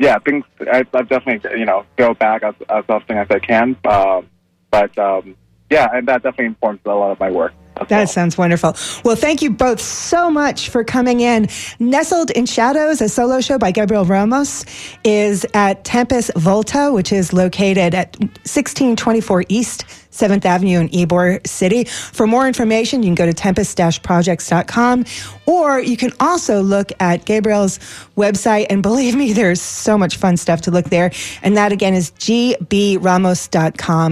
yeah, 0.00 0.18
things 0.18 0.44
I, 0.60 0.84
I 0.92 1.02
definitely 1.02 1.58
you 1.58 1.66
know 1.66 1.84
go 1.96 2.14
back 2.14 2.42
as, 2.42 2.54
as 2.68 2.84
often 2.88 3.16
as 3.18 3.30
I 3.30 3.38
can. 3.38 3.76
Um, 3.84 4.28
but 4.70 4.96
um, 4.98 5.36
yeah, 5.70 5.88
and 5.92 6.06
that 6.08 6.22
definitely 6.22 6.46
informs 6.46 6.80
a 6.84 6.88
lot 6.88 7.12
of 7.12 7.20
my 7.20 7.30
work. 7.30 7.52
As 7.80 7.88
That 7.88 8.08
sounds 8.08 8.38
wonderful. 8.38 8.76
Well, 9.04 9.16
thank 9.16 9.42
you 9.42 9.50
both 9.50 9.80
so 9.80 10.30
much 10.30 10.70
for 10.70 10.84
coming 10.84 11.20
in. 11.20 11.48
Nestled 11.78 12.30
in 12.30 12.46
Shadows, 12.46 13.00
a 13.00 13.08
solo 13.08 13.40
show 13.40 13.58
by 13.58 13.70
Gabriel 13.70 14.04
Ramos, 14.04 14.64
is 15.04 15.46
at 15.54 15.84
Tempus 15.84 16.30
Volta, 16.36 16.90
which 16.92 17.12
is 17.12 17.32
located 17.32 17.94
at 17.94 18.16
1624 18.18 19.44
East 19.48 19.84
7th 20.16 20.44
Avenue 20.44 20.80
in 20.80 20.88
Ybor 20.88 21.46
City. 21.46 21.84
For 21.84 22.26
more 22.26 22.48
information, 22.48 23.02
you 23.02 23.08
can 23.08 23.14
go 23.14 23.26
to 23.26 23.34
tempus-projects.com 23.34 25.04
or 25.44 25.78
you 25.80 25.96
can 25.96 26.12
also 26.18 26.62
look 26.62 26.90
at 27.00 27.24
Gabriel's 27.26 27.78
website. 28.16 28.66
And 28.70 28.82
believe 28.82 29.14
me, 29.14 29.32
there's 29.32 29.60
so 29.60 29.98
much 29.98 30.16
fun 30.16 30.36
stuff 30.36 30.62
to 30.62 30.70
look 30.70 30.86
there. 30.86 31.12
And 31.42 31.56
that 31.56 31.72
again 31.72 31.94
is 31.94 32.10
gbramos.com. 32.12 32.56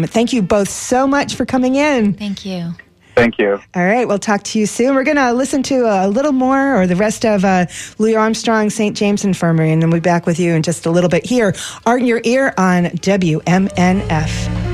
Thank 0.04 0.32
you 0.32 0.42
both 0.42 0.68
so 0.68 1.06
much 1.06 1.34
for 1.34 1.46
coming 1.46 1.76
in. 1.76 2.14
Thank 2.14 2.44
you. 2.44 2.74
Thank 3.14 3.38
you. 3.38 3.60
All 3.74 3.84
right, 3.84 4.08
we'll 4.08 4.18
talk 4.18 4.42
to 4.44 4.58
you 4.58 4.66
soon. 4.66 4.94
We're 4.94 5.04
going 5.04 5.16
to 5.16 5.32
listen 5.32 5.62
to 5.64 5.86
a 5.86 6.08
little 6.08 6.32
more 6.32 6.80
or 6.80 6.86
the 6.86 6.96
rest 6.96 7.24
of 7.24 7.44
uh, 7.44 7.66
Louis 7.98 8.16
Armstrong 8.16 8.70
St. 8.70 8.96
James 8.96 9.24
Infirmary, 9.24 9.70
and 9.70 9.80
then 9.80 9.90
we'll 9.90 10.00
be 10.00 10.04
back 10.04 10.26
with 10.26 10.40
you 10.40 10.54
in 10.54 10.62
just 10.62 10.84
a 10.86 10.90
little 10.90 11.10
bit 11.10 11.24
here. 11.24 11.54
Art 11.86 12.00
in 12.00 12.06
Your 12.06 12.20
Ear 12.24 12.52
on 12.58 12.84
WMNF. 12.86 14.73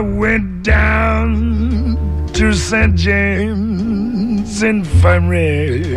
I 0.00 0.02
went 0.02 0.62
down 0.62 2.26
to 2.32 2.54
St. 2.54 2.96
James 2.96 4.62
Infirmary. 4.62 5.94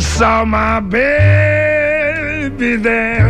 Saw 0.00 0.46
my 0.46 0.80
baby 0.80 1.56
there. 2.76 3.28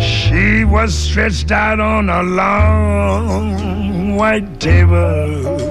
She 0.00 0.64
was 0.64 0.92
stretched 0.92 1.52
out 1.52 1.78
on 1.78 2.10
a 2.10 2.24
long 2.24 4.16
white 4.16 4.58
table. 4.58 5.61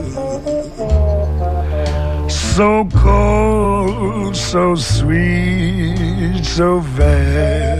So 2.56 2.86
cold, 2.94 4.36
so 4.36 4.76
sweet, 4.76 6.44
so 6.44 6.82
fair. 6.82 7.78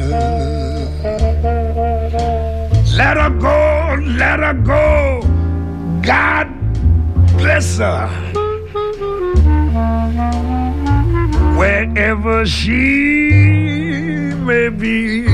Let 2.96 3.18
her 3.18 3.30
go, 3.32 3.98
let 4.02 4.40
her 4.40 4.54
go. 4.54 5.22
God 6.02 6.48
bless 7.38 7.80
her. 7.80 8.08
Wherever 11.58 12.46
she 12.46 13.34
may 14.40 14.70
be, 14.70 15.28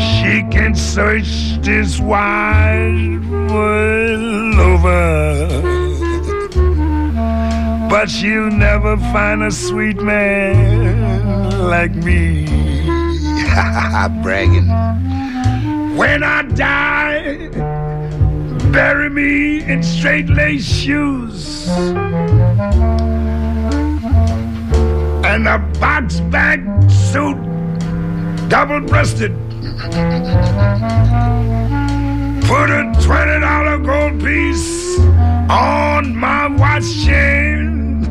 she 0.00 0.42
can 0.50 0.74
search 0.74 1.43
this 1.64 1.98
wide 1.98 3.24
world 3.50 4.54
over. 4.56 5.48
But 7.88 8.10
she'll 8.10 8.50
never 8.50 8.98
find 9.14 9.42
a 9.42 9.50
sweet 9.50 9.96
man 10.02 11.68
like 11.68 11.94
me. 11.94 12.44
Bragging. 14.22 14.68
When 15.96 16.22
I 16.22 16.42
die, 16.42 17.48
bury 18.70 19.08
me 19.08 19.62
in 19.64 19.82
straight 19.82 20.28
lace 20.28 20.66
shoes 20.66 21.66
and 25.24 25.48
a 25.48 25.58
box 25.80 26.20
bag 26.20 26.60
suit, 26.90 27.38
double 28.50 28.80
breasted. 28.80 29.43
Put 32.48 32.70
a 32.70 32.92
twenty 33.02 33.40
dollar 33.40 33.78
gold 33.78 34.18
piece 34.24 34.98
on 35.50 36.16
my 36.16 36.46
watch 36.48 37.04
chain. 37.04 38.02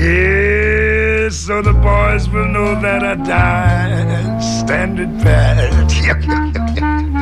Yeah, 0.00 1.30
so 1.30 1.62
the 1.62 1.72
boys 1.72 2.28
will 2.28 2.46
know 2.46 2.80
that 2.80 3.02
I 3.02 3.14
died 3.16 4.42
standing 4.42 5.18
pat. 5.20 7.12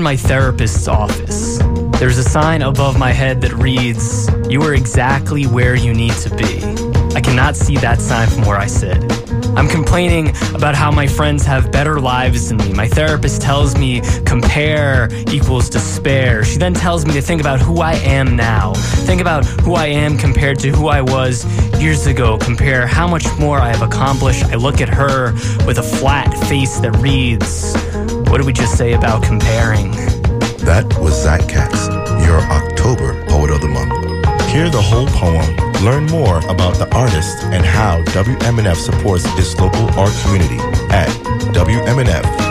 in 0.00 0.04
my 0.04 0.16
therapist's 0.16 0.88
office. 0.88 1.58
There's 1.98 2.16
a 2.16 2.24
sign 2.24 2.62
above 2.62 2.98
my 2.98 3.12
head 3.12 3.42
that 3.42 3.52
reads, 3.52 4.30
You 4.48 4.62
are 4.62 4.72
exactly 4.72 5.44
where 5.44 5.74
you 5.74 5.92
need 5.92 6.14
to 6.24 6.34
be. 6.36 6.64
I 7.14 7.20
cannot 7.20 7.54
see 7.54 7.76
that 7.76 8.00
sign 8.00 8.26
from 8.28 8.46
where 8.46 8.56
I 8.56 8.66
sit. 8.66 8.96
I'm 9.58 9.68
complaining 9.68 10.28
about 10.54 10.74
how 10.74 10.90
my 10.90 11.06
friends 11.06 11.44
have 11.44 11.70
better 11.70 12.00
lives 12.00 12.48
than 12.48 12.56
me. 12.58 12.72
My 12.72 12.88
therapist 12.88 13.42
tells 13.42 13.76
me 13.76 14.00
compare 14.24 15.10
equals 15.30 15.68
despair. 15.68 16.44
She 16.44 16.56
then 16.56 16.72
tells 16.72 17.04
me 17.04 17.12
to 17.12 17.20
think 17.20 17.42
about 17.42 17.60
who 17.60 17.80
I 17.80 17.94
am 17.96 18.36
now. 18.36 18.72
Think 19.04 19.20
about 19.20 19.44
who 19.44 19.74
I 19.74 19.86
am 19.86 20.16
compared 20.16 20.58
to 20.60 20.70
who 20.70 20.88
I 20.88 21.02
was 21.02 21.44
years 21.78 22.06
ago. 22.06 22.38
Compare 22.38 22.86
how 22.86 23.06
much 23.06 23.26
more 23.38 23.58
I 23.58 23.68
have 23.68 23.82
accomplished. 23.82 24.44
I 24.44 24.54
look 24.54 24.80
at 24.80 24.88
her 24.88 25.32
with 25.66 25.76
a 25.76 25.82
flat 25.82 26.32
face 26.48 26.80
that 26.80 26.96
reads, 26.96 27.74
What 28.30 28.36
did 28.36 28.46
we 28.46 28.52
just 28.52 28.78
say 28.78 28.92
about 28.92 29.24
comparing? 29.24 29.90
That 30.62 30.86
was 31.00 31.20
Zach 31.20 31.48
Katz, 31.48 31.88
your 32.24 32.38
October 32.38 33.26
Poet 33.26 33.50
of 33.50 33.60
the 33.60 33.66
Month. 33.66 33.92
Hear 34.50 34.70
the 34.70 34.80
whole 34.80 35.08
poem, 35.08 35.56
learn 35.84 36.06
more 36.06 36.38
about 36.48 36.76
the 36.76 36.88
artist 36.94 37.42
and 37.42 37.66
how 37.66 38.00
WMNF 38.04 38.76
supports 38.76 39.24
its 39.36 39.58
local 39.58 39.90
art 39.98 40.12
community 40.22 40.58
at 40.94 41.08
WMNF.org. 41.54 42.50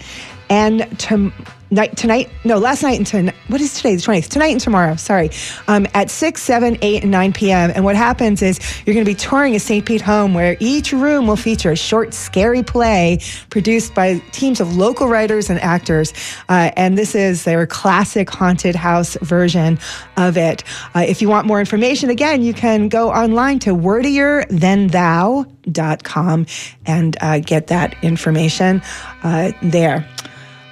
and 0.48 0.98
to, 1.00 1.32
night, 1.70 1.96
tonight, 1.96 2.28
no, 2.44 2.58
last 2.58 2.82
night 2.82 2.98
and 2.98 3.06
tonight. 3.06 3.34
What 3.48 3.60
is 3.60 3.74
today? 3.74 3.96
The 3.96 4.02
20th. 4.02 4.28
Tonight 4.28 4.48
and 4.48 4.60
tomorrow, 4.60 4.96
sorry. 4.96 5.30
Um, 5.68 5.86
at 5.94 6.10
6, 6.10 6.42
7, 6.42 6.76
8, 6.80 7.02
and 7.02 7.10
9 7.10 7.32
p.m. 7.32 7.72
And 7.74 7.84
what 7.84 7.96
happens 7.96 8.40
is 8.42 8.58
you're 8.84 8.94
going 8.94 9.04
to 9.04 9.10
be 9.10 9.14
touring 9.14 9.54
a 9.54 9.60
St. 9.60 9.86
Pete 9.86 10.00
home 10.00 10.32
where 10.34 10.56
each 10.60 10.92
room 10.92 11.26
will 11.26 11.36
feature 11.36 11.72
a 11.72 11.76
short, 11.76 12.14
scary 12.14 12.62
play 12.62 13.18
produced 13.50 13.94
by 13.94 14.18
teams 14.32 14.60
of 14.60 14.76
local 14.76 15.08
writers 15.08 15.50
and 15.50 15.60
actors. 15.60 16.12
Uh, 16.48 16.70
and 16.76 16.96
this 16.98 17.14
is 17.14 17.44
their 17.44 17.66
classic 17.66 18.30
haunted 18.30 18.74
house 18.74 19.16
version 19.22 19.78
of 20.16 20.36
it. 20.36 20.64
Uh, 20.94 21.04
if 21.06 21.22
you 21.22 21.28
want 21.28 21.46
more 21.46 21.60
information, 21.60 22.10
again, 22.10 22.42
you 22.42 22.52
can 22.54 22.88
go 22.88 23.10
online 23.10 23.60
to 23.60 23.70
wordierthanthou.com 23.70 26.46
and 26.86 27.16
uh, 27.20 27.38
get 27.38 27.68
that 27.68 27.94
information 28.02 28.82
uh, 29.22 29.52
there. 29.62 30.04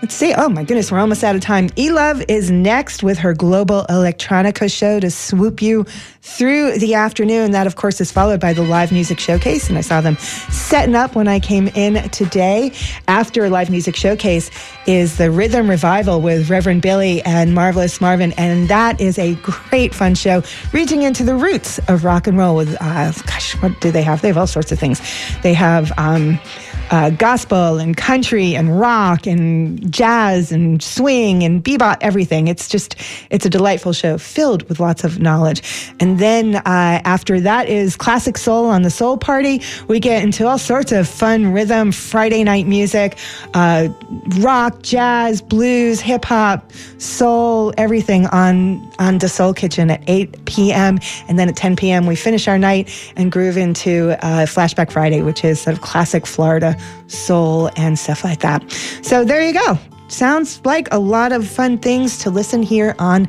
Let's 0.01 0.15
see. 0.15 0.33
Oh 0.33 0.49
my 0.49 0.63
goodness, 0.63 0.93
we're 0.93 1.01
almost 1.01 1.25
out 1.25 1.35
of 1.35 1.41
time. 1.41 1.71
E-Love 1.77 2.23
is 2.29 2.53
next 2.53 3.03
with 3.03 3.19
her 3.19 3.35
global 3.35 3.85
electronica 3.91 4.73
show 4.73 5.01
to 5.01 5.11
swoop 5.11 5.61
you 5.61 5.85
through 6.23 6.79
the 6.79 6.95
afternoon. 6.95 7.51
That, 7.51 7.67
of 7.67 7.75
course, 7.75 8.01
is 8.01 8.13
followed 8.13 8.39
by 8.39 8.53
the 8.53 8.63
live 8.63 8.93
music 8.93 9.19
showcase. 9.19 9.69
And 9.69 9.77
I 9.77 9.81
saw 9.81 10.01
them 10.01 10.17
setting 10.17 10.95
up 10.95 11.17
when 11.17 11.27
I 11.27 11.41
came 11.41 11.67
in 11.69 12.09
today. 12.11 12.73
After 13.09 13.51
live 13.51 13.71
music 13.71 13.97
showcase 13.97 14.53
is 14.87 15.19
the 15.19 15.33
Rhythm 15.33 15.69
Revival 15.69 16.21
with 16.21 16.49
Reverend 16.49 16.81
Billy 16.81 17.21
and 17.23 17.53
Marvelous 17.53 18.01
Marvin. 18.01 18.31
And 18.35 18.69
that 18.69 19.01
is 19.01 19.19
a 19.19 19.35
great 19.37 19.93
fun 19.93 20.15
show, 20.15 20.45
reaching 20.73 21.03
into 21.03 21.25
the 21.25 21.35
roots 21.35 21.81
of 21.89 22.05
rock 22.05 22.29
and 22.29 22.39
roll 22.39 22.55
with, 22.55 22.77
uh, 22.81 23.11
gosh, 23.27 23.55
what 23.63 23.81
do 23.81 23.91
they 23.91 24.03
have? 24.03 24.23
They 24.23 24.29
have 24.29 24.39
all 24.39 24.47
sorts 24.47 24.71
of 24.71 24.79
things. 24.79 25.03
They 25.43 25.55
have, 25.55 25.91
um, 25.99 26.39
uh, 26.91 27.11
gospel 27.11 27.79
and 27.79 27.97
country 27.97 28.55
and 28.55 28.79
rock 28.79 29.27
and 29.27 29.93
jazz 29.93 30.53
and 30.53 30.83
swing 30.83 31.43
and 31.43 31.63
bebop, 31.63 31.99
everything. 32.01 32.49
It's 32.49 32.69
just, 32.69 32.97
it's 33.31 33.45
a 33.45 33.51
delightful 33.51 33.93
show 33.93 34.19
filled 34.19 34.69
with 34.69 34.81
lots 34.81 35.05
of 35.05 35.19
knowledge. 35.19 35.63
And 36.01 36.19
then 36.19 36.57
uh, 36.57 36.63
after 37.05 37.41
that 37.41 37.69
is 37.69 37.97
classic 37.97 38.39
soul 38.39 38.67
on 38.67 38.83
the 38.83 38.91
Soul 38.91 39.19
Party. 39.19 39.63
We 39.89 40.01
get 40.01 40.23
into 40.23 40.47
all 40.47 40.59
sorts 40.59 40.93
of 40.93 41.09
fun 41.09 41.53
rhythm, 41.53 41.93
Friday 41.93 42.45
night 42.45 42.67
music, 42.67 43.19
uh, 43.55 43.89
rock, 44.39 44.83
jazz, 44.83 45.43
blues, 45.43 46.01
hip 46.01 46.25
hop, 46.25 46.71
soul, 46.99 47.73
everything 47.77 48.27
on 48.27 48.89
on 48.99 49.19
the 49.19 49.29
Soul 49.29 49.55
Kitchen 49.55 49.91
at 49.91 50.03
8 50.07 50.45
p.m. 50.47 50.99
And 51.29 51.39
then 51.39 51.49
at 51.49 51.57
10 51.57 51.77
p.m. 51.77 52.07
we 52.07 52.17
finish 52.17 52.49
our 52.49 52.59
night 52.59 52.91
and 53.17 53.31
groove 53.31 53.57
into 53.57 54.13
uh, 54.25 54.47
Flashback 54.47 54.91
Friday, 54.91 55.23
which 55.23 55.45
is 55.45 55.61
sort 55.61 55.77
of 55.77 55.83
classic 55.83 56.27
Florida 56.27 56.78
soul 57.07 57.71
and 57.77 57.99
stuff 57.99 58.25
like 58.25 58.41
that. 58.41 58.71
So 59.03 59.25
there 59.25 59.43
you 59.43 59.55
go. 59.55 59.79
Sounds 60.09 60.61
like 60.65 60.89
a 60.93 60.99
lot 60.99 61.33
of 61.33 61.47
fun 61.47 61.79
things 61.79 62.19
to 62.21 62.31
listen 62.31 62.63
here 62.63 62.95
on 62.99 63.27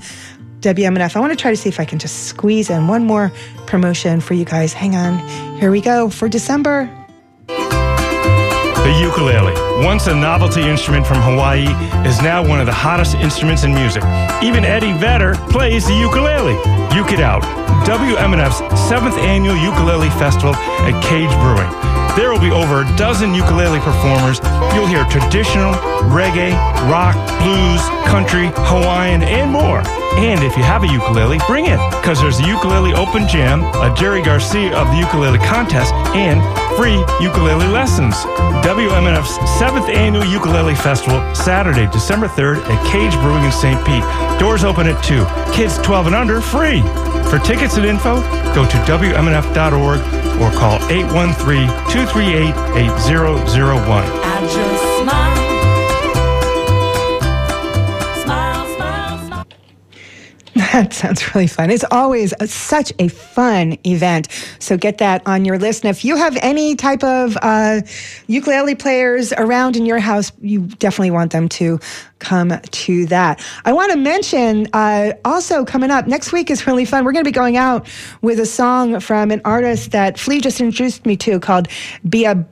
WMNF. 0.61 1.15
I 1.15 1.19
want 1.19 1.31
to 1.31 1.37
try 1.37 1.51
to 1.51 1.57
see 1.57 1.69
if 1.69 1.79
I 1.79 1.85
can 1.85 1.99
just 1.99 2.25
squeeze 2.27 2.69
in 2.69 2.87
one 2.87 3.05
more 3.05 3.31
promotion 3.65 4.21
for 4.21 4.33
you 4.33 4.45
guys. 4.45 4.73
Hang 4.73 4.95
on. 4.95 5.19
Here 5.59 5.71
we 5.71 5.81
go 5.81 6.09
for 6.09 6.27
December. 6.29 6.89
The 7.47 8.97
ukulele, 9.01 9.53
once 9.85 10.07
a 10.07 10.15
novelty 10.15 10.61
instrument 10.61 11.05
from 11.05 11.17
Hawaii, 11.21 11.67
is 12.07 12.21
now 12.21 12.47
one 12.47 12.59
of 12.59 12.65
the 12.65 12.73
hottest 12.73 13.15
instruments 13.15 13.63
in 13.63 13.73
music. 13.73 14.03
Even 14.41 14.63
Eddie 14.65 14.93
Vedder 14.93 15.35
plays 15.51 15.85
the 15.85 15.93
ukulele. 15.93 16.55
Uke 16.95 17.11
It 17.11 17.19
Out, 17.19 17.43
WMNF's 17.85 18.59
seventh 18.89 19.15
annual 19.15 19.55
ukulele 19.57 20.09
festival 20.11 20.55
at 20.55 21.03
Cage 21.03 21.29
Brewing. 21.41 21.98
There 22.15 22.31
will 22.31 22.39
be 22.39 22.51
over 22.51 22.81
a 22.81 22.97
dozen 22.97 23.33
ukulele 23.33 23.79
performers. 23.79 24.39
You'll 24.73 24.87
hear 24.87 25.05
traditional, 25.05 25.73
reggae, 26.09 26.53
rock, 26.89 27.15
blues, 27.39 27.81
country, 28.07 28.51
Hawaiian, 28.67 29.23
and 29.23 29.51
more. 29.51 29.81
And 30.17 30.43
if 30.43 30.57
you 30.57 30.63
have 30.63 30.83
a 30.83 30.87
ukulele, 30.87 31.39
bring 31.47 31.65
it, 31.65 31.79
because 32.01 32.19
there's 32.19 32.39
a 32.39 32.47
ukulele 32.47 32.93
open 32.93 33.27
jam, 33.27 33.63
a 33.81 33.93
Jerry 33.95 34.21
Garcia 34.21 34.75
of 34.75 34.87
the 34.91 34.97
ukulele 34.97 35.37
contest, 35.39 35.93
and 36.15 36.41
free 36.79 37.03
ukulele 37.19 37.67
lessons. 37.67 38.15
WMNF's 38.63 39.35
seventh 39.59 39.89
annual 39.89 40.23
ukulele 40.23 40.73
festival, 40.75 41.19
Saturday, 41.35 41.91
December 41.91 42.27
3rd 42.27 42.59
at 42.69 42.87
Cage 42.87 43.11
Brewing 43.19 43.43
in 43.43 43.51
St. 43.51 43.77
Pete. 43.85 44.01
Doors 44.39 44.63
open 44.63 44.87
at 44.87 45.03
2. 45.03 45.25
Kids 45.53 45.77
12 45.79 46.07
and 46.07 46.15
under, 46.15 46.39
free. 46.39 46.81
For 47.29 47.37
tickets 47.39 47.75
and 47.75 47.85
info, 47.85 48.21
go 48.55 48.63
to 48.65 48.77
WMNF.org 48.87 49.99
or 50.39 50.51
call 50.57 50.79
813 50.89 51.67
238 51.91 52.55
8001. 52.95 54.88
That 60.71 60.93
sounds 60.93 61.33
really 61.33 61.47
fun. 61.47 61.71
It's 61.71 61.85
always 61.89 62.33
a, 62.39 62.47
such 62.47 62.93
a 62.99 63.07
fun 63.07 63.77
event. 63.85 64.27
So 64.59 64.77
get 64.77 64.99
that 64.99 65.23
on 65.25 65.43
your 65.43 65.57
list. 65.57 65.83
And 65.83 65.89
if 65.89 66.05
you 66.05 66.15
have 66.15 66.37
any 66.41 66.75
type 66.75 67.03
of 67.03 67.37
uh, 67.41 67.81
ukulele 68.27 68.75
players 68.75 69.33
around 69.33 69.75
in 69.75 69.85
your 69.87 69.97
house, 69.97 70.31
you 70.41 70.67
definitely 70.67 71.11
want 71.11 71.31
them 71.31 71.49
to 71.49 71.79
come 72.19 72.59
to 72.59 73.05
that. 73.07 73.43
I 73.65 73.73
want 73.73 73.91
to 73.93 73.97
mention 73.97 74.67
uh, 74.73 75.13
also 75.25 75.65
coming 75.65 75.89
up 75.89 76.05
next 76.05 76.31
week 76.31 76.51
is 76.51 76.67
really 76.67 76.85
fun. 76.85 77.03
We're 77.03 77.13
going 77.13 77.25
to 77.25 77.29
be 77.29 77.33
going 77.33 77.57
out 77.57 77.87
with 78.21 78.39
a 78.39 78.45
song 78.45 78.99
from 78.99 79.31
an 79.31 79.41
artist 79.45 79.91
that 79.91 80.19
Flea 80.19 80.39
just 80.39 80.61
introduced 80.61 81.05
me 81.05 81.17
to 81.17 81.39
called 81.39 81.67
Bia 82.07 82.45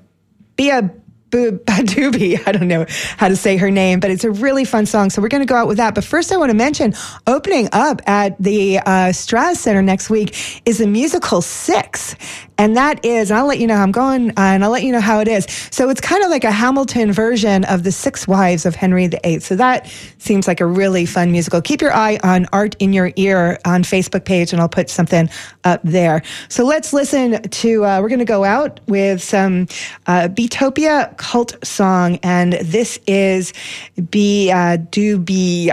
Bia 0.56 0.82
Bu- 0.82 1.02
Badubi. 1.32 2.42
I 2.48 2.52
don't 2.52 2.68
know 2.68 2.86
how 3.18 3.28
to 3.28 3.36
say 3.36 3.58
her 3.58 3.72
name, 3.72 4.00
but 4.00 4.12
it's 4.12 4.24
a 4.24 4.32
really 4.32 4.66
fun 4.66 4.86
song. 4.86 5.10
So 5.10 5.22
we're 5.22 5.28
going 5.28 5.46
to 5.46 5.52
go 5.52 5.56
out 5.56 5.68
with 5.68 5.78
that. 5.78 5.96
But 5.96 6.04
first, 6.04 6.32
I 6.32 6.38
want 6.38 6.50
to 6.50 6.58
mention 6.58 6.94
opening 7.26 7.70
up 7.72 8.02
at 8.08 8.42
the 8.42 8.80
uh, 8.80 9.12
Center 9.12 9.82
next 9.82 10.10
week 10.10 10.62
is 10.66 10.78
the 10.78 10.88
musical 10.88 11.42
Six. 11.42 12.16
And 12.58 12.76
that 12.76 13.06
is, 13.06 13.30
and 13.30 13.40
I'll 13.40 13.46
let 13.46 13.60
you 13.60 13.68
know 13.68 13.76
how 13.76 13.84
I'm 13.84 13.92
going, 13.92 14.32
uh, 14.32 14.34
and 14.38 14.64
I'll 14.64 14.72
let 14.72 14.84
you 14.84 14.92
know 14.92 15.00
how 15.00 15.20
it 15.20 15.28
is. 15.28 15.46
So 15.72 15.90
it's 15.90 16.02
kind 16.02 16.24
of 16.24 16.30
like 16.30 16.44
a 16.44 16.52
Hamilton 16.52 17.12
version 17.12 17.64
of 17.66 17.84
the 17.84 17.92
Six 17.92 18.28
Wives 18.28 18.66
of 18.66 18.76
Henry 18.76 19.08
VIII. 19.08 19.40
So 19.40 19.56
that 19.56 19.92
seems 20.18 20.48
like 20.48 20.60
a 20.60 20.66
really 20.66 21.06
fun 21.06 21.32
musical. 21.32 21.62
Keep 21.62 21.82
your 21.82 21.94
eye 21.94 22.20
on 22.24 22.48
Art 22.52 22.76
in 22.80 22.94
Your 22.94 23.12
Ear 23.16 23.60
on 23.66 23.84
Facebook 23.84 24.26
page, 24.26 24.54
and 24.54 24.62
I'll 24.62 24.70
put 24.70 24.90
something 24.90 25.30
up 25.64 25.82
there. 25.84 26.24
So 26.50 26.66
let's 26.66 26.94
listen 26.94 27.42
to, 27.42 27.86
uh, 27.86 28.02
we're 28.02 28.10
going 28.10 28.20
to 28.20 28.26
go 28.26 28.44
out 28.44 28.80
with 28.88 29.22
some 29.22 29.68
uh, 30.08 30.28
Beatopia 30.30 31.16
cult 31.18 31.56
song, 31.64 32.20
and 32.24 32.54
this 32.54 33.00
is 33.06 33.54
B 34.10 34.52
uh, 34.52 34.78
Do 34.78 35.24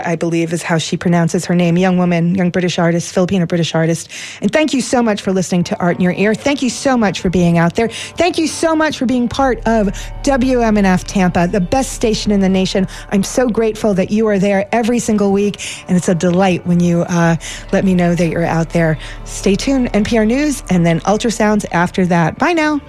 I 0.03 0.15
believe 0.15 0.53
is 0.53 0.61
how 0.61 0.77
she 0.77 0.97
pronounces 0.97 1.45
her 1.45 1.55
name. 1.55 1.77
Young 1.77 1.97
woman, 1.97 2.35
young 2.35 2.51
British 2.51 2.77
artist, 2.77 3.13
Filipino 3.13 3.45
British 3.45 3.73
artist. 3.73 4.09
And 4.41 4.51
thank 4.51 4.73
you 4.73 4.81
so 4.81 5.01
much 5.01 5.21
for 5.21 5.31
listening 5.31 5.63
to 5.65 5.79
Art 5.79 5.97
in 5.97 6.01
Your 6.01 6.13
Ear. 6.13 6.35
Thank 6.35 6.61
you 6.61 6.69
so 6.75 6.97
much 6.97 7.21
for 7.21 7.29
being 7.29 7.57
out 7.57 7.75
there. 7.75 7.89
Thank 7.89 8.37
you 8.37 8.47
so 8.47 8.75
much 8.75 8.97
for 8.97 9.05
being 9.05 9.27
part 9.27 9.57
of 9.67 9.87
WMNF 10.23 11.03
Tampa, 11.05 11.47
the 11.47 11.61
best 11.61 11.93
station 11.93 12.31
in 12.31 12.39
the 12.39 12.49
nation. 12.49 12.87
I'm 13.11 13.23
so 13.23 13.47
grateful 13.49 13.93
that 13.95 14.11
you 14.11 14.27
are 14.27 14.39
there 14.39 14.67
every 14.71 14.99
single 14.99 15.31
week, 15.31 15.61
and 15.87 15.97
it's 15.97 16.09
a 16.09 16.15
delight 16.15 16.65
when 16.65 16.79
you 16.79 17.01
uh, 17.01 17.37
let 17.71 17.85
me 17.85 17.93
know 17.93 18.15
that 18.15 18.27
you're 18.27 18.45
out 18.45 18.69
there. 18.69 18.97
Stay 19.25 19.55
tuned, 19.55 19.91
NPR 19.93 20.27
News, 20.27 20.63
and 20.69 20.85
then 20.85 20.99
ultrasounds 21.01 21.65
after 21.71 22.05
that. 22.05 22.37
Bye 22.37 22.53
now. 22.53 22.81